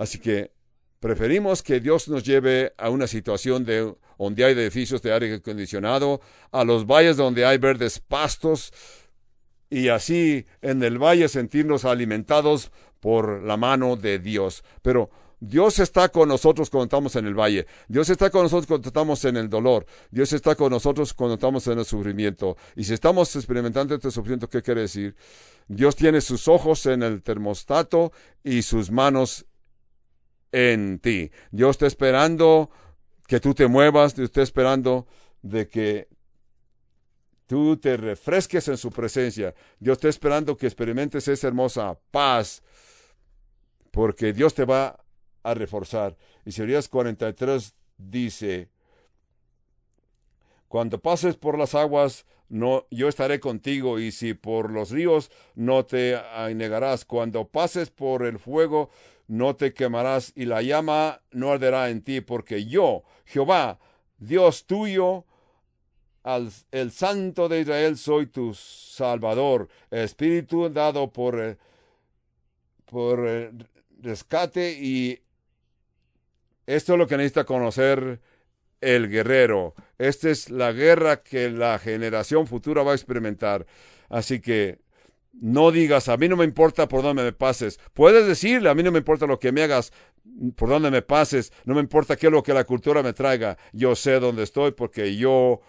Así 0.00 0.18
que 0.18 0.50
preferimos 0.98 1.62
que 1.62 1.78
Dios 1.78 2.08
nos 2.08 2.24
lleve 2.24 2.72
a 2.78 2.88
una 2.88 3.06
situación 3.06 3.66
de 3.66 3.94
donde 4.18 4.44
hay 4.46 4.54
edificios 4.54 5.02
de 5.02 5.12
aire 5.12 5.34
acondicionado, 5.34 6.22
a 6.52 6.64
los 6.64 6.86
valles 6.86 7.18
donde 7.18 7.44
hay 7.44 7.58
verdes 7.58 8.00
pastos, 8.00 8.72
y 9.68 9.88
así 9.88 10.46
en 10.62 10.82
el 10.82 10.96
valle 10.96 11.28
sentirnos 11.28 11.84
alimentados 11.84 12.72
por 12.98 13.42
la 13.42 13.58
mano 13.58 13.96
de 13.96 14.18
Dios. 14.18 14.64
Pero 14.80 15.10
Dios 15.38 15.78
está 15.78 16.08
con 16.08 16.30
nosotros 16.30 16.70
cuando 16.70 16.84
estamos 16.84 17.14
en 17.16 17.26
el 17.26 17.34
valle. 17.34 17.66
Dios 17.86 18.08
está 18.08 18.30
con 18.30 18.44
nosotros 18.44 18.66
cuando 18.66 18.88
estamos 18.88 19.22
en 19.26 19.36
el 19.36 19.50
dolor. 19.50 19.84
Dios 20.10 20.32
está 20.32 20.54
con 20.54 20.70
nosotros 20.70 21.12
cuando 21.12 21.34
estamos 21.34 21.66
en 21.66 21.78
el 21.78 21.84
sufrimiento. 21.84 22.56
Y 22.74 22.84
si 22.84 22.94
estamos 22.94 23.36
experimentando 23.36 23.94
este 23.94 24.10
sufrimiento, 24.10 24.48
¿qué 24.48 24.62
quiere 24.62 24.82
decir? 24.82 25.14
Dios 25.68 25.94
tiene 25.94 26.22
sus 26.22 26.48
ojos 26.48 26.86
en 26.86 27.02
el 27.02 27.22
termostato 27.22 28.12
y 28.42 28.62
sus 28.62 28.90
manos 28.90 29.44
en 30.52 30.98
ti. 30.98 31.30
Dios 31.50 31.70
está 31.70 31.86
esperando 31.86 32.70
que 33.26 33.40
tú 33.40 33.54
te 33.54 33.68
muevas, 33.68 34.14
Dios 34.14 34.26
está 34.26 34.42
esperando 34.42 35.06
de 35.42 35.68
que 35.68 36.08
tú 37.46 37.76
te 37.76 37.96
refresques 37.96 38.68
en 38.68 38.76
su 38.76 38.90
presencia. 38.90 39.54
Dios 39.78 39.98
está 39.98 40.08
esperando 40.08 40.56
que 40.56 40.66
experimentes 40.66 41.28
esa 41.28 41.48
hermosa 41.48 41.98
paz, 42.10 42.62
porque 43.90 44.32
Dios 44.32 44.54
te 44.54 44.64
va 44.64 45.04
a 45.42 45.54
reforzar. 45.54 46.16
Isaías 46.44 46.88
43 46.88 47.74
dice, 47.96 48.68
cuando 50.68 51.00
pases 51.00 51.36
por 51.36 51.58
las 51.58 51.74
aguas, 51.74 52.26
no, 52.48 52.86
yo 52.90 53.08
estaré 53.08 53.40
contigo, 53.40 53.98
y 53.98 54.12
si 54.12 54.34
por 54.34 54.70
los 54.70 54.90
ríos, 54.90 55.30
no 55.54 55.84
te 55.84 56.16
anegarás. 56.16 57.04
Cuando 57.04 57.48
pases 57.48 57.90
por 57.90 58.24
el 58.24 58.38
fuego, 58.38 58.90
no 59.30 59.54
te 59.54 59.72
quemarás, 59.72 60.32
y 60.34 60.44
la 60.44 60.60
llama 60.60 61.22
no 61.30 61.52
arderá 61.52 61.88
en 61.88 62.02
ti, 62.02 62.20
porque 62.20 62.66
yo, 62.66 63.04
Jehová, 63.24 63.78
Dios 64.18 64.66
tuyo, 64.66 65.24
el 66.72 66.90
Santo 66.90 67.48
de 67.48 67.60
Israel, 67.60 67.96
soy 67.96 68.26
tu 68.26 68.52
Salvador, 68.54 69.68
Espíritu 69.90 70.68
dado 70.68 71.12
por, 71.12 71.56
por 72.86 73.52
rescate 74.00 74.72
y 74.72 75.20
esto 76.66 76.94
es 76.94 76.98
lo 76.98 77.06
que 77.06 77.16
necesita 77.16 77.44
conocer 77.44 78.20
el 78.80 79.08
guerrero. 79.08 79.74
Esta 79.96 80.28
es 80.28 80.50
la 80.50 80.72
guerra 80.72 81.22
que 81.22 81.50
la 81.50 81.78
generación 81.78 82.48
futura 82.48 82.82
va 82.82 82.92
a 82.92 82.96
experimentar. 82.96 83.64
Así 84.08 84.40
que 84.40 84.80
no 85.32 85.70
digas, 85.70 86.08
a 86.08 86.16
mí 86.16 86.28
no 86.28 86.36
me 86.36 86.44
importa 86.44 86.88
por 86.88 87.02
dónde 87.02 87.22
me 87.22 87.32
pases. 87.32 87.78
Puedes 87.94 88.26
decirle, 88.26 88.68
a 88.68 88.74
mí 88.74 88.82
no 88.82 88.92
me 88.92 88.98
importa 88.98 89.26
lo 89.26 89.38
que 89.38 89.52
me 89.52 89.62
hagas, 89.62 89.92
por 90.56 90.68
dónde 90.68 90.90
me 90.90 91.02
pases, 91.02 91.52
no 91.64 91.74
me 91.74 91.80
importa 91.80 92.16
qué 92.16 92.26
es 92.26 92.32
lo 92.32 92.42
que 92.42 92.54
la 92.54 92.64
cultura 92.64 93.02
me 93.02 93.12
traiga. 93.12 93.56
Yo 93.72 93.94
sé 93.94 94.20
dónde 94.20 94.42
estoy 94.42 94.72
porque 94.72 95.16
yo 95.16 95.60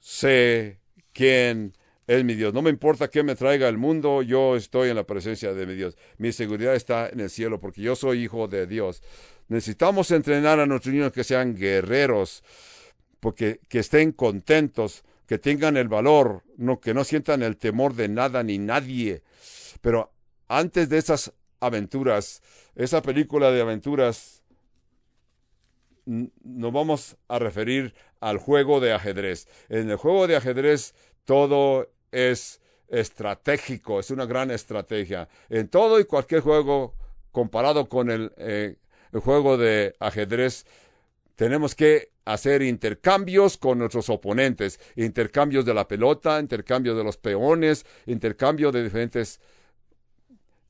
sé 0.00 0.80
quién 1.12 1.72
es 2.06 2.24
mi 2.24 2.34
Dios. 2.34 2.54
No 2.54 2.62
me 2.62 2.70
importa 2.70 3.08
qué 3.08 3.22
me 3.22 3.34
traiga 3.34 3.68
el 3.68 3.78
mundo, 3.78 4.22
yo 4.22 4.56
estoy 4.56 4.90
en 4.90 4.96
la 4.96 5.04
presencia 5.04 5.52
de 5.52 5.66
mi 5.66 5.74
Dios. 5.74 5.96
Mi 6.18 6.32
seguridad 6.32 6.74
está 6.74 7.08
en 7.08 7.20
el 7.20 7.30
cielo 7.30 7.60
porque 7.60 7.82
yo 7.82 7.96
soy 7.96 8.24
hijo 8.24 8.48
de 8.48 8.66
Dios. 8.66 9.02
Necesitamos 9.48 10.10
entrenar 10.10 10.60
a 10.60 10.66
nuestros 10.66 10.94
niños 10.94 11.12
que 11.12 11.24
sean 11.24 11.54
guerreros, 11.54 12.42
porque 13.20 13.60
que 13.68 13.80
estén 13.80 14.12
contentos, 14.12 15.04
que 15.26 15.38
tengan 15.38 15.76
el 15.76 15.88
valor, 15.88 16.42
que 16.80 16.94
no 16.94 17.04
sientan 17.04 17.42
el 17.42 17.56
temor 17.56 17.94
de 17.94 18.08
nada 18.08 18.42
ni 18.42 18.58
nadie. 18.58 19.22
Pero 19.80 20.12
antes 20.48 20.88
de 20.88 20.98
esas 20.98 21.32
aventuras, 21.60 22.42
esa 22.74 23.02
película 23.02 23.50
de 23.50 23.60
aventuras, 23.60 24.42
nos 26.04 26.72
vamos 26.72 27.16
a 27.28 27.38
referir 27.38 27.94
al 28.20 28.38
juego 28.38 28.80
de 28.80 28.92
ajedrez. 28.92 29.48
En 29.68 29.90
el 29.90 29.96
juego 29.96 30.26
de 30.26 30.36
ajedrez 30.36 30.94
todo 31.24 31.90
es 32.12 32.60
estratégico, 32.88 33.98
es 33.98 34.10
una 34.10 34.26
gran 34.26 34.50
estrategia. 34.52 35.28
En 35.48 35.68
todo 35.68 35.98
y 35.98 36.04
cualquier 36.04 36.40
juego 36.40 36.94
comparado 37.32 37.88
con 37.88 38.10
el, 38.10 38.32
eh, 38.36 38.76
el 39.12 39.20
juego 39.20 39.58
de 39.58 39.96
ajedrez, 39.98 40.64
tenemos 41.34 41.74
que 41.74 42.12
hacer 42.26 42.60
intercambios 42.60 43.56
con 43.56 43.78
nuestros 43.78 44.10
oponentes, 44.10 44.78
intercambios 44.96 45.64
de 45.64 45.72
la 45.72 45.88
pelota, 45.88 46.38
intercambios 46.40 46.96
de 46.96 47.04
los 47.04 47.16
peones, 47.16 47.86
intercambio 48.04 48.72
de 48.72 48.82
diferentes 48.82 49.40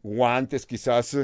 guantes 0.02 0.66
quizás, 0.66 1.16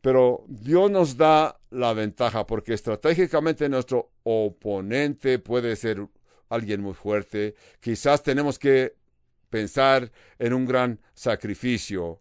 pero 0.00 0.44
Dios 0.46 0.90
nos 0.90 1.16
da 1.16 1.58
la 1.70 1.92
ventaja 1.92 2.46
porque 2.46 2.74
estratégicamente 2.74 3.68
nuestro 3.68 4.12
oponente 4.22 5.40
puede 5.40 5.74
ser 5.74 6.06
alguien 6.48 6.80
muy 6.80 6.94
fuerte, 6.94 7.56
quizás 7.80 8.22
tenemos 8.22 8.60
que 8.60 8.94
pensar 9.50 10.12
en 10.38 10.54
un 10.54 10.64
gran 10.64 11.00
sacrificio, 11.12 12.20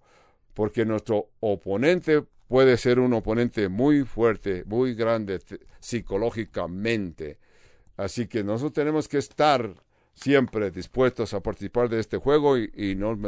porque 0.56 0.84
nuestro 0.84 1.30
oponente 1.42 2.24
puede 2.56 2.78
ser 2.78 3.02
un 3.02 3.12
oponente 3.12 3.68
muy 3.68 4.06
fuerte, 4.06 4.64
muy 4.66 4.96
grande 4.96 5.42
psicológicamente. 5.82 7.38
Así 7.98 8.28
que 8.28 8.46
nosotros 8.46 8.72
tenemos 8.72 9.10
que 9.10 9.18
estar 9.18 9.74
siempre 10.14 10.72
dispuestos 10.72 11.34
a 11.34 11.42
participar 11.42 11.90
de 11.90 12.00
este 12.00 12.16
juego 12.16 12.58
y, 12.58 12.96
no 12.96 13.20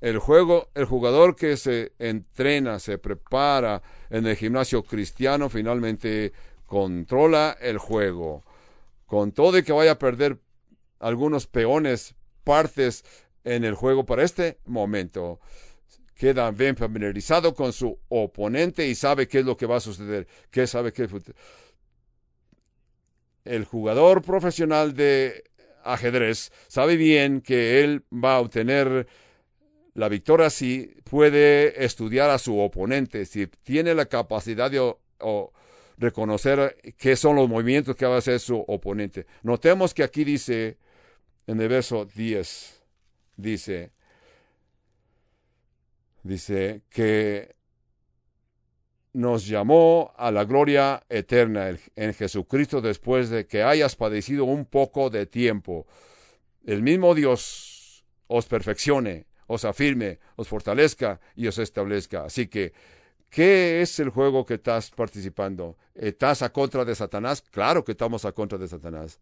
el 0.00 0.18
juego, 0.18 0.70
el 0.74 0.86
jugador 0.86 1.36
que 1.36 1.56
se 1.56 1.92
entrena, 2.00 2.80
se 2.80 2.98
prepara 2.98 3.80
en 4.10 4.26
el 4.26 4.34
gimnasio 4.34 4.82
cristiano, 4.82 5.48
finalmente 5.48 6.32
controla 6.66 7.56
el 7.60 7.78
juego. 7.78 8.42
Con 9.06 9.30
todo 9.30 9.56
y 9.56 9.62
que 9.62 9.72
vaya 9.72 9.92
a 9.92 9.98
perder 10.00 10.40
algunos 10.98 11.46
peones, 11.46 12.16
partes 12.42 13.04
en 13.44 13.62
el 13.62 13.74
juego 13.74 14.04
para 14.04 14.24
este 14.24 14.58
momento 14.64 15.38
queda 16.14 16.50
bien 16.50 16.76
familiarizado 16.76 17.54
con 17.54 17.72
su 17.72 17.98
oponente 18.08 18.86
y 18.86 18.94
sabe 18.94 19.28
qué 19.28 19.40
es 19.40 19.44
lo 19.44 19.56
que 19.56 19.66
va 19.66 19.76
a 19.76 19.80
suceder, 19.80 20.26
sabe 20.66 20.92
qué 20.92 21.08
el 23.44 23.64
jugador 23.64 24.22
profesional 24.22 24.94
de 24.94 25.44
ajedrez 25.84 26.50
sabe 26.66 26.96
bien 26.96 27.40
que 27.40 27.82
él 27.82 28.04
va 28.12 28.36
a 28.36 28.40
obtener 28.40 29.06
la 29.92 30.08
victoria 30.08 30.50
si 30.50 30.94
puede 31.04 31.84
estudiar 31.84 32.30
a 32.30 32.38
su 32.38 32.58
oponente, 32.58 33.26
si 33.26 33.46
tiene 33.46 33.94
la 33.94 34.06
capacidad 34.06 34.70
de 34.70 34.94
reconocer 35.98 36.76
qué 36.96 37.14
son 37.16 37.36
los 37.36 37.48
movimientos 37.48 37.94
que 37.94 38.06
va 38.06 38.16
a 38.16 38.18
hacer 38.18 38.40
su 38.40 38.58
oponente. 38.66 39.26
Notemos 39.42 39.94
que 39.94 40.02
aquí 40.02 40.24
dice, 40.24 40.78
en 41.46 41.60
el 41.60 41.68
verso 41.68 42.06
10, 42.06 42.82
dice, 43.36 43.92
dice 46.24 46.82
que 46.88 47.54
nos 49.12 49.46
llamó 49.46 50.12
a 50.16 50.32
la 50.32 50.44
gloria 50.44 51.04
eterna 51.08 51.78
en 51.94 52.14
Jesucristo 52.14 52.80
después 52.80 53.30
de 53.30 53.46
que 53.46 53.62
hayas 53.62 53.94
padecido 53.94 54.44
un 54.44 54.64
poco 54.64 55.08
de 55.08 55.26
tiempo. 55.26 55.86
El 56.64 56.82
mismo 56.82 57.14
Dios 57.14 58.04
os 58.26 58.46
perfeccione, 58.46 59.26
os 59.46 59.64
afirme, 59.64 60.18
os 60.34 60.48
fortalezca 60.48 61.20
y 61.36 61.46
os 61.46 61.58
establezca. 61.58 62.24
Así 62.24 62.48
que, 62.48 62.72
¿qué 63.30 63.82
es 63.82 64.00
el 64.00 64.08
juego 64.08 64.44
que 64.44 64.54
estás 64.54 64.90
participando? 64.90 65.76
¿Estás 65.94 66.42
a 66.42 66.52
contra 66.52 66.84
de 66.84 66.96
Satanás? 66.96 67.42
Claro 67.42 67.84
que 67.84 67.92
estamos 67.92 68.24
a 68.24 68.32
contra 68.32 68.58
de 68.58 68.66
Satanás. 68.66 69.20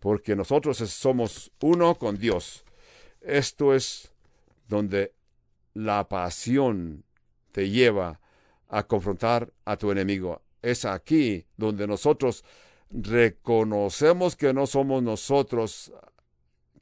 Porque 0.00 0.34
nosotros 0.34 0.78
somos 0.78 1.50
uno 1.60 1.96
con 1.96 2.16
Dios. 2.16 2.64
Esto 3.20 3.74
es 3.74 4.12
donde 4.68 5.17
la 5.74 6.08
pasión 6.08 7.04
te 7.52 7.70
lleva 7.70 8.20
a 8.68 8.82
confrontar 8.84 9.52
a 9.64 9.76
tu 9.76 9.90
enemigo. 9.90 10.42
Es 10.62 10.84
aquí 10.84 11.46
donde 11.56 11.86
nosotros 11.86 12.44
reconocemos 12.90 14.36
que 14.36 14.52
no 14.52 14.66
somos 14.66 15.02
nosotros 15.02 15.92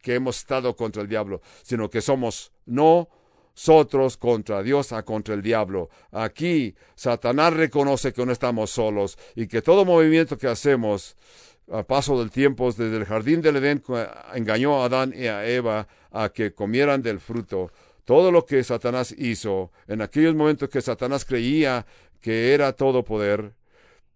que 0.02 0.14
hemos 0.14 0.38
estado 0.38 0.76
contra 0.76 1.02
el 1.02 1.08
diablo, 1.08 1.40
sino 1.62 1.90
que 1.90 2.00
somos 2.00 2.52
nosotros 2.64 4.16
contra 4.16 4.62
Dios 4.62 4.92
a 4.92 5.04
contra 5.04 5.34
el 5.34 5.42
diablo. 5.42 5.90
Aquí 6.12 6.76
Satanás 6.94 7.52
reconoce 7.54 8.12
que 8.12 8.24
no 8.24 8.32
estamos 8.32 8.70
solos 8.70 9.18
y 9.34 9.48
que 9.48 9.62
todo 9.62 9.84
movimiento 9.84 10.38
que 10.38 10.46
hacemos 10.46 11.16
a 11.72 11.82
paso 11.82 12.18
del 12.18 12.30
tiempo 12.30 12.70
desde 12.70 12.96
el 12.96 13.04
jardín 13.04 13.42
del 13.42 13.56
Edén 13.56 13.82
engañó 14.34 14.80
a 14.80 14.84
Adán 14.84 15.12
y 15.16 15.26
a 15.26 15.44
Eva 15.44 15.88
a 16.12 16.28
que 16.28 16.54
comieran 16.54 17.02
del 17.02 17.18
fruto 17.18 17.72
todo 18.06 18.30
lo 18.30 18.46
que 18.46 18.64
Satanás 18.64 19.14
hizo, 19.18 19.72
en 19.88 20.00
aquellos 20.00 20.34
momentos 20.34 20.70
que 20.70 20.80
Satanás 20.80 21.24
creía 21.24 21.84
que 22.20 22.54
era 22.54 22.72
todo 22.72 23.04
poder, 23.04 23.54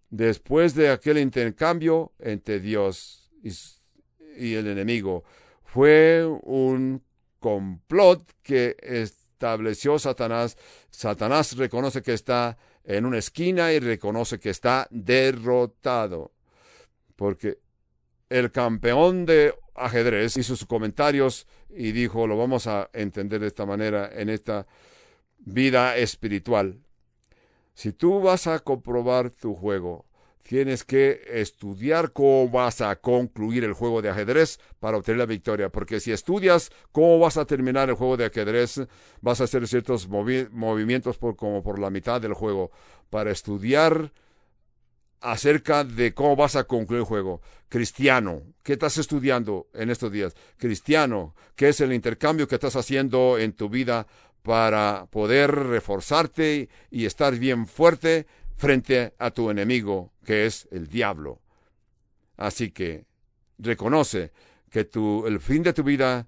después 0.09 0.73
de 0.75 0.89
aquel 0.89 1.17
intercambio 1.17 2.13
entre 2.17 2.61
Dios 2.61 3.29
y, 3.43 4.53
el 4.55 4.67
enemigo, 4.67 5.25
fue 5.65 6.25
un 6.25 7.03
complot 7.39 8.23
que 8.41 8.77
estableció 8.81 9.99
Satanás. 9.99 10.57
Satanás 10.89 11.57
reconoce 11.57 12.01
que 12.01 12.13
está 12.13 12.57
en 12.85 13.05
una 13.05 13.17
esquina 13.17 13.73
y 13.73 13.79
reconoce 13.79 14.39
que 14.39 14.51
está 14.51 14.87
derrotado. 14.89 16.31
Porque 17.17 17.59
el 18.29 18.51
campeón 18.51 19.25
de 19.25 19.53
ajedrez 19.85 20.37
hizo 20.37 20.55
sus 20.55 20.67
comentarios 20.67 21.47
y 21.69 21.91
dijo, 21.91 22.27
lo 22.27 22.37
vamos 22.37 22.67
a 22.67 22.89
entender 22.93 23.41
de 23.41 23.47
esta 23.47 23.65
manera 23.65 24.09
en 24.13 24.29
esta 24.29 24.67
vida 25.39 25.97
espiritual. 25.97 26.79
Si 27.73 27.93
tú 27.93 28.21
vas 28.21 28.47
a 28.47 28.59
comprobar 28.59 29.29
tu 29.29 29.55
juego, 29.55 30.05
tienes 30.43 30.83
que 30.83 31.21
estudiar 31.27 32.11
cómo 32.11 32.49
vas 32.49 32.81
a 32.81 32.95
concluir 32.97 33.63
el 33.63 33.73
juego 33.73 34.01
de 34.01 34.09
ajedrez 34.09 34.59
para 34.79 34.97
obtener 34.97 35.19
la 35.19 35.25
victoria. 35.25 35.69
Porque 35.69 35.99
si 35.99 36.11
estudias 36.11 36.71
cómo 36.91 37.19
vas 37.19 37.37
a 37.37 37.45
terminar 37.45 37.89
el 37.89 37.95
juego 37.95 38.17
de 38.17 38.25
ajedrez, 38.25 38.81
vas 39.21 39.41
a 39.41 39.45
hacer 39.45 39.67
ciertos 39.67 40.07
movimientos 40.09 41.17
como 41.17 41.63
por 41.63 41.79
la 41.79 41.89
mitad 41.89 42.19
del 42.19 42.33
juego. 42.33 42.71
Para 43.09 43.31
estudiar 43.31 44.11
acerca 45.21 45.83
de 45.83 46.13
cómo 46.13 46.35
vas 46.35 46.55
a 46.55 46.65
concluir 46.65 47.01
el 47.01 47.05
juego. 47.05 47.41
Cristiano, 47.69 48.41
¿qué 48.63 48.73
estás 48.73 48.97
estudiando 48.97 49.67
en 49.73 49.89
estos 49.89 50.11
días? 50.11 50.35
Cristiano, 50.57 51.35
¿qué 51.55 51.69
es 51.69 51.79
el 51.79 51.93
intercambio 51.93 52.47
que 52.47 52.55
estás 52.55 52.75
haciendo 52.75 53.37
en 53.37 53.53
tu 53.53 53.69
vida 53.69 54.07
para 54.41 55.05
poder 55.09 55.51
reforzarte 55.51 56.69
y 56.89 57.05
estar 57.05 57.37
bien 57.37 57.67
fuerte 57.67 58.25
frente 58.57 59.13
a 59.19 59.31
tu 59.31 59.49
enemigo, 59.49 60.11
que 60.25 60.47
es 60.47 60.67
el 60.71 60.87
diablo? 60.87 61.39
Así 62.35 62.71
que 62.71 63.05
reconoce 63.59 64.31
que 64.71 64.85
tu, 64.85 65.27
el 65.27 65.39
fin 65.39 65.61
de 65.61 65.73
tu 65.73 65.83
vida, 65.83 66.27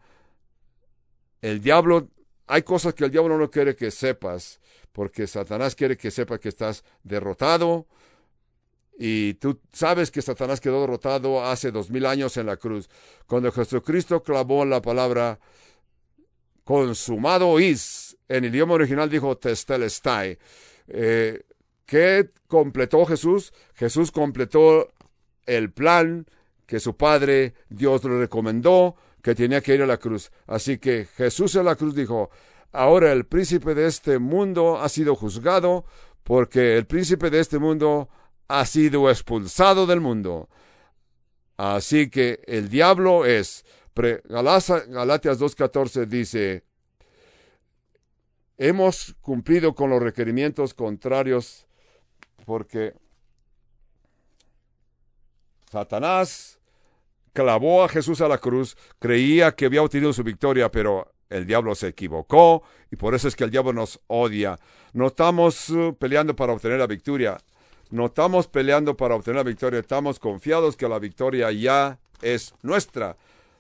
el 1.42 1.62
diablo, 1.62 2.10
hay 2.46 2.62
cosas 2.62 2.94
que 2.94 3.06
el 3.06 3.12
diablo 3.12 3.38
no 3.38 3.50
quiere 3.50 3.76
que 3.76 3.90
sepas, 3.90 4.60
porque 4.92 5.26
Satanás 5.26 5.74
quiere 5.74 5.98
que 5.98 6.12
sepas 6.12 6.40
que 6.40 6.50
estás 6.50 6.84
derrotado, 7.04 7.88
y 8.98 9.34
tú 9.36 9.60
sabes 9.72 10.12
que 10.12 10.22
Satanás 10.22 10.62
quedó 10.62 10.82
derrotado 10.82 11.44
hace 11.44 11.72
dos 11.72 11.90
mil 11.90 12.06
años 12.06 12.38
en 12.38 12.46
la 12.46 12.58
cruz. 12.58 12.90
Cuando 13.28 13.52
Jesucristo 13.52 14.22
clavó 14.22 14.66
la 14.66 14.82
palabra 14.82 15.40
consumado 16.64 17.60
is, 17.60 18.16
en 18.28 18.46
el 18.46 18.54
idioma 18.54 18.76
original 18.76 19.10
dijo 19.10 19.38
testelestai. 19.38 20.38
Eh, 20.88 21.42
¿Qué 21.86 22.30
completó 22.48 23.06
Jesús? 23.06 23.54
Jesús 23.74 24.12
completó 24.12 24.90
el 25.46 25.72
plan 25.72 26.26
que 26.66 26.80
su 26.80 26.96
Padre 26.96 27.54
Dios 27.70 28.04
le 28.06 28.18
recomendó, 28.20 28.96
que 29.22 29.36
tenía 29.36 29.62
que 29.62 29.76
ir 29.76 29.82
a 29.82 29.88
la 29.88 29.98
cruz. 29.98 30.32
Así 30.48 30.78
que 30.78 31.06
Jesús 31.18 31.56
en 31.56 31.66
la 31.66 31.76
cruz 31.76 31.96
dijo, 31.96 32.30
ahora 32.72 33.12
el 33.12 33.26
príncipe 33.26 33.76
de 33.76 33.88
este 33.88 34.20
mundo 34.20 34.80
ha 34.82 34.90
sido 34.90 35.16
juzgado 35.16 35.86
porque 36.24 36.78
el 36.78 36.86
príncipe 36.86 37.30
de 37.30 37.40
este 37.40 37.60
mundo 37.60 38.10
ha 38.48 38.66
sido 38.66 39.10
expulsado 39.10 39.86
del 39.86 40.02
mundo. 40.02 40.50
Así 41.58 42.10
que 42.10 42.42
el 42.48 42.70
diablo 42.70 43.26
es, 43.26 43.66
Galatias 43.96 45.40
2.14 45.40 46.06
dice, 46.08 46.64
hemos 48.58 49.16
cumplido 49.22 49.76
con 49.76 49.90
los 49.90 50.02
requerimientos 50.02 50.74
contrarios 50.74 51.68
porque 52.46 52.94
Satanás 55.72 56.60
clavó 57.34 57.84
a 57.84 57.90
Jesús 57.90 58.22
a 58.22 58.28
la 58.28 58.38
cruz, 58.38 58.78
creía 59.00 59.54
que 59.56 59.66
había 59.66 59.82
obtenido 59.82 60.14
su 60.14 60.24
victoria, 60.24 60.72
pero 60.72 61.12
el 61.30 61.48
diablo 61.48 61.74
se 61.74 61.88
equivocó 61.88 62.64
y 62.92 62.96
por 62.96 63.16
eso 63.16 63.28
es 63.28 63.36
que 63.36 63.44
el 63.44 63.50
diablo 63.50 63.74
nos 63.74 64.00
odia. 64.08 64.60
No 64.94 65.08
estamos 65.08 65.70
uh, 65.70 65.96
peleando 65.98 66.36
para 66.36 66.54
obtener 66.54 66.78
la 66.78 66.88
victoria, 66.88 67.38
no 67.94 68.08
estamos 68.08 68.48
peleando 68.48 68.98
para 68.98 69.14
obtener 69.14 69.36
la 69.36 69.44
victoria, 69.44 69.80
estamos 69.80 70.18
confiados 70.18 70.76
que 70.76 70.90
la 70.90 70.98
victoria 70.98 71.52
ya 71.52 72.00
es 72.24 72.56
nuestra. 72.64 73.18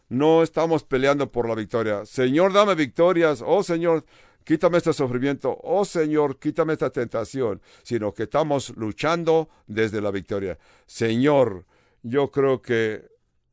No 0.09 0.41
estamos 0.41 0.84
peleando 0.84 1.31
por 1.31 1.47
la 1.47 1.53
victoria. 1.53 2.03
Señor, 2.07 2.51
dame 2.51 2.73
victorias. 2.73 3.43
Oh 3.45 3.61
Señor, 3.61 4.03
quítame 4.43 4.79
este 4.79 4.91
sufrimiento, 4.91 5.59
oh 5.61 5.86
Señor, 5.86 6.39
quítame 6.39 6.73
esta 6.73 6.89
tentación, 6.89 7.61
sino 7.84 8.11
que 8.15 8.23
estamos 8.23 8.75
luchando 8.75 9.49
desde 9.67 10.01
la 10.01 10.09
victoria. 10.09 10.57
Señor, 10.88 11.65
yo 12.01 12.31
creo 12.31 12.59
que 12.59 13.07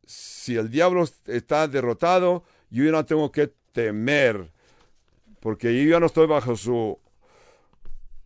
si 0.06 0.56
el 0.56 0.70
diablo 0.70 1.04
está 1.26 1.68
derrotado, 1.68 2.42
yo 2.70 2.84
ya 2.84 2.92
no 2.92 3.04
tengo 3.04 3.30
que 3.30 3.52
temer, 3.72 4.50
porque 5.40 5.84
yo 5.84 5.90
ya 5.90 6.00
no 6.00 6.06
estoy 6.06 6.26
bajo 6.26 6.56
su, 6.56 6.98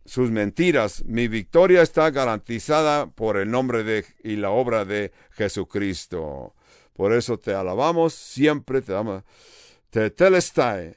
sus 0.05 0.31
mentiras. 0.31 1.03
Mi 1.05 1.27
victoria 1.27 1.81
está 1.81 2.09
garantizada 2.11 3.07
por 3.07 3.37
el 3.37 3.49
nombre 3.49 3.83
de 3.83 4.05
y 4.23 4.35
la 4.35 4.51
obra 4.51 4.85
de 4.85 5.11
Jesucristo. 5.31 6.53
Por 6.93 7.11
eso 7.11 7.37
te 7.37 7.53
alabamos, 7.53 8.13
siempre 8.13 8.81
te 8.81 8.93
damos. 8.93 9.23
Te 9.89 10.09
telestai, 10.11 10.95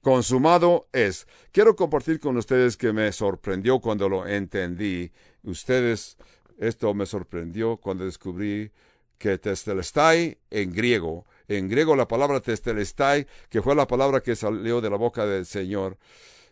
consumado 0.00 0.86
es. 0.92 1.26
Quiero 1.50 1.74
compartir 1.74 2.20
con 2.20 2.36
ustedes 2.36 2.76
que 2.76 2.92
me 2.92 3.10
sorprendió 3.12 3.80
cuando 3.80 4.08
lo 4.08 4.26
entendí. 4.26 5.10
Ustedes, 5.42 6.16
esto 6.58 6.94
me 6.94 7.06
sorprendió 7.06 7.78
cuando 7.78 8.04
descubrí 8.04 8.70
que 9.18 9.38
testelestai 9.38 10.38
en 10.50 10.72
griego, 10.72 11.24
en 11.48 11.68
griego 11.68 11.96
la 11.96 12.06
palabra 12.06 12.40
testelestai, 12.40 13.26
que 13.48 13.62
fue 13.62 13.74
la 13.74 13.86
palabra 13.86 14.20
que 14.20 14.36
salió 14.36 14.80
de 14.80 14.90
la 14.90 14.96
boca 14.96 15.24
del 15.24 15.46
Señor. 15.46 15.98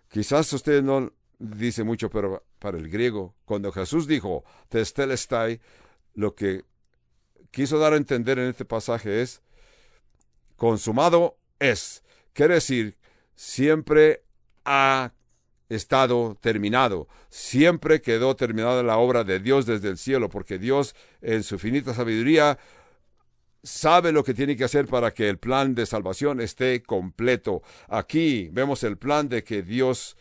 Quizás 0.08 0.52
ustedes 0.52 0.82
no 0.82 1.12
dice 1.42 1.84
mucho, 1.84 2.08
pero 2.08 2.44
para 2.58 2.78
el 2.78 2.88
griego, 2.88 3.34
cuando 3.44 3.72
Jesús 3.72 4.06
dijo 4.06 4.44
testelestai, 4.68 5.60
lo 6.14 6.34
que 6.34 6.64
quiso 7.50 7.78
dar 7.78 7.92
a 7.92 7.96
entender 7.96 8.38
en 8.38 8.48
este 8.48 8.64
pasaje 8.64 9.22
es 9.22 9.42
consumado 10.56 11.36
es. 11.58 12.02
Quiere 12.32 12.54
decir 12.54 12.96
siempre 13.34 14.22
ha 14.64 15.12
estado 15.68 16.36
terminado. 16.40 17.08
Siempre 17.28 18.00
quedó 18.00 18.36
terminada 18.36 18.82
la 18.82 18.98
obra 18.98 19.24
de 19.24 19.40
Dios 19.40 19.66
desde 19.66 19.88
el 19.88 19.98
cielo, 19.98 20.28
porque 20.28 20.58
Dios 20.58 20.94
en 21.20 21.42
su 21.42 21.58
finita 21.58 21.94
sabiduría 21.94 22.58
sabe 23.62 24.12
lo 24.12 24.24
que 24.24 24.34
tiene 24.34 24.56
que 24.56 24.64
hacer 24.64 24.86
para 24.86 25.12
que 25.12 25.28
el 25.28 25.38
plan 25.38 25.74
de 25.74 25.86
salvación 25.86 26.40
esté 26.40 26.82
completo. 26.82 27.62
Aquí 27.88 28.48
vemos 28.52 28.82
el 28.82 28.98
plan 28.98 29.28
de 29.28 29.44
que 29.44 29.62
Dios 29.62 30.16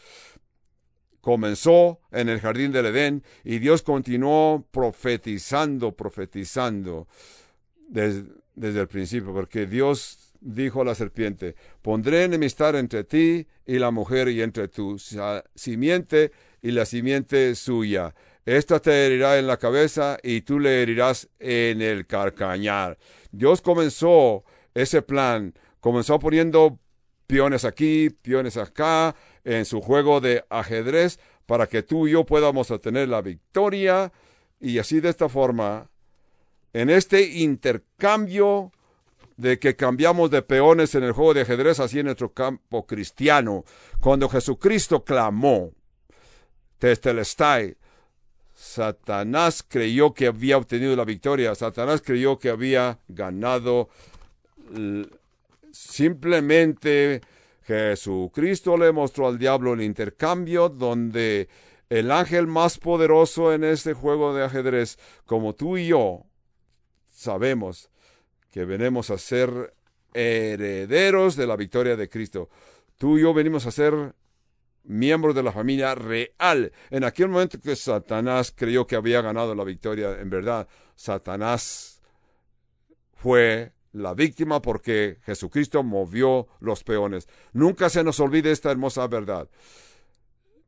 comenzó 1.22 2.00
en 2.12 2.30
el 2.30 2.40
jardín 2.40 2.72
del 2.72 2.88
Edén 2.88 3.24
y 3.44 3.60
Dios 3.60 3.84
continuó 3.84 4.66
profetizando, 4.72 5.96
profetizando 5.96 7.08
desde, 7.88 8.26
el 8.56 8.88
principio, 8.88 9.34
porque 9.34 9.66
Dios 9.68 10.34
dijo 10.42 10.84
la 10.84 10.96
serpiente, 10.96 11.56
pondré 11.82 12.24
enemistad 12.24 12.76
entre 12.76 13.04
ti 13.04 13.48
y 13.66 13.80
la 13.80 13.92
mujer 13.92 14.28
y 14.30 14.42
entre 14.42 14.68
tu 14.68 14.98
simiente 15.56 16.32
y 16.62 16.72
la 16.72 16.86
simiente 16.86 17.54
suya. 17.56 18.14
Esta 18.46 18.80
te 18.80 19.06
herirá 19.06 19.38
en 19.38 19.46
la 19.46 19.58
cabeza 19.58 20.18
y 20.24 20.42
tú 20.42 20.60
le 20.60 20.82
herirás 20.82 21.30
en 21.40 21.82
el 21.82 22.08
carcañar. 22.08 22.98
Dios 23.32 23.62
comenzó 23.62 24.44
ese 24.74 25.04
plan, 25.04 25.54
comenzó 25.80 26.18
poniendo 26.18 26.80
peones 27.28 27.64
aquí, 27.64 28.10
peones 28.10 28.58
acá, 28.58 29.16
en 29.44 29.66
su 29.66 29.82
juego 29.82 30.22
de 30.22 30.44
ajedrez, 30.50 31.20
para 31.46 31.68
que 31.68 31.84
tú 31.84 32.08
y 32.08 32.12
yo 32.12 32.26
podamos 32.26 32.72
obtener 32.72 33.10
la 33.10 33.22
victoria, 33.22 34.12
y 34.60 34.78
así 34.78 35.00
de 35.00 35.10
esta 35.10 35.28
forma, 35.30 35.90
en 36.74 36.90
este 36.90 37.22
intercambio 37.40 38.72
de 39.42 39.58
que 39.58 39.76
cambiamos 39.76 40.30
de 40.30 40.44
peones 40.44 40.94
en 40.94 41.04
el 41.04 41.14
juego 41.14 41.34
de 41.34 41.42
ajedrez 41.42 41.80
así 41.80 42.00
en 42.00 42.06
nuestro 42.06 42.32
campo 42.32 42.86
cristiano. 42.86 43.66
Cuando 44.00 44.30
Jesucristo 44.30 45.04
clamó, 45.04 45.72
Testelestai, 46.78 47.76
Satanás 48.54 49.66
creyó 49.68 50.14
que 50.14 50.28
había 50.28 50.58
obtenido 50.58 50.96
la 50.96 51.06
victoria, 51.06 51.56
Satanás 51.56 52.04
creyó 52.06 52.38
que 52.38 52.50
había 52.50 53.00
ganado. 53.08 53.90
Simplemente 55.72 57.22
Jesucristo 57.64 58.78
le 58.78 58.92
mostró 58.92 59.28
al 59.28 59.38
diablo 59.38 59.74
el 59.74 59.82
intercambio 59.82 60.70
donde 60.70 61.48
el 61.90 62.12
ángel 62.12 62.48
más 62.48 62.78
poderoso 62.78 63.54
en 63.54 63.64
este 63.64 63.94
juego 63.94 64.34
de 64.34 64.44
ajedrez, 64.44 64.98
como 65.26 65.54
tú 65.54 65.78
y 65.78 65.88
yo, 65.88 66.26
sabemos, 67.12 67.90
que 68.50 68.66
venimos 68.66 69.10
a 69.10 69.18
ser 69.18 69.74
herederos 70.14 71.36
de 71.36 71.48
la 71.48 71.56
victoria 71.56 71.96
de 71.96 72.10
Cristo. 72.10 72.50
Tú 72.98 73.18
y 73.18 73.22
yo 73.22 73.34
venimos 73.34 73.66
a 73.66 73.72
ser 73.72 74.16
miembros 74.84 75.36
de 75.36 75.44
la 75.44 75.52
familia 75.52 75.96
real. 75.96 76.72
En 76.90 77.04
aquel 77.04 77.30
momento 77.30 77.60
que 77.60 77.76
Satanás 77.76 78.54
creyó 78.56 78.88
que 78.88 78.96
había 78.96 79.22
ganado 79.22 79.56
la 79.56 79.64
victoria, 79.64 80.20
en 80.20 80.30
verdad, 80.30 80.68
Satanás 80.96 82.02
fue 83.14 83.74
la 83.94 84.14
víctima 84.14 84.62
porque 84.62 85.18
Jesucristo 85.26 85.84
movió 85.84 86.48
los 86.60 86.84
peones. 86.84 87.28
Nunca 87.54 87.90
se 87.90 88.04
nos 88.04 88.20
olvide 88.20 88.52
esta 88.52 88.72
hermosa 88.72 89.08
verdad. 89.08 89.50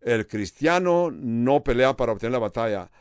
El 0.02 0.28
cristiano 0.28 1.10
no 1.12 1.64
pelea 1.64 1.96
para 1.96 2.12
obtener 2.12 2.34
la 2.34 2.40
batalla. 2.40 2.92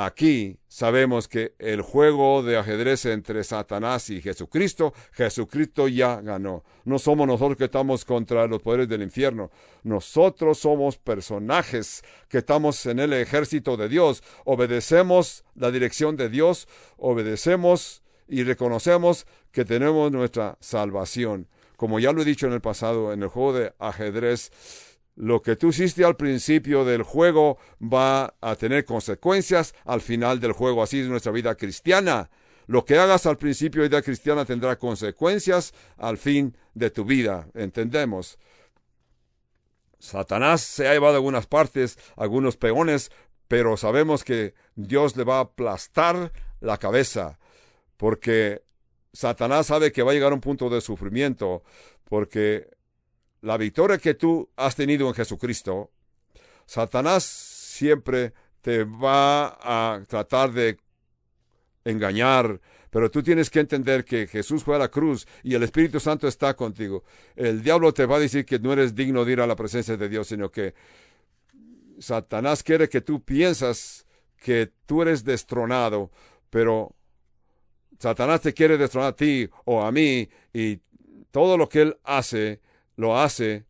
Aquí 0.00 0.58
sabemos 0.68 1.26
que 1.26 1.54
el 1.58 1.82
juego 1.82 2.44
de 2.44 2.56
ajedrez 2.56 3.04
entre 3.06 3.42
Satanás 3.42 4.10
y 4.10 4.20
Jesucristo, 4.20 4.94
Jesucristo 5.10 5.88
ya 5.88 6.20
ganó. 6.20 6.62
No 6.84 7.00
somos 7.00 7.26
nosotros 7.26 7.56
que 7.56 7.64
estamos 7.64 8.04
contra 8.04 8.46
los 8.46 8.62
poderes 8.62 8.88
del 8.88 9.02
infierno. 9.02 9.50
Nosotros 9.82 10.58
somos 10.58 10.98
personajes 10.98 12.04
que 12.28 12.38
estamos 12.38 12.86
en 12.86 13.00
el 13.00 13.12
ejército 13.12 13.76
de 13.76 13.88
Dios. 13.88 14.22
Obedecemos 14.44 15.44
la 15.56 15.72
dirección 15.72 16.16
de 16.16 16.28
Dios, 16.28 16.68
obedecemos 16.96 18.02
y 18.28 18.44
reconocemos 18.44 19.26
que 19.50 19.64
tenemos 19.64 20.12
nuestra 20.12 20.56
salvación. 20.60 21.48
Como 21.76 21.98
ya 21.98 22.12
lo 22.12 22.22
he 22.22 22.24
dicho 22.24 22.46
en 22.46 22.52
el 22.52 22.60
pasado, 22.60 23.12
en 23.12 23.22
el 23.22 23.28
juego 23.28 23.52
de 23.54 23.72
ajedrez, 23.78 24.50
lo 25.16 25.42
que 25.42 25.56
tú 25.56 25.68
hiciste 25.68 26.04
al 26.04 26.16
principio 26.16 26.84
del 26.84 27.02
juego 27.02 27.58
va 27.82 28.34
a 28.40 28.54
tener 28.56 28.84
consecuencias 28.84 29.74
al 29.84 30.00
final 30.00 30.38
del 30.38 30.52
juego. 30.52 30.82
Así 30.82 31.00
es 31.00 31.08
nuestra 31.08 31.32
vida 31.32 31.56
cristiana. 31.56 32.30
Lo 32.66 32.84
que 32.84 32.98
hagas 32.98 33.26
al 33.26 33.38
principio 33.38 33.82
de 33.82 33.88
vida 33.88 34.02
cristiana 34.02 34.44
tendrá 34.44 34.76
consecuencias 34.76 35.72
al 35.96 36.18
fin 36.18 36.56
de 36.74 36.90
tu 36.90 37.04
vida. 37.04 37.48
Entendemos. 37.54 38.38
Satanás 39.98 40.60
se 40.60 40.86
ha 40.86 40.92
llevado 40.92 41.16
algunas 41.16 41.46
partes, 41.46 41.98
algunos 42.16 42.56
peones, 42.56 43.10
pero 43.48 43.76
sabemos 43.76 44.22
que 44.22 44.54
Dios 44.76 45.16
le 45.16 45.24
va 45.24 45.38
a 45.38 45.40
aplastar 45.40 46.32
la 46.60 46.76
cabeza, 46.78 47.38
porque 47.98 48.62
Satanás 49.12 49.66
sabe 49.66 49.92
que 49.92 50.02
va 50.02 50.12
a 50.12 50.14
llegar 50.14 50.32
a 50.32 50.36
un 50.36 50.40
punto 50.40 50.70
de 50.70 50.80
sufrimiento, 50.80 51.62
porque 52.04 52.70
la 53.42 53.58
victoria 53.58 53.98
que 53.98 54.14
tú 54.14 54.48
has 54.56 54.74
tenido 54.74 55.06
en 55.08 55.14
Jesucristo, 55.14 55.90
Satanás 56.64 57.24
siempre 57.24 58.32
te 58.62 58.84
va 58.84 59.58
a 59.60 60.02
tratar 60.06 60.52
de 60.52 60.78
engañar, 61.84 62.60
pero 62.90 63.10
tú 63.10 63.22
tienes 63.22 63.50
que 63.50 63.60
entender 63.60 64.04
que 64.04 64.26
Jesús 64.26 64.62
fue 64.62 64.76
a 64.76 64.78
la 64.78 64.88
cruz 64.88 65.26
y 65.42 65.54
el 65.54 65.62
Espíritu 65.62 66.00
Santo 66.00 66.28
está 66.28 66.54
contigo. 66.54 67.04
El 67.34 67.62
diablo 67.62 67.92
te 67.92 68.06
va 68.06 68.16
a 68.16 68.20
decir 68.20 68.46
que 68.46 68.58
no 68.58 68.72
eres 68.72 68.94
digno 68.94 69.24
de 69.24 69.32
ir 69.32 69.40
a 69.40 69.46
la 69.46 69.56
presencia 69.56 69.96
de 69.96 70.08
Dios, 70.08 70.28
sino 70.28 70.50
que 70.50 70.74
Satanás 71.98 72.62
quiere 72.62 72.88
que 72.88 73.00
tú 73.00 73.22
piensas 73.24 74.06
que 74.36 74.70
tú 74.86 75.02
eres 75.02 75.24
destronado, 75.24 76.12
pero 76.48 76.94
Satanás 77.98 78.40
te 78.40 78.54
quiere 78.54 78.78
destronar 78.78 79.10
a 79.10 79.16
ti 79.16 79.48
o 79.64 79.82
a 79.82 79.90
mí 79.90 80.28
y 80.52 80.80
todo 81.30 81.56
lo 81.56 81.68
que 81.68 81.82
él 81.82 81.98
hace, 82.04 82.60
lo 82.96 83.18
hace 83.18 83.64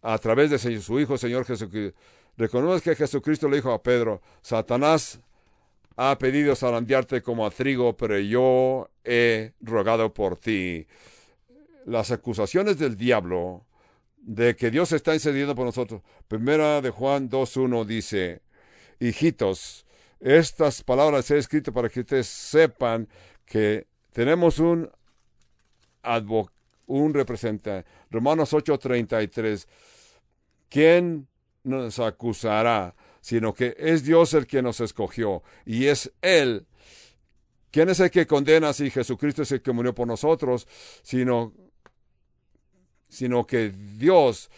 a 0.00 0.18
través 0.18 0.50
de 0.50 0.58
su 0.58 0.98
Hijo, 0.98 1.16
Señor 1.16 1.44
Jesucristo. 1.44 1.98
Reconoce 2.36 2.82
que 2.82 2.96
Jesucristo 2.96 3.48
le 3.48 3.56
dijo 3.56 3.72
a 3.72 3.82
Pedro, 3.82 4.22
Satanás 4.40 5.20
ha 5.96 6.16
pedido 6.18 6.56
zarandearte 6.56 7.22
como 7.22 7.46
a 7.46 7.50
trigo, 7.50 7.96
pero 7.96 8.18
yo 8.18 8.90
he 9.04 9.52
rogado 9.60 10.12
por 10.12 10.36
ti. 10.36 10.86
Las 11.84 12.10
acusaciones 12.10 12.78
del 12.78 12.96
diablo 12.96 13.66
de 14.16 14.56
que 14.56 14.70
Dios 14.70 14.92
está 14.92 15.14
incediendo 15.14 15.54
por 15.54 15.66
nosotros. 15.66 16.00
Primera 16.28 16.80
de 16.80 16.90
Juan 16.90 17.28
2.1 17.28 17.84
dice, 17.84 18.40
hijitos, 18.98 19.84
estas 20.20 20.82
palabras 20.82 21.30
he 21.30 21.38
escrito 21.38 21.72
para 21.72 21.88
que 21.88 22.00
ustedes 22.00 22.28
sepan 22.28 23.08
que 23.46 23.86
tenemos 24.12 24.58
un 24.58 24.90
un 26.86 27.14
representante. 27.14 27.88
Romanos 28.10 28.52
8:33. 28.52 29.66
¿Quién 30.68 31.28
nos 31.64 31.98
acusará? 31.98 32.94
Sino 33.20 33.54
que 33.54 33.74
es 33.78 34.04
Dios 34.04 34.34
el 34.34 34.46
que 34.46 34.62
nos 34.62 34.80
escogió 34.80 35.42
y 35.64 35.86
es 35.86 36.12
Él. 36.22 36.66
¿Quién 37.70 37.88
es 37.88 38.00
el 38.00 38.10
que 38.10 38.26
condena 38.26 38.72
si 38.72 38.90
Jesucristo 38.90 39.42
es 39.42 39.52
el 39.52 39.62
que 39.62 39.72
murió 39.72 39.94
por 39.94 40.06
nosotros? 40.06 40.66
Sino, 41.02 41.54
sino 43.08 43.46
que 43.46 43.70
Dios, 43.70 44.50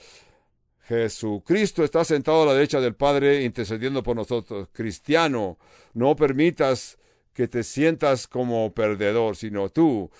Jesucristo 0.89 1.85
está 1.85 2.05
sentado 2.05 2.43
a 2.43 2.47
la 2.47 2.55
derecha 2.55 2.81
del 2.81 2.97
Padre 2.97 3.45
intercediendo 3.45 4.03
por 4.03 4.17
nosotros. 4.17 4.69
Cristiano, 4.73 5.59
no 5.93 6.17
permitas 6.17 6.99
que 7.35 7.49
te 7.49 7.63
sientas 7.63 8.27
como 8.27 8.73
perdedor, 8.73 9.37
sino 9.37 9.69
tú 9.69 10.11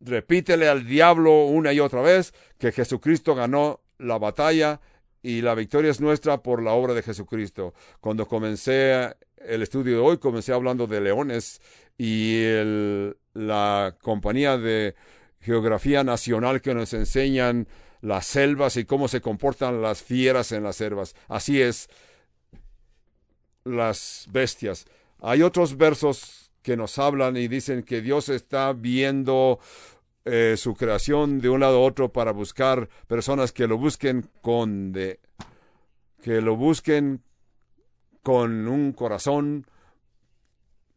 repítele 0.00 0.68
al 0.68 0.86
diablo 0.86 1.44
una 1.44 1.72
y 1.72 1.80
otra 1.80 2.02
vez 2.02 2.34
que 2.58 2.72
Jesucristo 2.72 3.34
ganó 3.34 3.80
la 3.98 4.18
batalla 4.18 4.80
y 5.22 5.42
la 5.42 5.54
victoria 5.54 5.90
es 5.90 6.00
nuestra 6.00 6.42
por 6.42 6.62
la 6.62 6.72
obra 6.72 6.94
de 6.94 7.02
Jesucristo. 7.02 7.74
Cuando 8.00 8.26
comencé 8.26 9.14
el 9.36 9.62
estudio 9.62 9.94
de 9.94 10.00
hoy, 10.00 10.18
comencé 10.18 10.52
hablando 10.52 10.86
de 10.86 11.00
leones 11.00 11.60
y 11.98 12.42
la 13.34 13.96
compañía 14.00 14.56
de 14.56 14.94
geografía 15.40 16.04
nacional 16.04 16.60
que 16.60 16.74
nos 16.74 16.92
enseñan 16.92 17.68
las 18.00 18.26
selvas 18.26 18.76
y 18.76 18.84
cómo 18.84 19.08
se 19.08 19.20
comportan 19.20 19.82
las 19.82 20.02
fieras 20.02 20.52
en 20.52 20.62
las 20.62 20.76
selvas. 20.76 21.14
Así 21.28 21.60
es, 21.60 21.88
las 23.64 24.26
bestias. 24.30 24.86
Hay 25.20 25.42
otros 25.42 25.76
versos 25.76 26.50
que 26.62 26.76
nos 26.76 26.98
hablan 26.98 27.36
y 27.36 27.48
dicen 27.48 27.82
que 27.82 28.00
Dios 28.02 28.28
está 28.28 28.72
viendo 28.72 29.60
eh, 30.24 30.56
su 30.56 30.74
creación 30.74 31.40
de 31.40 31.48
un 31.48 31.60
lado 31.60 31.78
a 31.78 31.80
otro 31.80 32.12
para 32.12 32.32
buscar 32.32 32.88
personas 33.06 33.52
que 33.52 33.68
lo 33.68 33.78
busquen 33.78 34.28
con 34.40 34.92
de, 34.92 35.20
que 36.20 36.40
lo 36.40 36.56
busquen 36.56 37.22
con 38.22 38.66
un 38.66 38.92
corazón 38.92 39.64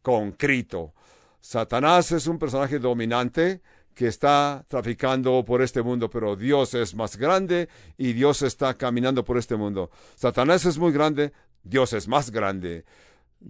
concreto. 0.01 0.95
Satanás 1.39 2.11
es 2.11 2.25
un 2.25 2.39
personaje 2.39 2.79
dominante 2.79 3.61
que 3.93 4.07
está 4.07 4.65
traficando 4.67 5.45
por 5.45 5.61
este 5.61 5.83
mundo, 5.83 6.09
pero 6.09 6.35
Dios 6.35 6.73
es 6.73 6.95
más 6.95 7.17
grande 7.17 7.69
y 7.97 8.13
Dios 8.13 8.41
está 8.41 8.73
caminando 8.73 9.23
por 9.23 9.37
este 9.37 9.55
mundo. 9.55 9.91
Satanás 10.15 10.65
es 10.65 10.79
muy 10.79 10.91
grande, 10.91 11.31
Dios 11.63 11.93
es 11.93 12.07
más 12.07 12.31
grande. 12.31 12.85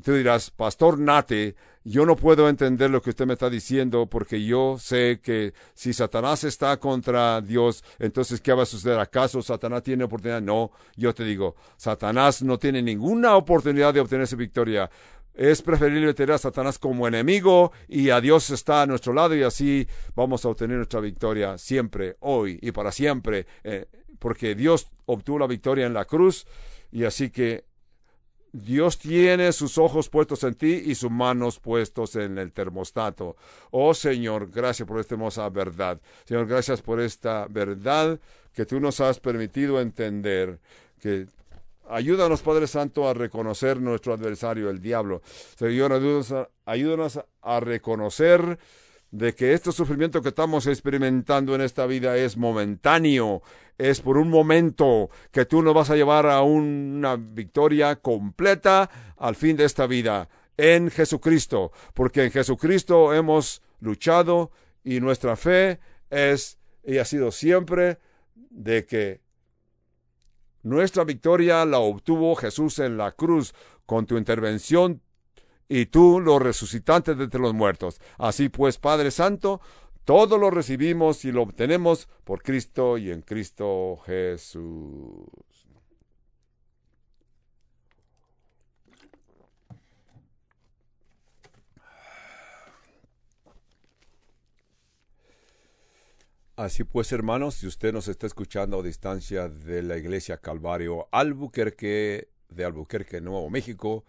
Tú 0.04 0.14
dirás, 0.14 0.52
Pastor 0.52 1.00
Nate, 1.00 1.56
yo 1.84 2.06
no 2.06 2.16
puedo 2.16 2.48
entender 2.48 2.92
lo 2.92 3.02
que 3.02 3.10
usted 3.10 3.26
me 3.26 3.34
está 3.34 3.50
diciendo 3.50 4.06
porque 4.06 4.46
yo 4.46 4.78
sé 4.78 5.20
que 5.22 5.54
si 5.74 5.94
Satanás 5.94 6.44
está 6.44 6.78
contra 6.78 7.42
Dios, 7.42 7.84
entonces 7.98 8.40
¿qué 8.40 8.54
va 8.54 8.64
a 8.64 8.68
suceder? 8.68 9.00
¿Acaso 9.00 9.42
Satanás 9.42 9.82
tiene 9.82 10.04
oportunidad? 10.04 10.42
No, 10.42 10.72
yo 10.96 11.14
te 11.16 11.24
digo, 11.24 11.56
Satanás 11.76 12.44
no 12.44 12.60
tiene 12.60 12.84
ninguna 12.84 13.36
oportunidad 13.36 13.92
de 13.92 14.02
obtener 14.02 14.28
su 14.28 14.38
victoria. 14.38 14.92
Es 15.34 15.64
preferible 15.64 16.14
tener 16.14 16.36
a 16.36 16.38
Satanás 16.38 16.78
como 16.78 17.08
enemigo 17.08 17.72
y 17.88 18.12
a 18.12 18.22
Dios 18.22 18.52
está 18.52 18.84
a 18.84 18.86
nuestro 18.86 19.14
lado 19.14 19.36
y 19.36 19.42
así 19.42 19.88
vamos 20.16 20.46
a 20.46 20.50
obtener 20.50 20.78
nuestra 20.78 21.00
victoria 21.00 21.58
siempre, 21.58 22.16
hoy 22.20 22.60
y 22.62 22.72
para 22.72 22.92
siempre, 22.92 23.48
eh, 23.64 23.88
porque 24.20 24.54
Dios 24.54 24.88
obtuvo 25.06 25.40
la 25.40 25.48
victoria 25.48 25.88
en 25.88 25.94
la 25.96 26.06
cruz 26.06 26.46
y 26.92 27.06
así 27.06 27.32
que 27.32 27.69
Dios 28.52 28.98
tiene 28.98 29.52
sus 29.52 29.78
ojos 29.78 30.10
puestos 30.10 30.44
en 30.44 30.56
ti 30.56 30.84
y 30.86 30.96
sus 30.96 31.12
manos 31.12 31.60
puestos 31.60 32.16
en 32.16 32.38
el 32.38 32.52
termostato. 32.52 33.36
Oh 33.72 33.94
Señor, 33.94 34.50
gracias 34.50 34.88
por 34.88 35.00
esta 35.00 35.16
hermosa 35.16 35.50
verdad. 35.50 36.02
Señor, 36.26 36.48
gracias 36.48 36.82
por 36.82 37.00
esta 37.00 37.48
verdad 37.50 38.20
que 38.54 38.66
tú 38.66 38.80
nos 38.80 39.00
has 39.02 39.20
permitido 39.20 39.80
entender. 39.80 40.60
Que 41.00 41.28
ayúdanos, 41.88 42.42
Padre 42.42 42.68
Santo, 42.68 43.08
a 43.08 43.14
reconocer 43.14 43.80
nuestro 43.80 44.14
adversario, 44.14 44.70
el 44.70 44.82
diablo. 44.82 45.22
Señor, 45.56 45.94
ayúdanos 45.94 46.48
ayúdanos 46.66 47.20
a 47.42 47.60
reconocer 47.60 48.58
de 49.12 49.34
que 49.34 49.54
este 49.54 49.72
sufrimiento 49.72 50.22
que 50.22 50.30
estamos 50.30 50.68
experimentando 50.68 51.56
en 51.56 51.62
esta 51.62 51.86
vida 51.86 52.16
es 52.18 52.38
momentáneo, 52.38 53.42
es 53.80 54.02
por 54.02 54.18
un 54.18 54.30
momento 54.30 55.10
que 55.32 55.46
tú 55.46 55.64
nos 55.64 55.74
vas 55.74 55.90
a 55.90 55.96
llevar 55.96 56.28
a 56.28 56.44
una 56.44 57.16
victoria 57.16 57.96
completa 57.96 58.90
al 59.18 59.36
fin 59.36 59.58
de 59.58 59.66
esta 59.66 59.88
vida 59.88 60.30
en 60.58 60.92
Jesucristo, 60.92 61.72
porque 61.94 62.26
en 62.26 62.32
Jesucristo 62.32 63.14
hemos 63.14 63.64
luchado 63.80 64.52
y 64.84 65.00
nuestra 65.00 65.36
fe 65.36 65.80
es 66.10 66.60
y 66.84 66.98
ha 66.98 67.06
sido 67.06 67.32
siempre 67.32 68.00
de 68.36 68.86
que 68.86 69.22
nuestra 70.64 71.06
victoria 71.06 71.66
la 71.66 71.80
obtuvo 71.80 72.36
Jesús 72.36 72.80
en 72.80 72.98
la 72.98 73.14
cruz 73.14 73.54
con 73.86 74.06
tu 74.06 74.18
intervención 74.18 75.02
y 75.70 75.86
tú 75.86 76.20
lo 76.20 76.40
resucitantes 76.40 77.18
de 77.18 77.26
entre 77.26 77.40
los 77.40 77.54
muertos. 77.54 78.02
Así 78.18 78.50
pues, 78.50 78.78
Padre 78.78 79.12
Santo, 79.12 79.62
todo 80.06 80.38
lo 80.38 80.50
recibimos 80.50 81.26
y 81.26 81.32
lo 81.32 81.44
obtenemos 81.44 82.08
por 82.24 82.42
Cristo 82.42 82.98
y 82.98 83.12
en 83.12 83.22
Cristo 83.22 83.98
Jesús. 84.06 85.28
Así 96.60 96.84
pues, 96.84 97.14
hermanos, 97.14 97.56
si 97.56 97.68
usted 97.68 97.94
nos 97.94 98.10
está 98.10 98.28
escuchando 98.28 98.80
a 98.80 98.84
distancia 98.84 99.48
de 99.48 99.82
la 99.82 99.96
iglesia 99.96 100.40
Calvario 100.40 101.08
Albuquerque, 101.10 102.28
de 102.50 102.66
Albuquerque, 102.66 103.22
Nuevo 103.22 103.50
México, 103.50 104.04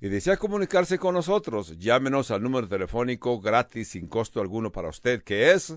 y 0.00 0.08
desea 0.08 0.36
comunicarse 0.36 0.98
con 0.98 1.14
nosotros, 1.14 1.78
llámenos 1.78 2.30
al 2.30 2.42
número 2.42 2.68
telefónico 2.68 3.40
gratis 3.40 3.88
sin 3.88 4.06
costo 4.06 4.40
alguno 4.40 4.70
para 4.72 4.88
usted, 4.88 5.22
que 5.22 5.52
es 5.52 5.76